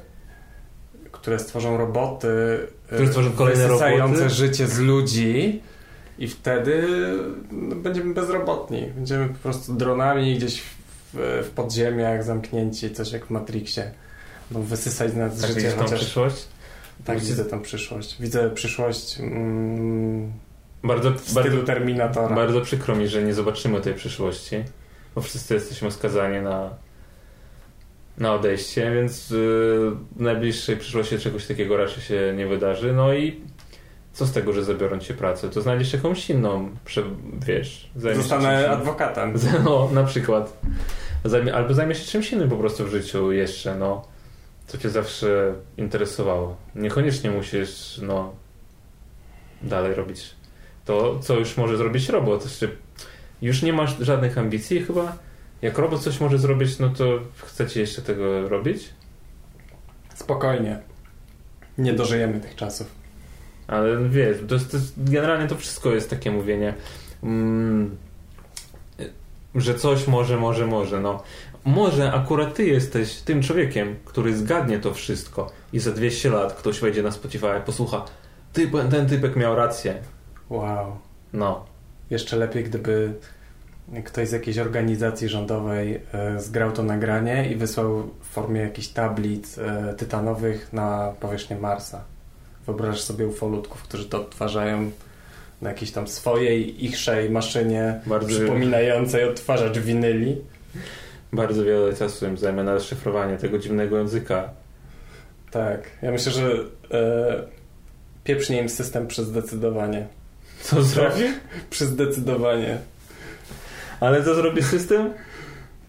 które 1.11 1.39
stworzą 1.39 1.77
roboty, 1.77 2.67
stworzą 3.07 3.31
kolejne 3.31 3.67
roboty? 3.67 4.29
życie 4.29 4.67
z 4.67 4.79
ludzi 4.79 5.61
i 6.19 6.27
wtedy 6.27 6.87
no, 7.51 7.75
będziemy 7.75 8.13
bezrobotni. 8.13 8.81
Będziemy 8.95 9.27
po 9.29 9.37
prostu 9.39 9.73
dronami 9.73 10.35
gdzieś 10.37 10.61
w, 10.61 11.43
w 11.45 11.49
podziemiach 11.55 12.23
zamknięci, 12.23 12.91
coś 12.91 13.11
jak 13.11 13.25
w 13.25 13.29
Matrixie. 13.29 13.91
Będą 14.51 14.67
wysysać 14.67 15.11
z 15.11 15.15
nas 15.15 15.39
Tak 15.41 15.49
życie, 15.49 15.61
widzisz 15.61 15.73
tą 15.73 15.83
chociaż 15.83 15.99
przyszłość? 15.99 16.47
tak 17.05 17.15
Widzisz- 17.19 17.29
widzę 17.29 17.45
tą 17.45 17.61
przyszłość. 17.61 18.15
Widzę 18.19 18.49
przyszłość 18.49 19.19
mm, 19.19 20.31
Bardzo, 20.83 21.11
w 21.11 21.19
stylu 21.29 21.35
bardzo, 21.43 21.63
Terminatora. 21.63 22.35
bardzo 22.35 22.61
przykro 22.61 22.95
mi, 22.95 23.07
że 23.07 23.23
nie 23.23 23.33
zobaczymy 23.33 23.81
tej 23.81 23.93
przyszłości, 23.93 24.63
bo 25.15 25.21
wszyscy 25.21 25.53
jesteśmy 25.53 25.91
skazani 25.91 26.41
na, 26.41 26.69
na 28.17 28.33
odejście, 28.33 28.91
więc 28.91 29.29
yy, 29.29 29.37
w 30.15 30.19
najbliższej 30.19 30.77
przyszłości 30.77 31.19
czegoś 31.19 31.45
takiego 31.47 31.77
raczej 31.77 32.03
się 32.03 32.33
nie 32.37 32.47
wydarzy. 32.47 32.93
No 32.93 33.13
i 33.13 33.41
co 34.13 34.25
z 34.25 34.31
tego, 34.31 34.53
że 34.53 34.63
zabiorą 34.63 34.99
ci 34.99 35.13
pracę? 35.13 35.49
To 35.49 35.61
znajdziesz 35.61 35.93
jakąś 35.93 36.29
inną, 36.29 36.69
wiesz, 37.45 37.89
zajmiesz 37.95 38.23
się 38.23 38.29
Zostanę 38.29 38.63
czymś- 38.63 38.73
adwokatem. 38.73 39.33
No, 39.65 39.89
na 39.93 40.03
przykład. 40.03 40.57
Zajmie, 41.25 41.55
albo 41.55 41.73
zajmie 41.73 41.95
się 41.95 42.05
czymś 42.05 42.31
innym 42.31 42.49
po 42.49 42.57
prostu 42.57 42.85
w 42.85 42.89
życiu 42.89 43.31
jeszcze, 43.31 43.75
no. 43.75 44.07
Co 44.67 44.77
cię 44.77 44.89
zawsze 44.89 45.53
interesowało. 45.77 46.55
Niekoniecznie 46.75 47.31
musisz, 47.31 47.99
no, 48.03 48.33
dalej 49.61 49.93
robić 49.93 50.35
to, 50.85 51.19
co 51.19 51.39
już 51.39 51.57
może 51.57 51.77
zrobić 51.77 52.09
robot. 52.09 52.43
Znaczy, 52.43 52.75
już 53.41 53.61
nie 53.61 53.73
masz 53.73 53.97
żadnych 53.99 54.37
ambicji 54.37 54.83
chyba. 54.83 55.17
Jak 55.61 55.77
robot 55.77 56.01
coś 56.01 56.19
może 56.19 56.37
zrobić, 56.37 56.79
no 56.79 56.89
to 56.89 57.19
chcecie 57.37 57.79
jeszcze 57.81 58.01
tego 58.01 58.49
robić? 58.49 58.89
Spokojnie. 60.15 60.79
Nie 61.77 61.93
dożyjemy 61.93 62.39
tych 62.39 62.55
czasów. 62.55 62.87
Ale 63.67 64.09
wiesz, 64.09 64.37
to 64.47 64.59
to 64.59 64.77
generalnie 64.97 65.47
to 65.47 65.55
wszystko 65.55 65.93
jest 65.93 66.09
takie 66.09 66.31
mówienie, 66.31 66.73
mm, 67.23 67.97
że 69.55 69.75
coś 69.75 70.07
może, 70.07 70.37
może, 70.37 70.67
może. 70.67 70.99
No. 70.99 71.23
Może 71.65 72.13
akurat 72.13 72.55
ty 72.55 72.65
jesteś 72.65 73.15
tym 73.15 73.41
człowiekiem, 73.41 73.95
który 74.05 74.37
zgadnie 74.37 74.79
to 74.79 74.93
wszystko 74.93 75.51
i 75.73 75.79
za 75.79 75.91
200 75.91 76.29
lat 76.29 76.53
ktoś 76.53 76.79
wejdzie 76.79 77.03
na 77.03 77.11
Spotify, 77.11 77.61
posłucha, 77.65 78.05
ty, 78.53 78.71
ten 78.91 79.07
typek 79.07 79.35
miał 79.35 79.55
rację. 79.55 79.95
Wow. 80.49 80.97
No. 81.33 81.65
Jeszcze 82.09 82.37
lepiej, 82.37 82.63
gdyby 82.63 83.13
ktoś 84.05 84.27
z 84.27 84.31
jakiejś 84.31 84.57
organizacji 84.57 85.29
rządowej 85.29 86.01
e, 86.13 86.39
zgrał 86.39 86.71
to 86.71 86.83
nagranie 86.83 87.51
i 87.51 87.55
wysłał 87.55 88.03
w 88.21 88.25
formie 88.25 88.61
jakichś 88.61 88.87
tablic 88.87 89.57
e, 89.57 89.93
tytanowych 89.97 90.73
na 90.73 91.13
powierzchnię 91.19 91.55
Marsa. 91.57 92.03
Wyobrażasz 92.65 93.01
sobie 93.01 93.27
ufolutków, 93.27 93.83
którzy 93.83 94.05
to 94.05 94.21
odtwarzają 94.21 94.91
na 95.61 95.69
jakiejś 95.69 95.91
tam 95.91 96.07
swojej, 96.07 96.85
ichszej 96.85 97.29
maszynie 97.29 97.99
Bardzo, 98.05 98.27
przypominającej 98.27 99.23
odtwarzacz 99.23 99.79
winyli. 99.79 100.41
bardzo 101.33 101.63
wiele 101.63 101.93
czasu 101.93 102.25
im 102.25 102.37
zajmie 102.37 102.63
na 102.63 102.79
szyfrowanie 102.79 103.37
tego 103.37 103.57
dziwnego 103.57 103.97
języka. 103.97 104.49
Tak. 105.51 105.81
Ja 106.01 106.11
myślę, 106.11 106.31
że 106.31 106.51
e, 106.91 107.43
pieprznie 108.23 108.61
im 108.61 108.69
system 108.69 109.07
przez 109.07 109.27
zdecydowanie. 109.27 110.07
Co 110.61 110.83
zrobi? 110.83 111.23
Przez 111.69 111.89
zdecydowanie. 111.89 112.77
Ale 113.99 114.23
co 114.23 114.35
zrobi 114.35 114.63
system? 114.63 115.13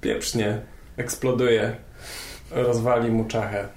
Pieprznie. 0.01 0.61
Eksploduje. 0.97 1.77
Rozwali 2.51 3.11
mu 3.11 3.25
czachę. 3.25 3.69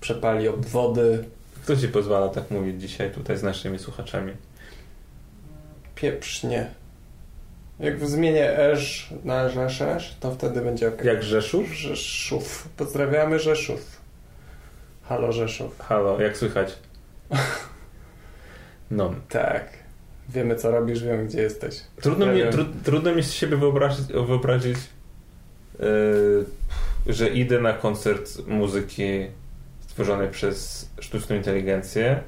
Przepali 0.00 0.48
obwody. 0.48 1.24
Kto 1.64 1.76
ci 1.76 1.88
pozwala 1.88 2.28
tak 2.28 2.50
mówić 2.50 2.80
dzisiaj 2.80 3.10
tutaj 3.10 3.36
z 3.36 3.42
naszymi 3.42 3.78
słuchaczami? 3.78 4.32
Pieprznie. 5.94 6.70
Jak 7.80 8.08
zmienię 8.08 8.58
esz 8.58 9.14
na 9.24 9.48
rzeszesz, 9.48 10.16
to 10.20 10.32
wtedy 10.32 10.60
będzie 10.60 10.88
ok. 10.88 11.04
Jak 11.04 11.22
Rzeszów? 11.22 11.72
Rzeszów. 11.72 12.68
Pozdrawiamy 12.76 13.38
Rzeszów. 13.38 14.00
Halo 15.02 15.32
Rzeszów. 15.32 15.78
Halo, 15.78 16.20
jak 16.20 16.36
słychać? 16.36 16.78
No. 18.90 19.14
Tak. 19.28 19.79
Wiemy 20.34 20.56
co 20.56 20.70
robisz, 20.70 21.02
wiemy 21.04 21.26
gdzie 21.26 21.42
jesteś. 21.42 21.80
Trudno 22.00 22.26
mi, 22.26 22.42
Pozdrawiam. 22.42 22.72
tru, 22.72 22.82
trudno 22.84 23.14
mi 23.14 23.22
z 23.22 23.32
siebie 23.32 23.56
wyobrazić, 23.56 24.06
wyobrazić 24.06 24.78
yy, 25.78 26.44
że 27.06 27.28
idę 27.28 27.60
na 27.60 27.72
koncert 27.72 28.46
muzyki 28.46 29.26
stworzonej 29.80 30.28
przez 30.28 30.90
sztuczną 31.00 31.36
inteligencję, 31.36 32.20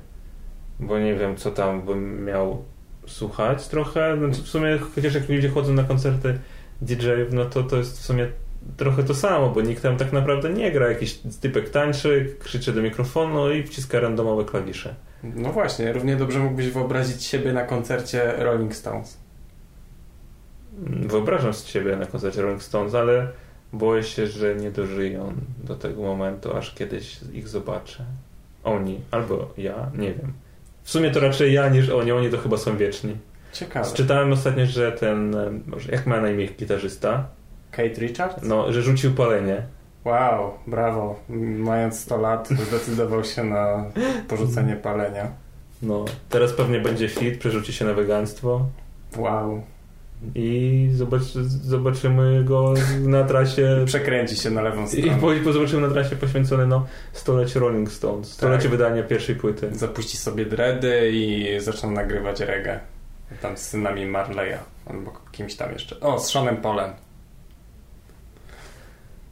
bo 0.80 0.98
nie 0.98 1.14
wiem, 1.14 1.36
co 1.36 1.50
tam 1.50 1.82
bym 1.82 2.24
miał 2.24 2.64
słuchać 3.06 3.68
trochę. 3.68 4.16
Znaczy 4.18 4.42
w 4.42 4.48
sumie, 4.48 4.78
chociaż 4.94 5.14
jak 5.14 5.28
ludzie 5.28 5.48
chodzą 5.48 5.72
na 5.72 5.84
koncerty 5.84 6.38
DJ-ów, 6.82 7.32
no 7.32 7.44
to 7.44 7.62
to 7.62 7.76
jest 7.76 8.00
w 8.00 8.04
sumie 8.04 8.28
trochę 8.76 9.02
to 9.02 9.14
samo, 9.14 9.48
bo 9.48 9.60
nikt 9.62 9.82
tam 9.82 9.96
tak 9.96 10.12
naprawdę 10.12 10.50
nie 10.50 10.72
gra. 10.72 10.88
Jakiś 10.88 11.18
typek 11.40 11.70
tańczy, 11.70 12.36
krzyczy 12.38 12.72
do 12.72 12.82
mikrofonu 12.82 13.52
i 13.52 13.62
wciska 13.62 14.00
randomowe 14.00 14.44
klawisze. 14.44 14.94
No 15.22 15.52
właśnie, 15.52 15.92
równie 15.92 16.16
dobrze 16.16 16.38
mógłbyś 16.38 16.68
wyobrazić 16.68 17.24
siebie 17.24 17.52
na 17.52 17.64
koncercie 17.64 18.32
Rolling 18.38 18.74
Stones. 18.74 19.18
Wyobrażam 20.86 21.52
siebie 21.52 21.96
na 21.96 22.06
koncercie 22.06 22.42
Rolling 22.42 22.62
Stones, 22.62 22.94
ale 22.94 23.28
boję 23.72 24.02
się, 24.02 24.26
że 24.26 24.54
nie 24.54 24.70
dożyją 24.70 25.32
do 25.64 25.76
tego 25.76 26.02
momentu, 26.02 26.56
aż 26.56 26.74
kiedyś 26.74 27.20
ich 27.32 27.48
zobaczę. 27.48 28.04
Oni, 28.64 29.00
albo 29.10 29.54
ja, 29.58 29.90
nie 29.98 30.14
wiem. 30.14 30.32
W 30.82 30.90
sumie 30.90 31.10
to 31.10 31.20
raczej 31.20 31.52
ja 31.52 31.68
niż 31.68 31.88
oni, 31.88 32.12
oni 32.12 32.30
to 32.30 32.38
chyba 32.38 32.56
są 32.56 32.76
wieczni. 32.76 33.16
Ciekawe. 33.52 33.94
Czytałem 33.94 34.32
ostatnio, 34.32 34.66
że 34.66 34.92
ten, 34.92 35.34
e, 35.34 35.50
może 35.66 35.92
jak 35.92 36.06
ma 36.06 36.20
na 36.20 36.30
imię 36.30 36.46
gitarzysta, 36.46 37.26
Kate 37.70 38.00
Richards? 38.00 38.42
no, 38.42 38.72
że 38.72 38.82
rzucił 38.82 39.14
palenie. 39.14 39.62
Wow, 40.04 40.50
brawo. 40.66 41.20
Mając 41.58 42.00
100 42.00 42.16
lat 42.16 42.48
zdecydował 42.68 43.24
się 43.24 43.44
na 43.44 43.84
porzucenie 44.28 44.76
palenia. 44.76 45.28
No, 45.82 46.04
teraz 46.28 46.52
pewnie 46.52 46.80
będzie 46.80 47.08
fit, 47.08 47.38
przerzuci 47.38 47.72
się 47.72 47.84
na 47.84 47.92
weganstwo 47.94 48.66
Wow. 49.16 49.62
i 50.34 50.88
zobacz, 50.92 51.22
zobaczymy 51.62 52.44
go 52.44 52.74
na 53.00 53.24
trasie 53.24 53.82
Przekręci 53.86 54.36
się 54.36 54.50
na 54.50 54.62
lewą 54.62 54.84
i 54.84 54.88
stronę. 54.88 55.18
po, 55.20 55.26
po 55.44 55.52
zobaczymy 55.52 55.88
na 55.88 55.94
trasie 55.94 56.16
poświęcone 56.16 56.66
no, 56.66 56.86
stoleciu 57.12 57.60
Rolling 57.60 57.92
Stones, 57.92 58.32
stolecie 58.32 58.62
Tak. 58.62 58.70
wydania 58.70 59.02
pierwszej 59.02 59.36
płyty. 59.36 59.68
Zapuści 59.72 60.16
sobie 60.16 60.46
dready 60.46 61.10
i 61.12 61.46
zaczął 61.60 61.90
nagrywać 61.90 62.40
reggae. 62.40 62.80
Tam 63.42 63.56
z 63.56 63.60
synami 63.60 64.06
Marleya. 64.06 64.58
Albo 64.86 65.12
kimś 65.32 65.54
tam 65.54 65.72
jeszcze. 65.72 66.00
O, 66.00 66.18
z 66.18 66.30
Seanem 66.32 66.56
Polem. 66.56 66.90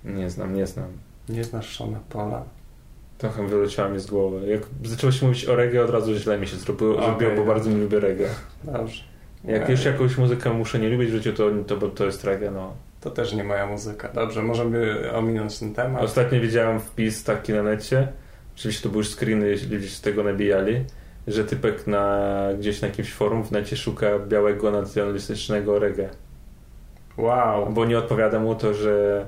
Nie 0.05 0.31
znam, 0.31 0.55
nie 0.55 0.67
znam. 0.67 0.89
Nie 1.29 1.45
znasz 1.45 1.79
Seana 1.79 2.01
Pola? 2.09 2.45
Trochę 3.19 3.47
wyleciała 3.47 3.89
mi 3.89 4.01
z 4.01 4.07
głowy. 4.07 4.49
Jak 4.49 4.61
zaczęło 4.85 5.13
mówić 5.23 5.45
o 5.45 5.57
reggae, 5.57 5.85
od 5.85 5.91
razu 5.91 6.15
źle 6.15 6.39
mi 6.39 6.47
się 6.47 6.57
zrobiło, 6.57 7.03
zrobiło 7.03 7.37
bo 7.37 7.45
bardzo 7.45 7.71
nie 7.71 7.77
lubię 7.77 8.01
reggae. 8.01 8.29
Dobrze. 8.65 9.03
Jak 9.45 9.69
Nie, 9.69 9.75
już 9.75 9.85
jakąś 9.85 10.19
muzykę 10.19 10.51
muszę 10.51 10.79
nie 10.79 10.89
lubić 10.89 11.11
w 11.11 11.13
życiu, 11.13 11.33
to, 11.33 11.51
to, 11.67 11.89
to 11.89 12.05
jest 12.05 12.25
reggae, 12.25 12.51
no. 12.51 12.73
To 13.01 13.11
też 13.11 13.33
nie 13.33 13.45
moja 13.45 13.67
muzyka. 13.67 14.09
Dobrze, 14.09 14.43
możemy 14.43 15.13
ominąć 15.13 15.59
ten 15.59 15.75
temat. 15.75 16.03
Ostatnio 16.03 16.41
widziałem 16.41 16.81
wpis 16.81 17.25
taki 17.25 17.53
na 17.53 17.63
necie, 17.63 18.09
oczywiście 18.57 18.83
to 18.83 18.89
były 18.89 19.01
już 19.01 19.15
screeny, 19.15 19.51
ludzie 19.51 19.89
się 19.89 19.95
z 19.95 20.01
tego 20.01 20.23
nabijali, 20.23 20.85
że 21.27 21.45
typek 21.45 21.87
na, 21.87 22.29
gdzieś 22.59 22.81
na 22.81 22.89
jakimś 22.89 23.13
forum 23.13 23.45
w 23.45 23.51
necie 23.51 23.77
szuka 23.77 24.19
białego 24.19 24.71
nacjonalistycznego 24.71 25.79
reggae. 25.79 26.09
Wow. 27.17 27.73
Bo 27.73 27.85
nie 27.85 27.99
odpowiada 27.99 28.39
mu 28.39 28.55
to, 28.55 28.75
że 28.75 29.27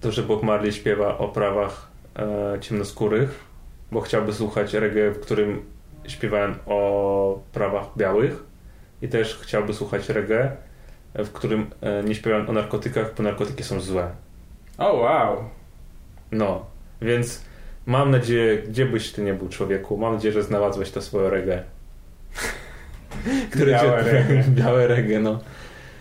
to, 0.00 0.12
że 0.12 0.22
Bob 0.22 0.42
Marley 0.42 0.72
śpiewa 0.72 1.18
o 1.18 1.28
prawach 1.28 1.88
e, 2.16 2.60
ciemnoskórych, 2.60 3.44
bo 3.92 4.00
chciałby 4.00 4.32
słuchać 4.32 4.74
reggae, 4.74 5.10
w 5.10 5.20
którym 5.20 5.62
śpiewałem 6.06 6.54
o 6.66 7.40
prawach 7.52 7.84
białych 7.96 8.44
i 9.02 9.08
też 9.08 9.38
chciałby 9.42 9.74
słuchać 9.74 10.08
reggae, 10.08 10.56
w 11.14 11.30
którym 11.30 11.70
e, 11.80 12.02
nie 12.02 12.14
śpiewałem 12.14 12.50
o 12.50 12.52
narkotykach, 12.52 13.14
bo 13.16 13.22
narkotyki 13.22 13.64
są 13.64 13.80
złe. 13.80 14.10
O, 14.78 14.92
wow. 14.92 15.44
No, 16.32 16.66
więc 17.02 17.44
mam 17.86 18.10
nadzieję, 18.10 18.58
gdzie 18.58 18.86
byś 18.86 19.12
ty 19.12 19.22
nie 19.22 19.34
był 19.34 19.48
człowieku, 19.48 19.96
mam 19.96 20.14
nadzieję, 20.14 20.32
że 20.32 20.42
znalazłeś 20.42 20.90
to 20.90 21.02
swoje 21.02 21.30
reggae. 21.30 21.62
Białe 23.66 24.02
reggae. 24.02 24.44
białe 24.62 24.86
reggae, 24.86 25.20
no. 25.20 25.40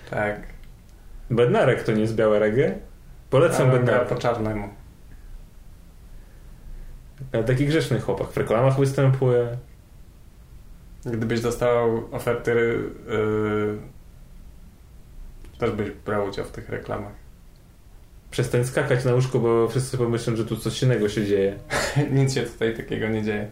Tak. 0.10 0.40
Bednarek 1.30 1.84
to 1.84 1.92
nie 1.92 2.02
jest 2.02 2.16
białe 2.16 2.40
reggae? 2.40 2.87
Polecam 3.30 3.72
Bednarek. 3.72 4.08
po 4.08 4.16
czarnemu. 4.16 4.70
E, 7.32 7.44
Taki 7.44 7.66
grzeczny 7.66 8.00
chłopak. 8.00 8.28
W 8.28 8.38
reklamach 8.38 8.80
występuje. 8.80 9.58
Gdybyś 11.06 11.42
dostał 11.42 12.04
oferty, 12.12 12.80
yy, 13.08 13.78
też 15.60 15.72
byś 15.72 15.92
brał 15.92 16.28
udział 16.28 16.46
w 16.46 16.52
tych 16.52 16.70
reklamach. 16.70 17.14
Przestań 18.32 18.66
skakać 18.66 19.06
na 19.06 19.14
łóżku, 19.14 19.40
bo 19.40 19.68
wszyscy 19.68 19.98
pomyślą, 19.98 20.36
że 20.36 20.46
tu 20.46 20.58
coś 20.58 20.84
innego 20.84 21.10
się 21.10 21.26
dzieje. 21.26 21.58
Nic 22.12 22.34
się 22.34 22.42
tutaj 22.44 22.76
takiego 22.78 23.08
nie 23.10 23.24
dzieje. 23.24 23.52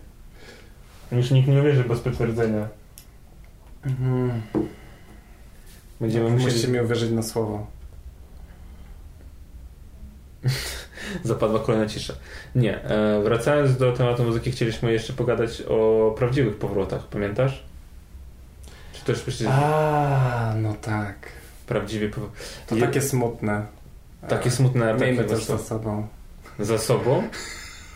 Już 1.11 1.31
nikt 1.31 1.47
nie 1.47 1.59
uwierzy 1.59 1.83
bez 1.83 1.99
potwierdzenia. 1.99 2.67
Będziemy 6.01 6.29
Musicie 6.29 6.51
musieli... 6.51 6.73
mi 6.73 6.79
uwierzyć 6.79 7.11
na 7.11 7.23
słowo. 7.23 7.67
Zapadła 11.25 11.59
kolejna 11.59 11.87
cisza. 11.87 12.13
Nie. 12.55 12.83
E, 12.83 13.21
wracając 13.23 13.77
do 13.77 13.91
tematu 13.93 14.23
muzyki, 14.23 14.51
chcieliśmy 14.51 14.91
jeszcze 14.93 15.13
pogadać 15.13 15.61
o 15.61 16.11
prawdziwych 16.17 16.57
powrotach. 16.57 17.07
Pamiętasz? 17.07 17.63
Czy 18.93 19.05
też 19.05 19.27
myślisz, 19.27 19.49
A, 19.51 20.53
no 20.61 20.73
tak. 20.81 21.15
prawdziwie 21.67 22.09
pow... 22.09 22.23
To 22.67 22.75
Je- 22.75 22.81
takie 22.81 23.01
smutne. 23.01 23.65
Takie 24.27 24.51
smutne 24.51 24.93
Miejmy 24.93 25.23
takie 25.23 25.29
też 25.35 25.43
za 25.43 25.57
za, 25.57 25.63
sobą. 25.63 26.07
za 26.59 26.77
sobą? 26.77 27.23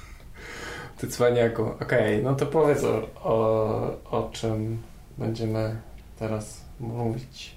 Ty 0.98 1.08
cwaniaku. 1.08 1.64
Okej, 1.82 2.24
no 2.24 2.36
to 2.36 2.46
powiedz 2.46 2.84
o, 2.84 3.08
o, 3.24 3.98
o 4.12 4.30
czym 4.34 4.82
będziemy 5.18 5.76
teraz 6.20 6.62
mówić. 6.80 7.56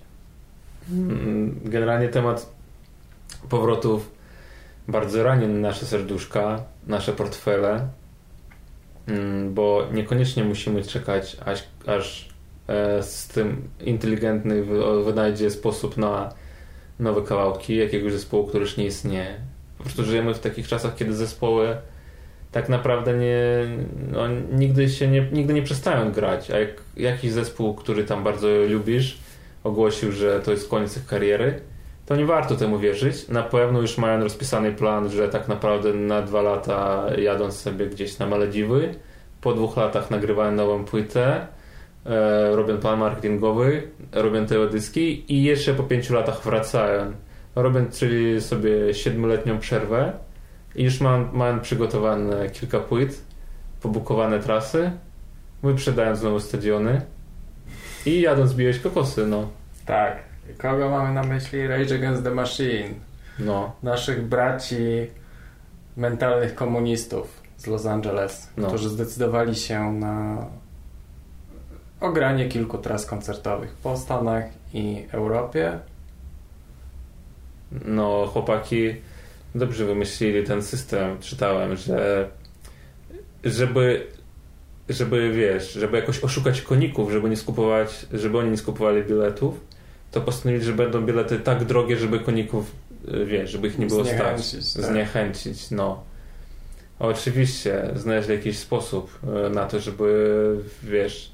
Mm, 0.93 1.61
Generalnie 1.65 2.09
temat 2.09 2.53
powrotów 3.49 4.11
bardzo 4.89 5.23
rani 5.23 5.47
nasze 5.47 5.87
serduszka, 5.87 6.63
nasze 6.87 7.13
portfele, 7.13 7.89
Mm, 9.09 9.55
bo 9.55 9.87
niekoniecznie 9.93 10.45
musimy 10.45 10.83
czekać, 10.83 11.37
aż, 11.45 11.65
aż 11.87 12.29
e, 12.69 13.03
z 13.03 13.29
tym 13.29 13.69
inteligentny 13.81 14.65
wy- 14.65 15.05
wynajdzie 15.05 15.51
sposób 15.51 15.97
na 15.97 16.33
nowe 17.01 17.23
kawałki 17.23 17.77
jakiegoś 17.77 18.13
zespołu, 18.13 18.47
który 18.47 18.61
już 18.65 18.77
nie 18.77 18.87
istnieje. 18.87 19.35
Po 19.79 19.85
prostu 19.85 20.05
żyjemy 20.05 20.35
w 20.35 20.39
takich 20.39 20.69
czasach, 20.69 20.95
kiedy 20.95 21.15
zespoły 21.15 21.77
tak 22.53 22.69
naprawdę 22.69 23.15
nie, 23.19 23.39
no, 24.13 24.29
nigdy 24.53 24.89
się 24.89 25.09
nie, 25.09 25.29
nigdy 25.33 25.55
nie 25.55 25.63
przestają 25.63 26.13
grać, 26.13 26.51
a 26.51 26.59
jak 26.59 26.71
jakiś 26.97 27.33
zespół, 27.33 27.75
który 27.75 28.05
tam 28.05 28.25
bardzo 28.25 28.49
lubisz, 28.69 29.19
ogłosił, 29.65 30.13
że 30.13 30.41
to 30.41 30.51
jest 30.51 30.69
koniec 30.69 30.97
ich 30.97 31.07
kariery, 31.07 31.61
to 32.13 32.17
nie 32.17 32.27
warto 32.27 32.57
temu 32.57 32.79
wierzyć. 32.79 33.29
Na 33.29 33.43
pewno 33.43 33.81
już 33.81 33.99
mają 33.99 34.21
rozpisany 34.21 34.73
plan, 34.73 35.11
że 35.11 35.29
tak 35.29 35.49
naprawdę 35.49 35.95
na 35.95 36.23
dwa 36.23 36.43
lata 36.43 37.07
jadą 37.19 37.53
sobie 37.53 37.87
gdzieś 37.87 38.19
na 38.19 38.27
Malediwy. 38.27 38.95
Po 39.41 39.53
dwóch 39.53 39.77
latach 39.77 40.11
nagrywają 40.11 40.53
nową 40.53 40.85
płytę, 40.85 41.47
e, 42.07 42.57
robią 42.57 42.79
plan 42.79 42.99
marketingowy, 42.99 43.83
robią 44.13 44.47
teledyski 44.47 45.33
i 45.33 45.43
jeszcze 45.43 45.75
po 45.75 45.83
pięciu 45.83 46.15
latach 46.15 46.43
wracają. 46.43 47.13
Robią 47.55 47.87
czyli 47.91 48.41
sobie 48.41 48.95
siedmioletnią 48.95 49.59
przerwę 49.59 50.13
i 50.77 50.85
już 50.85 51.01
mam, 51.01 51.31
mają 51.33 51.61
przygotowane 51.61 52.51
kilka 52.51 52.81
płyt, 52.81 53.23
pobukowane 53.83 54.41
trasy, 54.41 54.91
wyprzedają 55.63 56.17
znowu 56.17 56.41
stadiony 56.41 57.01
i 58.07 58.21
jadą 58.21 58.47
zbijać 58.47 58.79
kokosy, 58.79 59.27
no. 59.27 59.49
Tak. 59.87 60.32
Kogo 60.59 60.91
mamy 60.91 61.15
na 61.15 61.23
myśli? 61.23 61.67
Rage 61.67 61.95
Against 61.95 62.25
the 62.25 62.31
Machine. 62.31 62.89
No, 63.39 63.73
Naszych 63.83 64.27
braci 64.29 64.77
mentalnych 65.97 66.55
komunistów 66.55 67.43
z 67.57 67.67
Los 67.67 67.87
Angeles, 67.87 68.49
No. 68.57 68.69
którzy 68.69 68.89
zdecydowali 68.89 69.55
się 69.55 69.93
na 69.93 70.47
ogranie 72.01 72.49
kilku 72.49 72.79
tras 72.79 73.07
koncertowych 73.07 73.71
po 73.83 73.97
Stanach 73.97 74.45
i 74.75 75.07
Europie. 75.13 75.79
no 77.85 78.27
chłopaki 78.27 78.95
dobrze 79.55 79.85
wymyślili 79.85 80.45
ten 80.45 80.63
system. 80.63 81.19
Czytałem, 81.21 81.77
że 81.77 82.29
żeby 83.45 84.07
żeby 84.89 85.33
wiesz, 85.33 85.73
żeby 85.73 85.97
jakoś 85.97 86.25
oszukać 86.25 86.63
koników, 86.63 87.11
żeby 87.13 87.31
nie 87.31 87.37
skupować, 87.37 88.07
żeby 88.13 88.39
oni 88.39 88.51
nie 88.51 88.57
skupowali 88.57 89.03
biletów, 89.05 89.61
to 90.13 90.21
postanowili, 90.21 90.65
że 90.65 90.73
będą 90.73 91.01
bilety 91.07 91.39
tak 91.39 91.65
drogie, 91.65 91.97
żeby 91.97 92.21
koników, 92.21 92.73
y, 93.15 93.27
wiesz, 93.27 93.51
żeby 93.51 93.69
ich 93.69 93.79
nie 93.79 93.87
było 93.87 94.05
stać. 94.05 94.41
Zniechęcić, 94.45 94.75
tak. 94.75 94.85
Zniechęcić, 94.85 95.71
no. 95.71 96.03
Oczywiście 96.99 97.91
znaleźli 97.97 98.35
jakiś 98.35 98.59
sposób 98.59 99.19
y, 99.47 99.51
na 99.51 99.67
to, 99.67 99.81
żeby, 99.81 100.57
wiesz, 100.83 101.33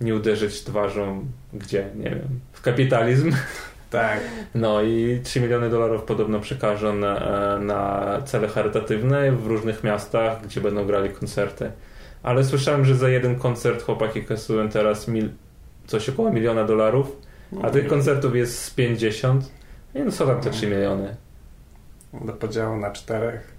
nie 0.00 0.14
uderzyć 0.14 0.60
twarzą 0.62 1.26
gdzie, 1.52 1.88
nie 1.96 2.10
wiem, 2.10 2.28
w 2.52 2.62
kapitalizm. 2.62 3.32
Tak. 3.90 4.20
No 4.54 4.82
i 4.82 5.20
3 5.24 5.40
miliony 5.40 5.70
dolarów 5.70 6.02
podobno 6.02 6.40
przekażą 6.40 6.94
na, 6.94 7.58
na 7.58 8.22
cele 8.24 8.48
charytatywne 8.48 9.32
w 9.32 9.46
różnych 9.46 9.84
miastach, 9.84 10.42
gdzie 10.42 10.60
będą 10.60 10.86
grali 10.86 11.10
koncerty. 11.10 11.70
ale 12.22 12.44
słyszałem, 12.44 12.84
że 12.84 12.94
za 12.94 13.08
jeden 13.08 13.38
koncert 13.38 13.82
chłopaki 13.82 14.24
kasują 14.24 14.68
teraz 14.68 15.08
mil, 15.08 15.28
coś 15.86 16.08
około 16.08 16.32
miliona 16.32 16.64
dolarów, 16.64 17.16
a 17.62 17.70
tych 17.70 17.86
koncertów 17.86 18.36
jest 18.36 18.62
z 18.62 18.70
50. 18.70 19.50
Nie 19.94 20.04
no, 20.04 20.12
co 20.12 20.26
tam 20.26 20.40
te 20.40 20.50
3 20.50 20.66
miliony? 20.66 21.16
Do 22.24 22.32
podziału 22.32 22.76
na 22.76 22.90
czterech. 22.90 23.54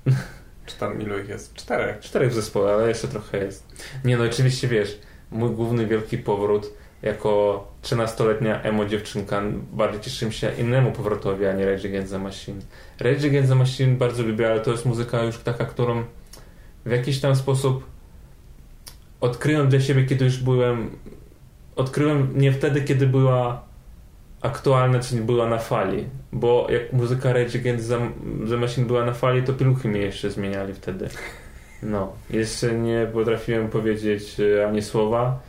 Czy 0.66 0.76
tam 0.78 1.02
ilu 1.02 1.20
ich 1.20 1.30
jest? 1.30 1.54
Czterech. 1.54 2.00
Czterech 2.00 2.32
w 2.32 2.34
zespole, 2.34 2.74
ale 2.74 2.88
jeszcze 2.88 3.08
trochę 3.08 3.38
jest. 3.38 3.64
Nie 4.06 4.18
no, 4.18 4.24
oczywiście 4.24 4.68
wiesz, 4.68 5.00
mój 5.32 5.50
główny 5.50 5.88
wielki 5.88 6.18
powrót 6.18 6.74
jako 7.02 7.68
13-letnia 7.84 8.62
emo 8.62 8.86
dziewczynka 8.86 9.42
bardziej 9.74 10.02
cieszyłem 10.02 10.32
się 10.32 10.52
innemu 10.52 10.92
powrotowi, 10.92 11.46
a 11.46 11.54
nie 11.54 11.66
Rage 11.66 11.90
Against 11.90 12.12
the 12.12 12.20
Machine. 12.20 12.62
Rage 13.00 13.28
Against 13.28 13.50
the 13.50 13.56
Machine 13.56 13.96
bardzo 13.96 14.24
lubię, 14.24 14.52
ale 14.52 14.60
to 14.60 14.72
jest 14.72 14.86
muzyka 14.86 15.24
już 15.24 15.38
taka, 15.38 15.66
którą 15.66 16.04
w 16.86 16.92
jakiś 16.92 17.20
tam 17.20 17.36
sposób 17.36 17.86
odkryłem 19.22 19.70
dla 19.70 19.80
siebie, 19.80 20.06
kiedy 20.06 20.26
już 20.26 20.38
byłem 20.38 20.90
odkryłem 21.76 22.32
nie 22.36 22.52
wtedy, 22.52 22.82
kiedy 22.82 23.08
była 23.08 23.67
aktualna, 24.42 25.00
czy 25.00 25.16
nie 25.16 25.22
była 25.22 25.50
na 25.50 25.58
fali. 25.58 26.06
Bo 26.32 26.68
jak 26.70 26.94
muzyka 26.94 27.34
Rage 27.34 27.60
Against 27.60 27.90
the- 28.50 28.58
Machine 28.58 28.88
była 28.88 29.06
na 29.06 29.14
fali, 29.14 29.44
to 29.44 29.54
pieluchy 29.54 29.88
mnie 29.88 30.02
jeszcze 30.02 30.32
zmieniali 30.32 30.74
wtedy. 30.74 31.10
No, 31.84 32.14
jeszcze 32.30 32.74
nie 32.74 33.08
potrafiłem 33.14 33.70
powiedzieć 33.70 34.40
e, 34.40 34.68
ani 34.68 34.82
słowa. 34.82 35.40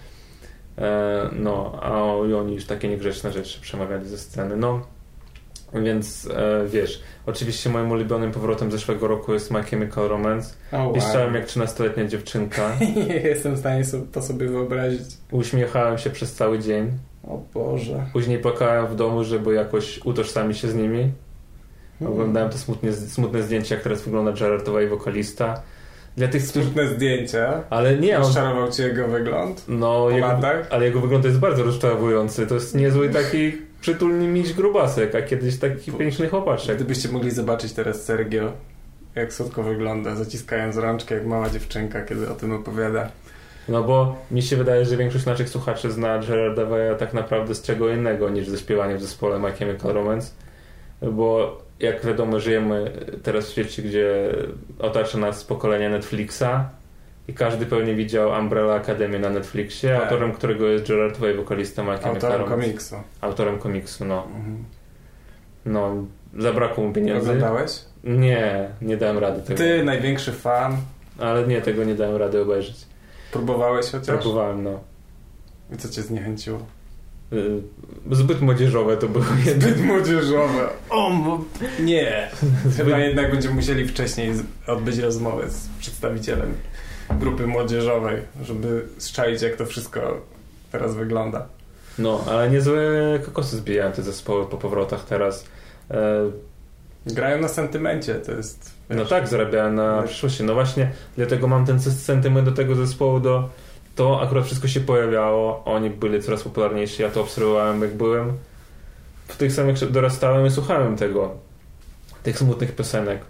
E, 0.78 1.28
no, 1.32 1.78
a 1.82 2.02
oni 2.14 2.54
już 2.54 2.64
takie 2.66 2.88
niegrzeczne 2.88 3.32
rzeczy 3.32 3.60
przemawiali 3.60 4.08
ze 4.08 4.18
sceny. 4.18 4.56
No, 4.56 4.86
więc 5.74 6.28
e, 6.34 6.66
wiesz, 6.66 7.02
oczywiście 7.26 7.70
moim 7.70 7.90
ulubionym 7.90 8.32
powrotem 8.32 8.72
zeszłego 8.72 9.08
roku 9.08 9.32
jest 9.34 9.50
My 9.50 9.62
Chemical 9.62 10.08
Romance. 10.08 10.54
Oh, 10.72 10.92
Piszczałem 10.94 11.34
jak 11.34 11.46
13-letnia 11.46 12.04
dziewczynka. 12.06 12.76
Nie 13.08 13.16
jestem 13.16 13.54
w 13.54 13.58
stanie 13.58 13.82
to 14.12 14.22
sobie 14.22 14.46
wyobrazić. 14.48 15.00
Uśmiechałem 15.30 15.98
się 15.98 16.10
przez 16.10 16.34
cały 16.34 16.58
dzień. 16.58 16.90
O 17.28 17.40
Boże. 17.54 18.06
Później 18.12 18.38
płakałem 18.38 18.86
w 18.86 18.96
domu, 18.96 19.24
żeby 19.24 19.54
jakoś 19.54 20.00
utożsamić 20.04 20.58
się 20.58 20.68
z 20.68 20.74
nimi. 20.74 21.12
Hmm. 21.98 22.14
Oglądałem 22.14 22.50
te 22.50 22.58
smutne, 22.58 22.92
smutne 22.92 23.42
zdjęcia, 23.42 23.74
jak 23.74 23.84
teraz 23.84 24.02
wygląda 24.02 24.44
Jared 24.44 24.68
Way, 24.68 24.88
wokalista. 24.88 25.62
Dla 26.16 26.28
tych, 26.28 26.48
którzy... 26.48 26.64
Smutne 26.64 26.86
zdjęcia. 26.86 27.62
Ale 27.70 27.96
nie, 27.96 28.16
on... 28.16 28.22
Rozczarował 28.22 28.72
cię 28.72 28.82
jego 28.82 29.08
wygląd? 29.08 29.64
No, 29.68 30.04
po 30.04 30.10
jego... 30.10 30.26
latach? 30.26 30.66
ale 30.70 30.84
jego 30.84 31.00
wygląd 31.00 31.24
jest 31.24 31.38
bardzo 31.38 31.62
rozczarowujący. 31.62 32.46
To 32.46 32.54
jest 32.54 32.74
niezły 32.74 33.08
taki 33.08 33.52
przytulny 33.80 34.28
miś 34.28 34.52
grubasek, 34.52 35.14
a 35.14 35.22
kiedyś 35.22 35.58
taki 35.58 35.92
piękny 35.92 36.28
chłopaczek. 36.28 36.76
Gdybyście 36.76 37.08
mogli 37.08 37.30
zobaczyć 37.30 37.72
teraz 37.72 38.04
Sergio, 38.04 38.52
jak 39.14 39.32
słodko 39.32 39.62
wygląda, 39.62 40.16
zaciskając 40.16 40.76
rączkę 40.76 41.14
jak 41.14 41.26
mała 41.26 41.50
dziewczynka, 41.50 42.02
kiedy 42.02 42.30
o 42.30 42.34
tym 42.34 42.52
opowiada. 42.52 43.10
No 43.68 43.82
bo 43.82 44.16
mi 44.30 44.42
się 44.42 44.56
wydaje, 44.56 44.84
że 44.84 44.96
większość 44.96 45.26
naszych 45.26 45.48
słuchaczy 45.48 45.90
zna 45.90 46.18
Gerarda 46.18 46.64
Waya 46.64 46.94
tak 46.98 47.14
naprawdę 47.14 47.54
z 47.54 47.62
czego 47.62 47.88
innego 47.88 48.30
niż 48.30 48.48
ze 48.48 48.58
śpiewaniem 48.58 48.98
w 48.98 49.02
zespole 49.02 49.38
My 49.38 49.52
Chemical 49.52 49.92
Romance. 49.92 50.30
Bo 51.02 51.58
jak 51.80 52.06
wiadomo, 52.06 52.40
żyjemy 52.40 52.92
teraz 53.22 53.46
w 53.48 53.52
świecie, 53.52 53.82
gdzie 53.82 54.34
otacza 54.78 55.18
nas 55.18 55.44
pokolenie 55.44 55.88
Netflixa 55.90 56.44
i 57.28 57.34
każdy 57.34 57.66
pewnie 57.66 57.94
widział 57.94 58.30
Umbrella 58.40 58.74
Academy 58.74 59.18
na 59.18 59.30
Netflixie, 59.30 59.90
Tak. 59.90 60.02
autorem 60.02 60.32
którego 60.32 60.66
jest 60.66 60.88
Gerard 60.88 61.18
Way, 61.18 61.34
wokalista 61.34 61.82
My 61.82 61.88
Chemical 61.90 62.14
Autorem 62.14 62.40
Romance. 62.40 62.62
komiksu. 62.66 62.96
Autorem 63.20 63.58
komiksu, 63.58 64.04
no. 64.04 64.24
Mhm. 64.24 64.64
No, 65.66 65.94
zabrakło 66.38 66.84
mu 66.86 66.92
pieniędzy. 66.92 67.20
Oglądałeś? 67.30 67.72
Nie, 68.04 68.68
nie 68.82 68.96
dałem 68.96 69.18
rady 69.18 69.42
tego. 69.42 69.58
Ty, 69.58 69.84
największy 69.84 70.32
fan. 70.32 70.76
Ale 71.18 71.46
nie, 71.46 71.60
tego 71.60 71.84
nie 71.84 71.94
dałem 71.94 72.16
rady 72.16 72.40
obejrzeć. 72.42 72.76
Próbowałeś 73.32 73.86
chociaż? 73.86 74.06
Próbowałem, 74.22 74.64
no. 74.64 74.80
I 75.74 75.76
co 75.76 75.88
cię 75.88 76.02
zniechęciło? 76.02 76.58
Y, 77.32 77.62
Zbyt 78.12 78.40
młodzieżowe 78.40 78.96
to 78.96 79.08
było 79.08 79.24
jednak. 79.46 79.70
Zbyt 79.70 79.84
młodzieżowe. 79.84 80.68
O, 80.90 81.10
nie. 81.80 82.30
Chyba 82.76 82.98
jednak 82.98 83.30
będziemy 83.30 83.54
musieli 83.54 83.88
wcześniej 83.88 84.32
odbyć 84.66 84.98
rozmowę 84.98 85.50
z 85.50 85.68
przedstawicielem 85.80 86.54
grupy 87.10 87.46
młodzieżowej, 87.46 88.22
żeby 88.42 88.86
strzaić 88.98 89.42
jak 89.42 89.56
to 89.56 89.66
wszystko 89.66 90.20
teraz 90.72 90.94
wygląda. 90.94 91.46
No, 91.98 92.24
ale 92.30 92.50
niezłe 92.50 92.80
kokosy 93.24 93.56
zbijają 93.56 93.92
te 93.92 94.02
zespoły 94.02 94.46
po 94.46 94.56
powrotach 94.56 95.04
teraz. 95.04 95.44
E, 95.90 96.30
Grają 97.06 97.40
na 97.40 97.48
sentymencie, 97.48 98.14
to 98.14 98.32
jest... 98.32 98.77
no 98.90 99.04
tak, 99.04 99.28
zarabiają 99.28 99.72
na 99.72 100.02
wiesz. 100.02 100.10
przyszłości. 100.10 100.44
No 100.44 100.54
właśnie, 100.54 100.90
dlatego 101.16 101.48
mam 101.48 101.66
ten 101.66 101.80
sentyment 101.80 102.48
do 102.48 102.52
tego 102.52 102.74
zespołu, 102.74 103.20
do 103.20 103.48
to 103.98 104.20
akurat 104.22 104.44
wszystko 104.44 104.68
się 104.68 104.80
pojawiało, 104.80 105.64
oni 105.64 105.90
byli 105.90 106.22
coraz 106.22 106.42
popularniejsi, 106.42 107.02
ja 107.02 107.10
to 107.10 107.20
obserwowałem 107.20 107.82
jak 107.82 107.94
byłem. 107.94 108.32
W 109.28 109.36
tych 109.36 109.52
samych 109.52 109.90
dorastałem 109.90 110.46
i 110.46 110.50
słuchałem 110.50 110.96
tego, 110.96 111.34
tych 112.22 112.38
smutnych 112.38 112.74
piosenek. 112.74 113.20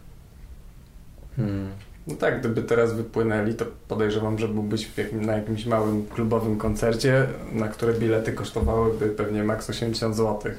Hmm. 1.37 1.69
No 2.07 2.15
tak, 2.15 2.41
gdyby 2.41 2.63
teraz 2.63 2.95
wypłynęli, 2.95 3.55
to 3.55 3.65
podejrzewam, 3.89 4.39
że 4.39 4.49
byłbyś 4.49 4.89
jakim, 4.97 5.25
na 5.25 5.33
jakimś 5.33 5.67
małym 5.67 6.07
klubowym 6.07 6.59
koncercie, 6.59 7.27
na 7.53 7.69
które 7.69 7.95
bilety 7.95 8.33
kosztowałyby 8.33 9.09
pewnie 9.09 9.45
maks 9.45 9.71
80 9.71 10.17
zł. 10.17 10.53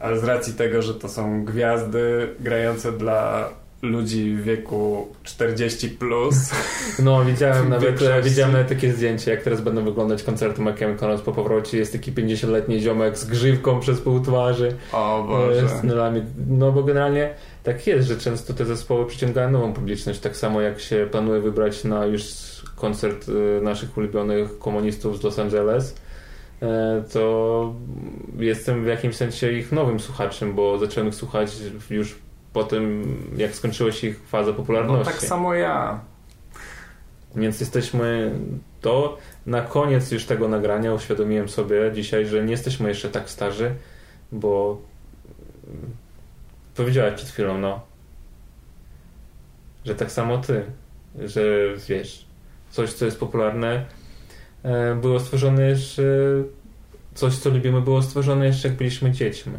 Ale 0.00 0.18
z 0.20 0.24
racji 0.24 0.52
tego, 0.54 0.82
że 0.82 0.94
to 0.94 1.08
są 1.08 1.44
gwiazdy 1.44 2.28
grające 2.40 2.92
dla 2.92 3.48
ludzi 3.82 4.34
w 4.34 4.42
wieku 4.42 5.08
40 5.22 5.88
plus, 5.90 6.34
No, 7.04 7.24
widziałem 7.24 7.68
nawet, 7.68 8.00
widziałem 8.24 8.52
nawet 8.52 8.68
takie 8.68 8.92
zdjęcie, 8.92 9.30
jak 9.30 9.42
teraz 9.42 9.60
będą 9.60 9.84
wyglądać 9.84 10.22
koncerty 10.22 10.62
Chemical 10.64 10.98
Romance 11.00 11.24
po 11.24 11.32
powrocie. 11.32 11.78
Jest 11.78 11.92
taki 11.92 12.12
50-letni 12.12 12.80
ziomek 12.80 13.18
z 13.18 13.24
grzywką 13.24 13.80
przez 13.80 14.00
pół 14.00 14.20
twarzy. 14.20 14.76
o 14.92 15.24
E, 15.24 15.28
Boże. 15.28 15.68
z 15.68 15.80
tunelami. 15.80 16.22
No 16.48 16.72
bo 16.72 16.82
generalnie 16.82 17.34
tak 17.62 17.86
jest, 17.86 18.08
że 18.08 18.16
często 18.16 18.54
te 18.54 18.64
zespoły 18.64 19.06
przyciągają 19.06 19.50
nową 19.50 19.72
publiczność. 19.72 20.20
Tak 20.20 20.36
samo 20.36 20.60
jak 20.60 20.80
się 20.80 21.08
planuje 21.10 21.40
wybrać 21.40 21.84
na 21.84 22.06
już 22.06 22.22
koncert 22.76 23.26
e, 23.28 23.60
naszych 23.60 23.96
ulubionych 23.98 24.58
komunistów 24.58 25.18
z 25.18 25.22
Los 25.22 25.38
Angeles, 25.38 25.94
e, 25.94 26.09
to 27.12 27.74
jestem 28.38 28.84
w 28.84 28.86
jakimś 28.86 29.16
sensie 29.16 29.52
ich 29.52 29.72
nowym 29.72 30.00
słuchaczem, 30.00 30.54
bo 30.54 30.78
zacząłem 30.78 31.08
ich 31.08 31.14
słuchać 31.14 31.56
już 31.90 32.18
po 32.52 32.64
tym, 32.64 33.14
jak 33.36 33.54
skończyła 33.54 33.92
się 33.92 34.06
ich 34.06 34.20
faza 34.28 34.50
No 34.50 34.56
popularności. 34.56 35.12
tak 35.12 35.22
samo 35.22 35.54
ja. 35.54 36.00
Więc 37.36 37.60
jesteśmy 37.60 38.32
to 38.80 39.18
na 39.46 39.60
koniec 39.62 40.10
już 40.10 40.24
tego 40.24 40.48
nagrania 40.48 40.94
uświadomiłem 40.94 41.48
sobie 41.48 41.92
dzisiaj, 41.94 42.26
że 42.26 42.44
nie 42.44 42.50
jesteśmy 42.50 42.88
jeszcze 42.88 43.08
tak 43.08 43.30
starzy, 43.30 43.74
bo 44.32 44.80
powiedziałeś 46.76 47.14
przed 47.14 47.28
chwilą, 47.28 47.58
no, 47.58 47.80
że 49.84 49.94
tak 49.94 50.10
samo 50.12 50.38
ty, 50.38 50.64
że 51.24 51.42
wiesz, 51.88 52.26
coś, 52.70 52.92
co 52.92 53.04
jest 53.04 53.20
popularne, 53.20 53.72
e, 53.72 53.84
było 55.00 55.20
stworzone 55.20 55.68
jeszcze, 55.68 56.02
coś, 57.14 57.38
co 57.38 57.50
lubimy, 57.50 57.80
było 57.80 58.02
stworzone 58.02 58.46
jeszcze 58.46 58.68
jak 58.68 58.76
byliśmy 58.76 59.12
dziećmi. 59.12 59.52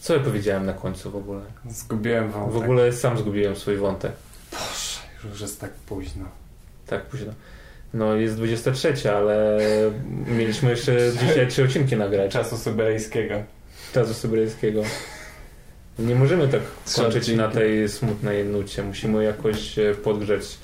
Co 0.00 0.14
ja 0.14 0.20
powiedziałem 0.20 0.66
na 0.66 0.72
końcu 0.72 1.10
w 1.10 1.16
ogóle? 1.16 1.40
Zgubiłem 1.70 2.30
wam. 2.30 2.50
W 2.50 2.56
ogóle 2.56 2.92
sam 2.92 3.18
zgubiłem 3.18 3.56
swój 3.56 3.76
wątek. 3.76 4.12
Boże, 4.52 5.30
już 5.30 5.40
jest 5.40 5.60
tak 5.60 5.70
późno. 5.70 6.24
Tak 6.86 7.06
późno. 7.06 7.32
No 7.94 8.14
jest 8.14 8.36
23, 8.36 9.12
ale 9.12 9.58
mieliśmy 10.26 10.70
jeszcze 10.70 10.96
dzisiaj 11.20 11.48
trzy 11.48 11.64
odcinki 11.64 11.96
nagrać. 11.96 12.32
Czasu 12.32 12.56
syberyjskiego. 12.56 13.34
Czasu 13.94 14.14
syberyjskiego. 14.14 14.82
Nie 15.98 16.14
możemy 16.14 16.48
tak 16.48 16.60
kończyć 16.96 17.28
na 17.28 17.48
tej 17.48 17.88
smutnej 17.88 18.44
nucie. 18.44 18.82
Musimy 18.82 19.24
jakoś 19.24 19.78
e, 19.78 19.94
podgrzeć. 19.94 20.58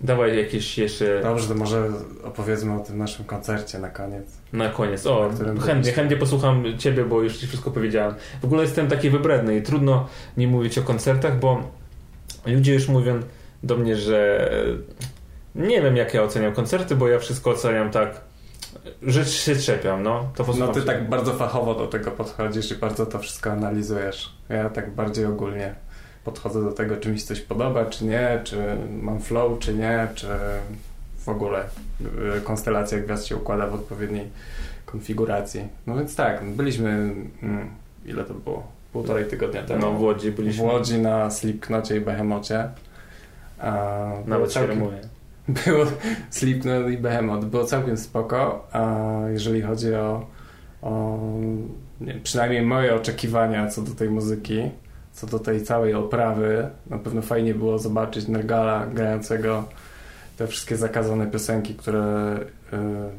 Dawaj 0.00 0.38
jakieś 0.38 0.78
jeszcze 0.78 1.20
Dobrze, 1.22 1.48
to 1.48 1.54
może 1.54 1.88
opowiedzmy 2.24 2.74
o 2.76 2.80
tym 2.80 2.98
naszym 2.98 3.24
koncercie 3.24 3.78
na 3.78 3.88
koniec. 3.90 4.24
na 4.52 4.68
koniec. 4.68 5.06
O, 5.06 5.30
Na 5.54 5.60
chętnie, 5.62 5.92
chętnie 5.92 6.16
posłucham 6.16 6.64
Ciebie, 6.78 7.04
bo 7.04 7.22
już 7.22 7.36
Ci 7.36 7.46
wszystko 7.46 7.70
powiedziałem. 7.70 8.14
W 8.40 8.44
ogóle 8.44 8.62
jestem 8.62 8.88
taki 8.88 9.10
wybredny 9.10 9.56
i 9.56 9.62
trudno 9.62 10.08
nie 10.36 10.48
mówić 10.48 10.78
o 10.78 10.82
koncertach, 10.82 11.38
bo 11.38 11.62
ludzie 12.46 12.74
już 12.74 12.88
mówią 12.88 13.20
do 13.62 13.76
mnie, 13.76 13.96
że 13.96 14.50
nie 15.54 15.82
wiem 15.82 15.96
jak 15.96 16.14
ja 16.14 16.22
oceniam 16.22 16.52
koncerty, 16.54 16.96
bo 16.96 17.08
ja 17.08 17.18
wszystko 17.18 17.50
oceniam 17.50 17.90
tak, 17.90 18.20
że 19.02 19.24
się 19.24 19.56
trzepiam, 19.56 20.02
no. 20.02 20.28
To 20.36 20.46
No 20.58 20.68
ty 20.68 20.80
się. 20.80 20.86
tak 20.86 21.08
bardzo 21.08 21.32
fachowo 21.32 21.74
do 21.74 21.86
tego 21.86 22.10
podchodzisz 22.10 22.70
i 22.72 22.74
bardzo 22.74 23.06
to 23.06 23.18
wszystko 23.18 23.50
analizujesz. 23.52 24.32
Ja 24.48 24.70
tak 24.70 24.94
bardziej 24.94 25.26
ogólnie 25.26 25.74
podchodzę 26.26 26.64
do 26.64 26.72
tego, 26.72 26.96
czy 26.96 27.10
mi 27.10 27.18
się 27.18 27.26
coś 27.26 27.40
podoba, 27.40 27.84
czy 27.84 28.04
nie, 28.04 28.40
czy 28.44 28.56
mam 29.02 29.20
flow, 29.20 29.58
czy 29.58 29.74
nie, 29.74 30.08
czy 30.14 30.26
w 31.18 31.28
ogóle 31.28 31.64
y, 32.38 32.40
konstelacja 32.40 32.98
gwiazd 32.98 33.26
się 33.26 33.36
układa 33.36 33.66
w 33.66 33.74
odpowiedniej 33.74 34.28
konfiguracji. 34.86 35.68
No 35.86 35.96
więc 35.96 36.16
tak, 36.16 36.44
byliśmy, 36.44 36.88
mm, 37.42 37.68
ile 38.06 38.24
to 38.24 38.34
było? 38.34 38.66
Półtorej 38.92 39.24
tygodnia 39.24 39.62
temu. 39.62 39.80
No 39.80 39.92
w 39.92 40.00
Łodzi 40.00 40.30
w 40.30 40.34
byliśmy. 40.36 40.64
Łodzi 40.64 40.98
na 40.98 41.30
Slipknocie 41.30 41.96
i 41.96 42.00
Behemocie. 42.00 42.68
A, 43.58 44.12
Nawet 44.26 44.52
się 44.52 44.60
całkiem-. 44.60 44.90
Było 45.66 45.84
Slipknot 46.30 46.90
i 46.90 46.98
Behemoth. 46.98 47.44
Było 47.44 47.64
całkiem 47.64 47.96
spoko, 47.96 48.68
a 48.72 49.04
jeżeli 49.28 49.62
chodzi 49.62 49.94
o, 49.94 50.26
o 50.82 51.18
nie, 52.00 52.14
przynajmniej 52.14 52.62
moje 52.62 52.94
oczekiwania 52.94 53.68
co 53.68 53.82
do 53.82 53.94
tej 53.94 54.10
muzyki, 54.10 54.70
co 55.16 55.26
do 55.26 55.38
tej 55.38 55.62
całej 55.62 55.94
oprawy, 55.94 56.68
na 56.86 56.98
pewno 56.98 57.22
fajnie 57.22 57.54
było 57.54 57.78
zobaczyć 57.78 58.28
Nergala 58.28 58.86
grającego 58.86 59.64
te 60.36 60.46
wszystkie 60.46 60.76
zakazane 60.76 61.26
piosenki, 61.26 61.74
które 61.74 62.36
y, 62.38 62.76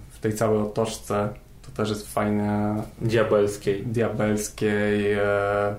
w 0.09 0.19
tej 0.19 0.33
całej 0.33 0.59
otoczce 0.59 1.29
to 1.67 1.71
też 1.71 1.89
jest 1.89 2.13
fajne, 2.13 2.75
Diabelskiej. 3.01 3.83
diabelskiej, 3.85 5.13
e, 5.13 5.75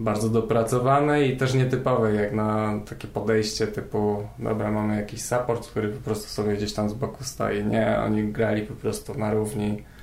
bardzo 0.00 0.28
dopracowanej 0.28 1.30
i 1.30 1.36
też 1.36 1.54
nietypowej, 1.54 2.16
jak 2.16 2.32
na 2.32 2.80
takie 2.88 3.08
podejście 3.08 3.66
typu 3.66 4.28
dobra, 4.38 4.70
mamy 4.70 4.96
jakiś 4.96 5.22
support, 5.22 5.66
który 5.66 5.88
po 5.88 6.00
prostu 6.04 6.28
sobie 6.28 6.56
gdzieś 6.56 6.72
tam 6.72 6.88
z 6.88 6.94
boku 6.94 7.24
stoi. 7.24 7.64
Nie, 7.64 7.98
oni 7.98 8.32
grali 8.32 8.62
po 8.62 8.74
prostu 8.74 9.18
na 9.18 9.34
równi 9.34 9.68
e, 9.68 9.93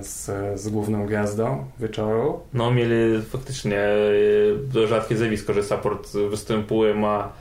z, 0.00 0.30
z 0.60 0.68
główną 0.68 1.06
gwiazdą 1.06 1.64
wieczoru. 1.80 2.40
No, 2.54 2.70
mieli 2.70 3.22
faktycznie 3.22 3.78
e, 4.76 4.86
rzadkie 4.86 5.16
zjawisko, 5.16 5.52
że 5.52 5.62
support 5.62 6.16
występuje, 6.30 6.94
ma 6.94 7.32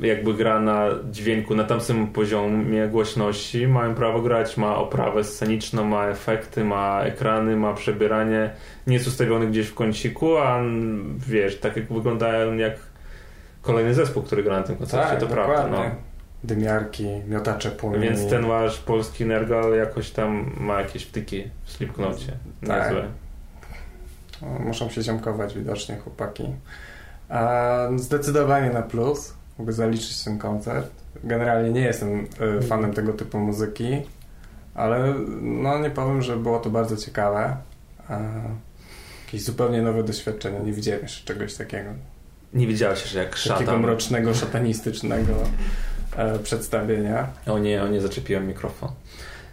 jakby 0.00 0.34
gra 0.34 0.60
na 0.60 0.86
dźwięku 1.10 1.54
na 1.54 1.64
tam 1.64 1.80
samym 1.80 2.06
poziomie 2.06 2.88
głośności, 2.88 3.68
mają 3.68 3.94
prawo 3.94 4.22
grać, 4.22 4.56
ma 4.56 4.76
oprawę 4.76 5.24
sceniczną, 5.24 5.84
ma 5.84 6.06
efekty, 6.06 6.64
ma 6.64 7.02
ekrany, 7.02 7.56
ma 7.56 7.74
przebieranie, 7.74 8.50
nie 8.86 8.94
jest 8.94 9.06
ustawiony 9.06 9.46
gdzieś 9.46 9.66
w 9.66 9.74
kąciku, 9.74 10.36
a 10.36 10.60
wiesz, 11.28 11.60
tak 11.60 11.76
jak 11.76 11.92
wyglądają 11.92 12.56
jak 12.56 12.72
kolejny 13.62 13.94
zespół, 13.94 14.22
który 14.22 14.42
gra 14.42 14.56
na 14.56 14.62
tym 14.62 14.76
koncercie, 14.76 15.16
to 15.16 15.26
prawda, 15.26 15.66
no. 15.66 15.84
Dymiarki, 16.44 17.06
miotacze 17.28 17.70
płomieni. 17.70 18.04
Więc 18.04 18.30
ten 18.30 18.46
wasz 18.46 18.78
polski 18.78 19.26
nergal 19.26 19.76
jakoś 19.76 20.10
tam 20.10 20.50
ma 20.60 20.80
jakieś 20.80 21.04
wtyki 21.04 21.44
w 21.64 21.72
Slipknocie. 21.72 22.32
Tak. 22.66 22.94
Muszą 24.60 24.88
się 24.90 25.02
ziomkować 25.02 25.54
widocznie 25.54 25.96
chłopaki. 25.96 26.44
A 27.28 27.78
zdecydowanie 27.96 28.70
na 28.70 28.82
plus. 28.82 29.34
Mogę 29.58 29.72
zaliczyć 29.72 30.24
ten 30.24 30.38
koncert. 30.38 30.90
Generalnie 31.24 31.70
nie 31.70 31.80
jestem 31.80 32.26
y, 32.58 32.62
fanem 32.62 32.94
tego 32.94 33.12
typu 33.12 33.38
muzyki, 33.38 34.02
ale 34.74 35.14
no 35.42 35.78
nie 35.78 35.90
powiem, 35.90 36.22
że 36.22 36.36
było 36.36 36.58
to 36.58 36.70
bardzo 36.70 36.96
ciekawe. 36.96 37.56
A, 38.08 38.18
jakieś 39.26 39.44
zupełnie 39.44 39.82
nowe 39.82 40.02
doświadczenie. 40.02 40.60
Nie 40.60 40.72
widziałem 40.72 41.02
jeszcze 41.02 41.34
czegoś 41.34 41.54
takiego. 41.54 41.90
Nie 42.54 42.66
widziałeś, 42.66 43.04
że 43.04 43.18
jak 43.18 43.30
Takiego 43.30 43.58
szatan... 43.58 43.80
mrocznego, 43.80 44.34
szatanistycznego 44.34 45.32
e, 46.16 46.38
przedstawienia. 46.38 47.26
O 47.46 47.58
nie, 47.58 47.82
o 47.82 47.88
nie, 47.88 48.00
zaczepiłem 48.00 48.48
mikrofon. 48.48 48.88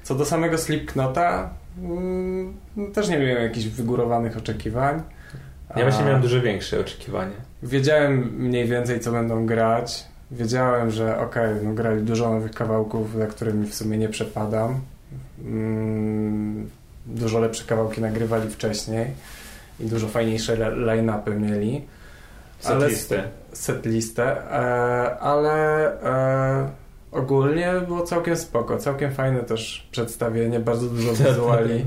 Co 0.03 0.16
do 0.16 0.26
samego 0.26 0.58
Slipknota, 0.58 1.49
mm, 1.84 2.53
też 2.93 3.10
nie 3.10 3.20
miałem 3.20 3.43
jakichś 3.43 3.68
wygórowanych 3.68 4.38
oczekiwań. 4.38 5.01
Ja 5.76 5.84
właśnie 5.84 6.05
miałem 6.05 6.22
dużo 6.22 6.41
większe 6.41 6.80
oczekiwania. 6.80 7.36
Wiedziałem 7.64 8.34
mniej 8.38 8.68
więcej, 8.68 8.99
co 8.99 9.12
będą 9.12 9.45
grać. 9.45 10.05
Wiedziałem, 10.32 10.91
że 10.91 11.20
okej, 11.20 11.55
no 11.64 11.74
grali 11.74 12.01
dużo 12.01 12.30
nowych 12.30 12.51
kawałków, 12.51 13.18
za 13.18 13.28
którymi 13.28 13.68
w 13.68 13.76
sumie 13.76 13.97
nie 13.97 14.10
przepadam. 14.10 14.80
Mm, 15.45 16.70
dużo 17.05 17.39
lepsze 17.39 17.64
kawałki 17.64 18.01
nagrywali 18.01 18.49
wcześniej 18.49 19.05
i 19.80 19.86
dużo 19.86 20.08
fajniejsze 20.08 20.72
line-upy 20.72 21.39
mieli. 21.39 21.86
Ale-. 22.64 22.89
Setlistę, 23.58 24.24
e, 24.51 25.20
ale 25.20 25.86
e, 26.03 26.70
ogólnie 27.12 27.74
było 27.88 28.01
całkiem 28.01 28.36
spoko, 28.38 28.78
całkiem 28.78 29.12
fajne 29.12 29.39
też 29.39 29.88
przedstawienie, 29.91 30.60
bardzo 30.60 30.88
dużo 30.88 31.12
wizuali. 31.30 31.86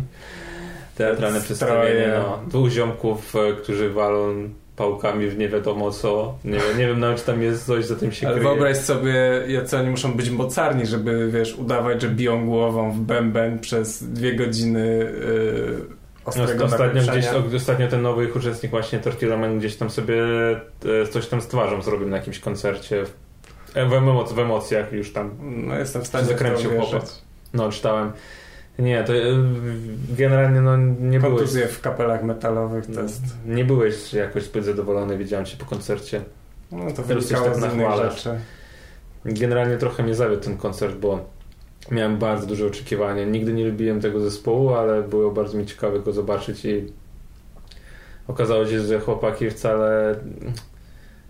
Teatralne 0.97 1.41
przedstawienie, 1.41 2.13
no. 2.19 2.39
Dwóch 2.49 2.69
ziomków, 2.69 3.37
e, 3.37 3.53
którzy 3.53 3.91
walą 3.91 4.35
pałkami 4.77 5.27
w 5.29 5.39
nie 5.39 5.49
wiadomo 5.49 5.91
co. 5.91 6.35
Nie, 6.45 6.53
wiem- 6.53 6.79
nie 6.79 6.87
wiem 6.87 7.01
nawet, 7.01 7.19
czy 7.19 7.27
tam 7.27 7.43
jest 7.43 7.67
coś, 7.67 7.85
za 7.85 7.97
tym 7.97 8.13
się 8.13 8.27
Ale 8.29 8.37
kryje. 8.37 8.51
wyobraź 8.51 8.77
sobie, 8.77 9.43
jacy 9.49 9.77
oni 9.79 9.91
muszą 9.91 10.13
być 10.13 10.31
mocarni, 10.31 10.87
żeby, 10.87 11.31
wiesz, 11.31 11.55
udawać, 11.59 12.03
że 12.03 12.09
biją 12.09 12.47
głową 12.47 12.93
w 12.93 13.01
bęben 13.01 13.59
przez 13.59 14.03
dwie 14.13 14.35
godziny 14.37 15.13
yy, 15.27 16.00
ostrego 16.25 16.65
ostatnio, 16.65 17.03
gdzieś, 17.03 17.27
ostatnio 17.57 17.89
ten 17.89 18.03
nowy 18.03 18.25
ich 18.25 18.37
uczestnik 18.37 18.71
właśnie 18.71 18.99
Tortilla 18.99 19.37
Man 19.37 19.59
gdzieś 19.59 19.77
tam 19.77 19.91
sobie 19.91 20.23
e, 21.03 21.07
coś 21.11 21.27
tam 21.27 21.41
z 21.41 21.47
twarzą 21.47 21.83
zrobił 21.83 22.09
na 22.09 22.17
jakimś 22.17 22.39
koncercie. 22.39 23.05
E, 23.75 23.87
W, 23.87 23.91
emoc- 23.91 24.33
w 24.35 24.39
emocjach 24.39 24.93
już 24.93 25.13
tam 25.13 25.31
No 25.41 25.79
jestem 25.79 26.03
w 26.03 26.07
stanie 26.07 26.25
Zakręcił 26.25 26.71
chłopak. 26.71 27.03
No, 27.55 27.73
czytałem. 27.73 28.13
Nie, 28.79 29.05
to 29.05 29.15
e, 29.15 29.19
generalnie 30.09 30.61
no, 30.61 30.77
nie 31.01 31.21
byłeś, 31.21 31.37
Kontuzje 31.39 31.69
w 31.69 31.81
kapelach 31.81 32.23
metalowych 32.23 32.87
to 32.95 33.01
jest... 33.01 33.23
nie 33.47 33.65
byłeś 33.65 34.13
jakoś 34.13 34.43
zbyt 34.43 34.65
zadowolony, 34.65 35.19
widziałem 35.19 35.47
cię 35.47 35.57
po 35.57 35.65
koncercie. 35.65 36.21
No 36.73 36.93
to 36.93 37.03
wynikało 37.03 37.47
tak 37.47 37.55
z 37.55 37.75
innych 37.75 37.97
rzeczy. 37.97 38.41
Generalnie 39.25 39.77
trochę 39.77 40.03
mnie 40.03 40.15
zawiódł 40.15 40.43
ten 40.43 40.57
koncert, 40.57 40.97
bo 40.97 41.25
miałem 41.91 42.19
bardzo 42.19 42.47
duże 42.47 42.67
oczekiwania. 42.67 43.25
Nigdy 43.25 43.53
nie 43.53 43.65
lubiłem 43.65 44.01
tego 44.01 44.21
zespołu, 44.21 44.75
ale 44.75 45.03
było 45.03 45.31
bardzo 45.31 45.59
mi 45.59 45.67
ciekawe 45.67 46.01
go 46.01 46.13
zobaczyć 46.13 46.65
i 46.65 46.85
okazało 48.29 48.67
się, 48.67 48.81
że 48.81 49.01
chłopaki 49.01 49.51
wcale 49.51 50.17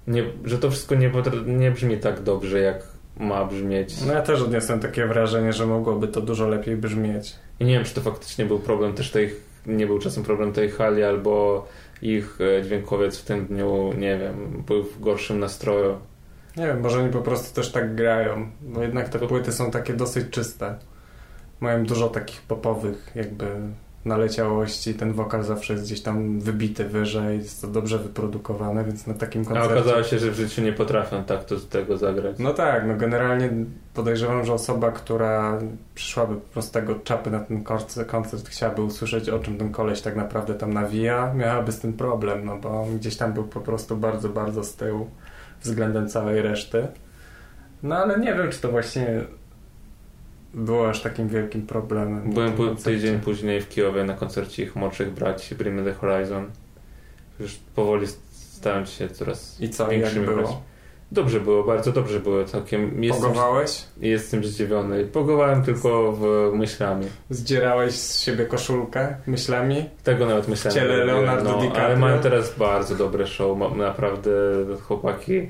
nie, 0.07 0.25
że 0.45 0.59
to 0.59 0.71
wszystko 0.71 0.95
nie, 0.95 1.13
nie 1.47 1.71
brzmi 1.71 1.99
tak 1.99 2.23
dobrze, 2.23 2.61
jak 2.61 2.83
ma 3.17 3.45
brzmieć. 3.45 3.95
No 4.07 4.13
ja 4.13 4.23
też 4.23 4.43
odniosłem 4.43 4.81
takie 4.81 5.07
wrażenie, 5.07 5.53
że 5.53 5.67
mogłoby 5.67 6.09
to 6.09 6.21
dużo 6.21 6.49
lepiej 6.49 6.77
brzmieć. 6.77 7.37
I 7.61 7.65
nie 7.65 7.75
wiem, 7.75 7.85
czy 7.85 7.95
to 7.95 8.01
faktycznie 8.01 8.45
był 8.45 8.59
problem 8.59 8.93
też 8.93 9.11
tej, 9.11 9.35
nie 9.67 9.87
był 9.87 9.99
czasem 9.99 10.25
problem 10.25 10.53
tej 10.53 10.71
hali, 10.71 11.03
albo 11.03 11.67
ich 12.03 12.39
e, 12.41 12.63
dźwiękowiec 12.63 13.19
w 13.19 13.25
tym 13.25 13.47
dniu, 13.47 13.93
nie 13.99 14.19
wiem, 14.19 14.63
był 14.67 14.83
w 14.85 15.01
gorszym 15.01 15.39
nastroju. 15.41 15.97
Nie 16.57 16.67
wiem, 16.67 16.81
może 16.81 16.99
oni 16.99 17.11
po 17.11 17.23
prostu 17.23 17.55
też 17.55 17.73
tak 17.73 17.95
grają, 17.95 18.51
bo 18.63 18.83
jednak 18.83 19.09
te 19.09 19.19
płyty 19.19 19.53
są 19.53 19.71
takie 19.71 19.95
dosyć 19.95 20.31
czyste. 20.31 20.75
Mają 21.61 21.85
dużo 21.85 22.09
takich 22.09 22.43
popowych 22.43 23.11
jakby 23.15 23.47
naleciałości, 24.05 24.95
ten 24.95 25.13
wokal 25.13 25.45
zawsze 25.45 25.73
jest 25.73 25.85
gdzieś 25.85 26.03
tam 26.03 26.41
wybity 26.41 26.85
wyżej, 26.85 27.39
jest 27.39 27.61
to 27.61 27.69
dobrze 27.69 27.99
wyprodukowane, 27.99 28.85
więc 28.85 29.07
na 29.07 29.15
takim 29.15 29.43
A 29.43 29.45
koncercie... 29.45 29.75
okazało 29.75 30.03
się, 30.03 30.19
że 30.19 30.31
w 30.31 30.35
życiu 30.35 30.63
nie 30.63 30.73
potrafią 30.73 31.25
tak 31.25 31.45
to 31.45 31.59
z 31.59 31.69
tego 31.69 31.99
zagrać. 31.99 32.37
No 32.39 32.55
tak, 32.55 32.87
no 32.87 32.97
generalnie 32.97 33.51
podejrzewam, 33.95 34.45
że 34.45 34.53
osoba, 34.53 34.91
która 34.91 35.59
przyszłaby 35.95 36.35
po 36.35 36.49
prostu 36.53 36.73
tego 36.73 36.95
czapy 36.95 37.31
na 37.31 37.41
ten 37.41 37.65
koncert, 37.65 38.11
koncert 38.11 38.49
chciałaby 38.49 38.83
usłyszeć, 38.83 39.29
o 39.29 39.39
czym 39.39 39.59
ten 39.59 39.73
koleś 39.73 40.01
tak 40.01 40.17
naprawdę 40.17 40.55
tam 40.55 40.73
nawija, 40.73 41.35
miałaby 41.35 41.73
z 41.73 41.81
tym 41.81 41.93
problem, 41.93 42.45
no 42.45 42.57
bo 42.57 42.83
on 42.83 42.99
gdzieś 42.99 43.17
tam 43.17 43.33
był 43.33 43.45
po 43.45 43.61
prostu 43.61 43.97
bardzo, 43.97 44.29
bardzo 44.29 44.65
z 44.65 44.77
tyłu 44.77 45.07
względem 45.63 46.09
całej 46.09 46.43
reszty. 46.43 46.87
No 47.83 47.97
ale 47.97 48.19
nie 48.19 48.35
wiem, 48.35 48.51
czy 48.51 48.61
to 48.61 48.71
właśnie 48.71 49.07
było 50.55 50.89
aż 50.89 51.03
takim 51.03 51.29
wielkim 51.29 51.67
problemem. 51.67 52.31
Byłem 52.31 52.53
po, 52.53 52.75
tydzień 52.75 53.21
później 53.21 53.61
w 53.61 53.69
Kijowie 53.69 54.05
na 54.05 54.15
koncercie 54.15 54.63
ich 54.63 54.77
młodszych 54.77 55.15
braci 55.15 55.55
Bring 55.55 55.85
The 55.85 55.93
Horizon. 55.93 56.51
Już 57.41 57.57
powoli 57.75 58.07
stałem 58.33 58.87
się 58.87 59.09
coraz 59.09 59.61
I 59.61 59.69
co, 59.69 59.83
jak 59.93 60.01
większymi 60.01 60.27
było? 60.27 60.37
braćmi. 60.37 60.57
Dobrze 61.13 61.41
było, 61.41 61.65
bardzo 61.65 61.93
dobrze 61.93 62.21
było 62.21 62.45
całkiem. 62.45 63.05
Jestem, 63.05 63.23
Pogowałeś? 63.23 63.85
jestem 64.01 64.45
zdziwiony. 64.45 65.05
Pogowałem 65.05 65.63
tylko 65.63 66.13
w 66.13 66.51
myślami. 66.55 67.07
Zdzierałeś 67.31 67.95
z 67.95 68.21
siebie 68.21 68.47
koszulkę 68.47 69.17
myślami? 69.27 69.85
Tego 70.05 70.27
nawet 70.27 70.49
myślałem. 70.49 70.81
ciele 70.81 71.05
Leonardo 71.05 71.53
no, 71.53 71.61
DiCaprio. 71.61 71.85
Ale 71.85 71.97
mają 71.97 72.19
teraz 72.19 72.59
bardzo 72.59 72.95
dobre 72.95 73.27
show. 73.27 73.59
Naprawdę 73.77 74.31
chłopaki 74.83 75.49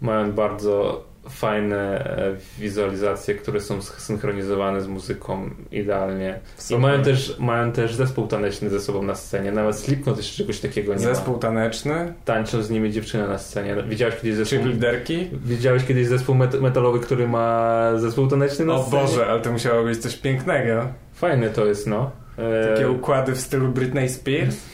mają 0.00 0.32
bardzo 0.32 1.04
fajne 1.30 2.04
e, 2.04 2.36
wizualizacje, 2.58 3.34
które 3.34 3.60
są 3.60 3.82
synchronizowane 3.82 4.80
z 4.80 4.86
muzyką 4.86 5.50
idealnie. 5.72 6.40
I 6.70 6.76
mają 6.78 7.02
też, 7.02 7.36
mają 7.38 7.72
też 7.72 7.94
zespół 7.94 8.26
taneczny 8.26 8.70
ze 8.70 8.80
sobą 8.80 9.02
na 9.02 9.14
scenie. 9.14 9.52
Nawet 9.52 9.76
Slipknot 9.76 10.16
jeszcze 10.16 10.36
czegoś 10.36 10.60
takiego 10.60 10.92
nie 10.92 10.98
Zespół 10.98 11.34
ma. 11.34 11.40
taneczny? 11.40 12.14
Tańczą 12.24 12.62
z 12.62 12.70
nimi 12.70 12.92
dziewczyny 12.92 13.28
na 13.28 13.38
scenie. 13.38 13.76
Widziałeś 13.88 14.14
kiedyś 14.14 14.30
Czy 14.32 14.36
zespół... 14.44 14.66
liderki? 14.68 15.28
Widziałeś 15.44 15.84
kiedyś 15.84 16.06
zespół 16.06 16.34
met- 16.34 16.60
metalowy, 16.60 17.00
który 17.00 17.28
ma 17.28 17.80
zespół 17.96 18.26
taneczny 18.26 18.64
na 18.64 18.74
O 18.74 18.82
scenie? 18.86 19.02
Boże, 19.02 19.26
ale 19.26 19.40
to 19.40 19.52
musiało 19.52 19.84
być 19.84 19.98
coś 19.98 20.16
pięknego. 20.16 20.88
Fajne 21.14 21.50
to 21.50 21.66
jest, 21.66 21.86
no. 21.86 22.10
E, 22.38 22.74
Takie 22.74 22.90
układy 22.90 23.32
w 23.32 23.40
stylu 23.40 23.68
Britney 23.68 24.08
Spears? 24.08 24.56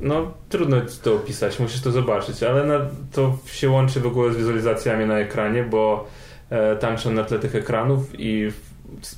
No, 0.00 0.32
trudno 0.48 0.80
ci 0.80 0.98
to 1.02 1.14
opisać, 1.14 1.60
musisz 1.60 1.80
to 1.80 1.90
zobaczyć, 1.90 2.42
ale 2.42 2.64
na, 2.64 2.80
to 3.12 3.36
się 3.46 3.70
łączy 3.70 4.00
w 4.00 4.06
ogóle 4.06 4.32
z 4.32 4.36
wizualizacjami 4.36 5.06
na 5.06 5.18
ekranie, 5.18 5.62
bo 5.62 6.06
e, 6.50 6.76
tańczą 6.76 7.12
na 7.12 7.24
tle 7.24 7.38
tych 7.38 7.54
ekranów 7.54 8.20
i 8.20 8.52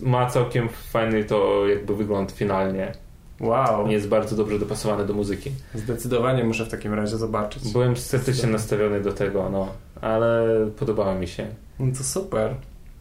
ma 0.01 0.31
całkiem 0.31 0.69
fajny 0.69 1.25
to 1.25 1.69
jakby 1.69 1.97
wygląd 1.97 2.33
finalnie. 2.33 2.93
Wow. 3.41 3.87
Nie 3.87 3.93
jest 3.95 4.09
bardzo 4.09 4.37
dobrze 4.37 4.59
dopasowane 4.59 5.07
do 5.07 5.15
muzyki. 5.15 5.51
Zdecydowanie 5.75 6.45
muszę 6.45 6.65
w 6.65 6.69
takim 6.69 6.95
razie 6.95 7.17
zobaczyć. 7.17 7.73
Byłem 7.73 7.97
sceptycznie 7.97 8.49
nastawiony 8.49 9.01
do 9.01 9.13
tego, 9.13 9.51
no, 9.51 9.69
ale 10.01 10.47
podobało 10.79 11.15
mi 11.15 11.29
się. 11.29 11.47
No 11.79 11.93
to 11.99 12.05
super. 12.05 12.55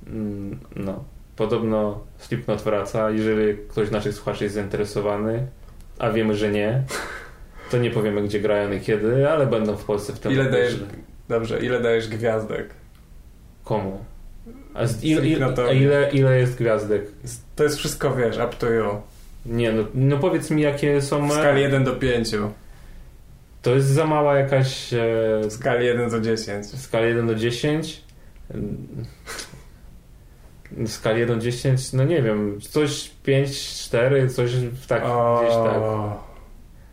Mm, 0.07 0.59
No, 0.76 1.03
podobno 1.36 1.99
Slipknot 2.17 2.61
wraca. 2.61 3.11
Jeżeli 3.11 3.57
ktoś 3.69 3.88
z 3.88 3.91
naszych 3.91 4.13
słuchaczy 4.13 4.43
jest 4.43 4.55
zainteresowany, 4.55 5.47
a 5.99 6.09
wiemy, 6.09 6.36
że 6.36 6.51
nie, 6.51 6.84
to 7.76 7.82
nie 7.82 7.91
powiemy, 7.91 8.21
gdzie 8.23 8.39
grają 8.39 8.71
i 8.71 8.80
kiedy, 8.80 9.30
ale 9.30 9.47
będą 9.47 9.76
w 9.76 9.84
Polsce 9.86 10.13
w 10.13 10.19
tym 10.19 10.32
Ile 10.32 10.43
roku. 10.43 10.55
dajesz, 10.55 10.80
dobrze, 11.30 11.59
ile 11.59 11.82
dajesz 11.82 12.07
gwiazdek? 12.07 12.69
Komu? 13.63 14.05
A, 14.73 14.86
z, 14.88 15.03
ile, 15.03 15.21
ile, 15.21 15.21
Slipknotowi. 15.21 15.69
a 15.69 15.73
ile, 15.73 16.09
ile 16.11 16.38
jest 16.39 16.57
gwiazdek? 16.57 17.01
To 17.55 17.63
jest 17.63 17.78
wszystko, 17.78 18.15
wiesz, 18.15 18.38
up 18.38 18.49
to 18.59 18.69
you. 18.69 18.86
Nie, 19.45 19.71
no, 19.71 19.84
no 19.93 20.17
powiedz 20.17 20.51
mi, 20.51 20.61
jakie 20.61 21.01
są... 21.01 21.28
W 21.28 21.32
skali 21.34 21.61
1 21.61 21.84
do 21.84 21.93
5. 21.95 22.30
To 23.61 23.76
jest 23.76 23.88
za 23.88 24.05
mała 24.05 24.38
jakaś... 24.38 24.93
E, 24.93 24.97
W 25.43 25.51
skali 25.53 25.86
1 25.86 26.09
do 26.09 26.19
10. 26.21 26.65
w 26.65 26.82
skali 26.82 27.07
1 27.07 27.28
do 27.28 27.36
10? 27.36 28.01
W 30.71 30.89
skali 30.89 31.19
1 31.19 31.36
do 31.39 31.45
10? 31.45 31.93
No 31.93 32.03
nie 32.03 32.21
wiem, 32.21 32.59
coś 32.61 33.11
5, 33.23 33.73
4, 33.86 34.30
coś 34.30 34.51
w 34.55 34.88
tak, 34.88 35.01
gdzieś 35.03 35.55
tak. 35.55 35.82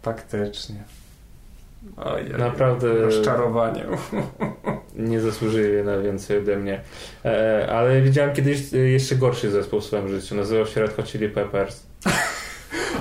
Faktycznie. 0.02 0.82
Ojej, 1.96 2.30
Naprawdę- 2.30 2.94
Rozczarowanie. 2.94 3.84
Nie 4.96 5.20
zasłużyli 5.20 5.82
na 5.84 5.98
więcej 5.98 6.38
ode 6.38 6.56
mnie. 6.56 6.80
E, 7.24 7.66
ale 7.72 8.00
widziałem 8.02 8.34
kiedyś 8.34 8.74
e, 8.74 8.76
jeszcze 8.76 9.16
gorszy 9.16 9.50
zespół 9.50 9.80
w 9.80 9.84
swoim 9.84 10.08
życiu. 10.08 10.34
Nazywał 10.34 10.66
się 10.66 10.80
Red 10.80 10.96
Hot 10.96 11.06
Chili 11.06 11.28
Peppers. 11.28 11.86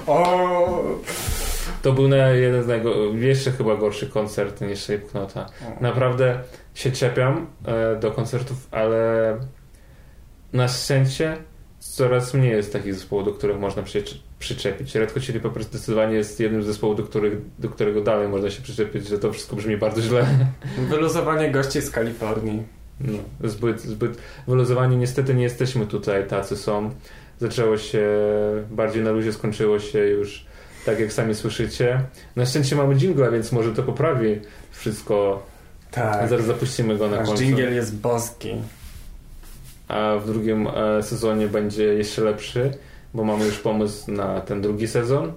O! 0.07 0.83
To 1.81 1.93
był 1.93 2.09
jeden 2.33 2.63
z 2.63 2.67
najgo- 2.67 3.17
jeszcze 3.17 3.51
chyba 3.51 3.75
gorszy 3.75 4.07
koncert 4.07 4.61
niż 4.61 4.79
Slipknota. 4.79 5.45
Naprawdę 5.81 6.39
się 6.73 6.91
czepiam 6.91 7.47
e, 7.65 7.95
do 7.95 8.11
koncertów, 8.11 8.67
ale 8.71 9.37
na 10.53 10.67
szczęście 10.67 11.37
coraz 11.79 12.33
mniej 12.33 12.51
jest 12.51 12.73
takich 12.73 12.93
zespołów, 12.93 13.25
do 13.25 13.31
których 13.33 13.59
można 13.59 13.83
przyczy- 13.83 14.17
przyczepić. 14.41 14.95
Red 14.95 15.13
Hot 15.13 15.23
Chili 15.23 15.39
Peppers 15.39 15.67
zdecydowanie 15.67 16.15
jest 16.15 16.39
jednym 16.39 16.63
z 16.63 16.65
zespołów, 16.65 16.97
do, 16.97 17.03
których, 17.03 17.33
do 17.59 17.69
którego 17.69 18.01
dalej 18.01 18.27
można 18.27 18.49
się 18.49 18.61
przyczepić, 18.61 19.07
że 19.07 19.19
to 19.19 19.33
wszystko 19.33 19.55
brzmi 19.55 19.77
bardzo 19.77 20.01
źle. 20.01 20.27
Wyluzowanie 20.89 21.51
gości 21.51 21.81
z 21.81 21.91
Kalifornii. 21.91 22.63
No, 23.01 23.49
zbyt, 23.49 23.81
zbyt 23.81 24.17
wyluzowani. 24.47 24.97
Niestety 24.97 25.33
nie 25.33 25.43
jesteśmy 25.43 25.85
tutaj, 25.87 26.27
tacy 26.27 26.57
są. 26.57 26.91
Zaczęło 27.39 27.77
się 27.77 28.07
bardziej 28.71 29.03
na 29.03 29.11
luzie, 29.11 29.33
skończyło 29.33 29.79
się 29.79 29.99
już 29.99 30.45
tak 30.85 30.99
jak 30.99 31.13
sami 31.13 31.35
słyszycie. 31.35 32.01
Na 32.35 32.45
szczęście 32.45 32.75
mamy 32.75 32.95
jingla, 32.95 33.31
więc 33.31 33.51
może 33.51 33.73
to 33.73 33.83
poprawi 33.83 34.39
wszystko. 34.71 35.43
Tak. 35.91 36.29
Zaraz 36.29 36.45
zapuścimy 36.45 36.97
go 36.97 37.09
na 37.09 37.17
Nasz 37.17 37.27
końcu. 37.27 37.43
dżingiel 37.43 37.73
jest 37.75 37.95
boski. 37.95 38.49
A 39.87 40.15
w 40.17 40.25
drugim 40.25 40.67
e, 40.67 41.03
sezonie 41.03 41.47
będzie 41.47 41.83
jeszcze 41.83 42.21
lepszy, 42.21 42.71
bo 43.13 43.23
mamy 43.23 43.45
już 43.45 43.59
pomysł 43.59 44.11
na 44.11 44.41
ten 44.41 44.61
drugi 44.61 44.87
sezon. 44.87 45.33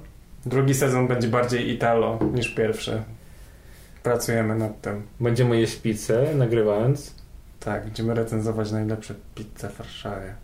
Drugi 0.46 0.74
sezon 0.74 1.08
będzie 1.08 1.28
bardziej 1.28 1.70
Italo 1.70 2.18
niż 2.34 2.48
pierwszy. 2.48 3.02
Pracujemy 4.02 4.54
nad 4.54 4.80
tym. 4.80 5.06
Będziemy 5.20 5.60
jeść 5.60 5.76
pizzę, 5.76 6.34
nagrywając. 6.34 7.14
Tak, 7.60 7.84
będziemy 7.84 8.14
recenzować 8.14 8.72
najlepsze 8.72 9.14
pizze 9.34 9.68
w 9.68 9.78
Warszawie. 9.78 10.34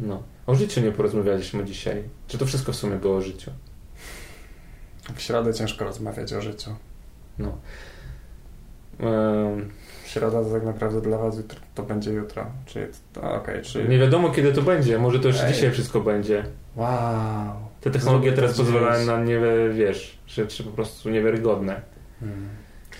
No. 0.00 0.22
O 0.46 0.54
życiu 0.54 0.80
nie 0.80 0.92
porozmawialiśmy 0.92 1.64
dzisiaj. 1.64 2.02
Czy 2.28 2.38
to 2.38 2.46
wszystko 2.46 2.72
w 2.72 2.76
sumie 2.76 2.96
było 2.96 3.16
o 3.16 3.20
życiu? 3.20 3.50
W 5.14 5.20
środę 5.20 5.54
ciężko 5.54 5.84
rozmawiać 5.84 6.32
o 6.32 6.40
życiu. 6.40 6.70
No. 7.38 7.58
Em, 9.00 9.70
Środa 10.14 10.44
to 10.44 10.50
tak 10.50 10.64
naprawdę 10.64 11.00
dla 11.00 11.18
was 11.18 11.36
jutro, 11.36 11.58
to 11.74 11.82
będzie 11.82 12.10
jutro. 12.12 12.46
Czyli, 12.66 12.86
to- 13.12 13.34
okej, 13.34 13.62
czyli... 13.62 13.88
Nie 13.88 13.98
wiadomo 13.98 14.30
kiedy 14.30 14.52
to 14.52 14.62
będzie, 14.62 14.98
może 14.98 15.20
to 15.20 15.28
już 15.28 15.40
Ej. 15.40 15.52
dzisiaj 15.52 15.70
wszystko 15.70 16.00
będzie. 16.00 16.44
Wow. 16.76 16.88
Te 17.80 17.90
technologie 17.90 18.32
teraz 18.32 18.56
pozwalają 18.56 19.06
na 19.06 19.24
nie 19.24 19.40
wiesz, 19.74 20.18
rzeczy 20.26 20.64
po 20.64 20.70
prostu 20.70 21.10
niewiarygodne. 21.10 21.80
Hmm. 22.20 22.48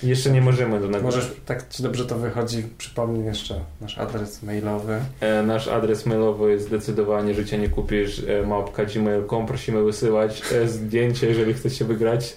Jeszcze 0.02 0.30
nie 0.30 0.40
możemy 0.40 0.80
do 0.80 0.88
tego. 0.88 1.02
Możesz, 1.02 1.32
tak 1.46 1.68
ci 1.68 1.82
dobrze 1.82 2.04
to 2.04 2.18
wychodzi, 2.18 2.62
przypomnij 2.78 3.24
jeszcze 3.24 3.60
nasz 3.80 3.98
adres 3.98 4.42
mailowy. 4.42 4.98
E, 5.20 5.42
Nasz 5.42 5.68
adres 5.68 6.06
mailowy 6.06 6.50
jest 6.50 6.66
zdecydowanie 6.66 7.34
życie 7.34 7.58
nie 7.58 7.68
kupisz 7.68 8.22
e, 8.28 8.46
małpka 8.46 8.84
gmail.com. 8.84 9.46
Prosimy 9.46 9.82
wysyłać 9.84 10.42
e, 10.52 10.68
zdjęcie, 10.68 11.26
jeżeli 11.26 11.54
chcecie 11.54 11.84
wygrać 11.84 12.36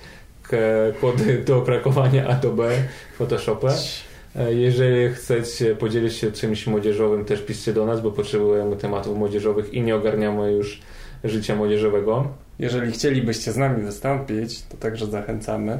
kody 1.01 1.43
do 1.47 1.61
krakowania 1.61 2.27
A 2.27 2.33
do 2.33 2.51
B 2.51 2.69
Photoshopę. 3.17 3.67
E, 4.37 4.53
Jeżeli 4.53 5.13
chcecie 5.13 5.75
podzielić 5.75 6.13
się 6.13 6.31
czymś 6.31 6.67
młodzieżowym, 6.67 7.25
też 7.25 7.41
piszcie 7.41 7.73
do 7.73 7.85
nas, 7.85 8.01
bo 8.01 8.11
potrzebujemy 8.11 8.75
tematów 8.75 9.17
młodzieżowych 9.17 9.73
i 9.73 9.81
nie 9.81 9.95
ogarniamy 9.95 10.51
już 10.51 10.81
życia 11.23 11.55
młodzieżowego. 11.55 12.27
Jeżeli 12.59 12.91
chcielibyście 12.91 13.51
z 13.51 13.57
nami 13.57 13.83
wystąpić, 13.83 14.61
to 14.61 14.77
także 14.77 15.05
zachęcamy. 15.05 15.77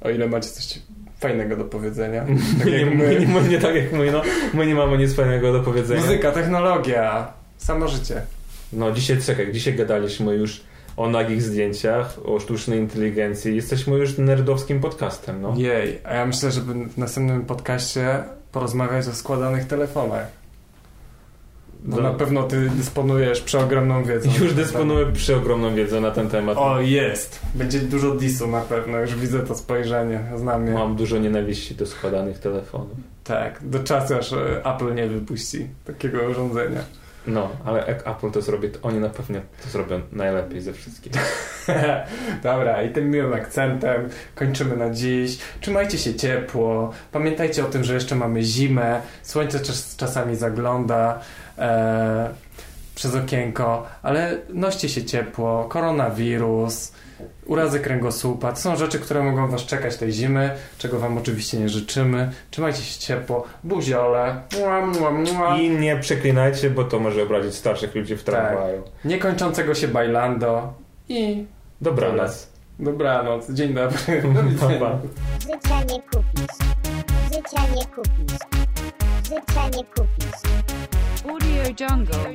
O 0.00 0.10
ile 0.10 0.28
macie 0.28 0.48
coś 0.48 0.78
fajnego 1.20 1.56
do 1.56 1.64
powiedzenia. 1.64 2.26
Tak 2.58 2.66
nie, 2.66 2.86
my, 2.86 3.16
nie, 3.20 3.26
my 3.26 3.48
nie 3.48 3.58
tak 3.58 3.74
jak 3.74 3.92
my, 3.92 4.12
no. 4.12 4.22
My 4.54 4.66
nie 4.66 4.74
mamy 4.74 4.98
nic 4.98 5.14
fajnego 5.14 5.52
do 5.52 5.60
powiedzenia. 5.60 6.00
Muzyka, 6.00 6.32
technologia, 6.32 7.32
samo 7.56 7.88
życie. 7.88 8.22
No 8.72 8.92
dzisiaj 8.92 9.22
czekaj, 9.22 9.52
dzisiaj 9.52 9.74
gadaliśmy 9.74 10.34
już 10.34 10.60
o 10.96 11.10
nagich 11.10 11.42
zdjęciach, 11.42 12.18
o 12.24 12.40
sztucznej 12.40 12.78
inteligencji. 12.78 13.56
Jesteśmy 13.56 13.96
już 13.96 14.18
nerdowskim 14.18 14.80
podcastem, 14.80 15.42
no. 15.42 15.54
Jej, 15.56 15.98
a 16.04 16.14
ja 16.14 16.26
myślę, 16.26 16.50
żeby 16.50 16.74
w 16.74 16.98
następnym 16.98 17.44
podcaście 17.44 18.22
porozmawiać 18.52 19.08
o 19.08 19.12
składanych 19.12 19.66
telefonach. 19.66 20.26
Bo 21.84 21.96
No. 21.96 22.02
na 22.02 22.10
pewno 22.12 22.42
ty 22.42 22.70
dysponujesz 22.70 23.40
przeogromną 23.40 24.04
wiedzą. 24.04 24.30
Już 24.40 24.54
dysponuję 24.54 25.06
przeogromną 25.12 25.74
wiedzą 25.74 26.00
na 26.00 26.10
ten 26.10 26.28
temat. 26.28 26.58
O, 26.58 26.80
jest! 26.80 27.40
Będzie 27.54 27.78
dużo 27.80 28.10
disu 28.14 28.46
na 28.48 28.60
pewno, 28.60 28.98
już 28.98 29.14
widzę 29.14 29.40
to 29.40 29.54
spojrzenie, 29.54 30.20
znam 30.36 30.66
je. 30.66 30.72
Mam 30.74 30.96
dużo 30.96 31.18
nienawiści 31.18 31.74
do 31.74 31.86
składanych 31.86 32.38
telefonów. 32.38 32.96
Tak, 33.24 33.60
do 33.62 33.78
czasu 33.84 34.14
aż 34.14 34.32
e, 34.32 34.64
Apple 34.74 34.94
nie 34.94 35.06
wypuści 35.06 35.66
takiego 35.84 36.18
urządzenia. 36.30 36.80
No, 37.26 37.50
ale 37.64 37.84
jak 37.88 38.08
Apple 38.08 38.30
to 38.30 38.42
zrobi, 38.42 38.68
to 38.70 38.78
oni 38.82 38.98
na 38.98 39.08
pewno 39.08 39.40
to 39.62 39.68
zrobią 39.68 40.00
najlepiej 40.12 40.60
ze 40.60 40.72
wszystkich. 40.72 41.12
Dobra, 42.42 42.82
i 42.82 42.90
tym 42.90 43.10
miłym 43.10 43.34
akcentem 43.34 44.08
kończymy 44.34 44.76
na 44.76 44.90
dziś. 44.90 45.38
Trzymajcie 45.60 45.98
się 45.98 46.14
ciepło. 46.14 46.92
Pamiętajcie 47.12 47.64
o 47.64 47.68
tym, 47.68 47.84
że 47.84 47.94
jeszcze 47.94 48.14
mamy 48.14 48.42
zimę. 48.42 49.00
Słońce 49.22 49.60
czas, 49.60 49.96
czasami 49.96 50.36
zagląda 50.36 51.20
e, 51.58 52.30
przez 52.94 53.14
okienko, 53.14 53.86
ale 54.02 54.38
noście 54.48 54.88
się 54.88 55.04
ciepło. 55.04 55.64
Koronawirus, 55.64 56.92
urazy 57.46 57.80
kręgosłupa. 57.80 58.52
To 58.52 58.58
są 58.58 58.76
rzeczy, 58.76 58.98
które 58.98 59.22
mogą 59.22 59.48
Was 59.48 59.62
czekać 59.66 59.96
tej 59.96 60.12
zimy, 60.12 60.50
czego 60.78 60.98
Wam 60.98 61.18
oczywiście 61.18 61.58
nie 61.58 61.68
życzymy. 61.68 62.30
Trzymajcie 62.50 62.82
się 62.82 63.00
ciepło. 63.00 63.44
Buziole. 63.64 64.42
Mua, 64.60 64.86
mua, 64.86 65.10
mua. 65.10 65.56
I 65.58 65.70
nie 65.70 65.96
przeklinajcie, 65.96 66.70
bo 66.70 66.84
to 66.84 66.98
może 66.98 67.22
obrazić 67.22 67.54
starszych 67.54 67.94
ludzi 67.94 68.16
w 68.16 68.22
tramwaju. 68.22 68.82
Niekończącego 69.04 69.74
się 69.74 69.88
bailando. 69.88 70.72
I 71.08 71.44
Dobranoc. 71.80 72.48
dobranoc. 72.78 73.50
Dzień 73.50 73.74
dobry. 73.74 73.98
Pa. 74.80 74.98
Życia 75.40 75.80
nie 75.80 76.02
kupisz. 76.02 76.56
Życia 77.24 77.62
nie 77.74 77.84
kupisz. 77.86 78.38
Życia 79.24 79.68
nie 79.76 79.84
kupisz. 79.84 80.40
Audio 81.28 81.62
Jungle. 81.80 82.34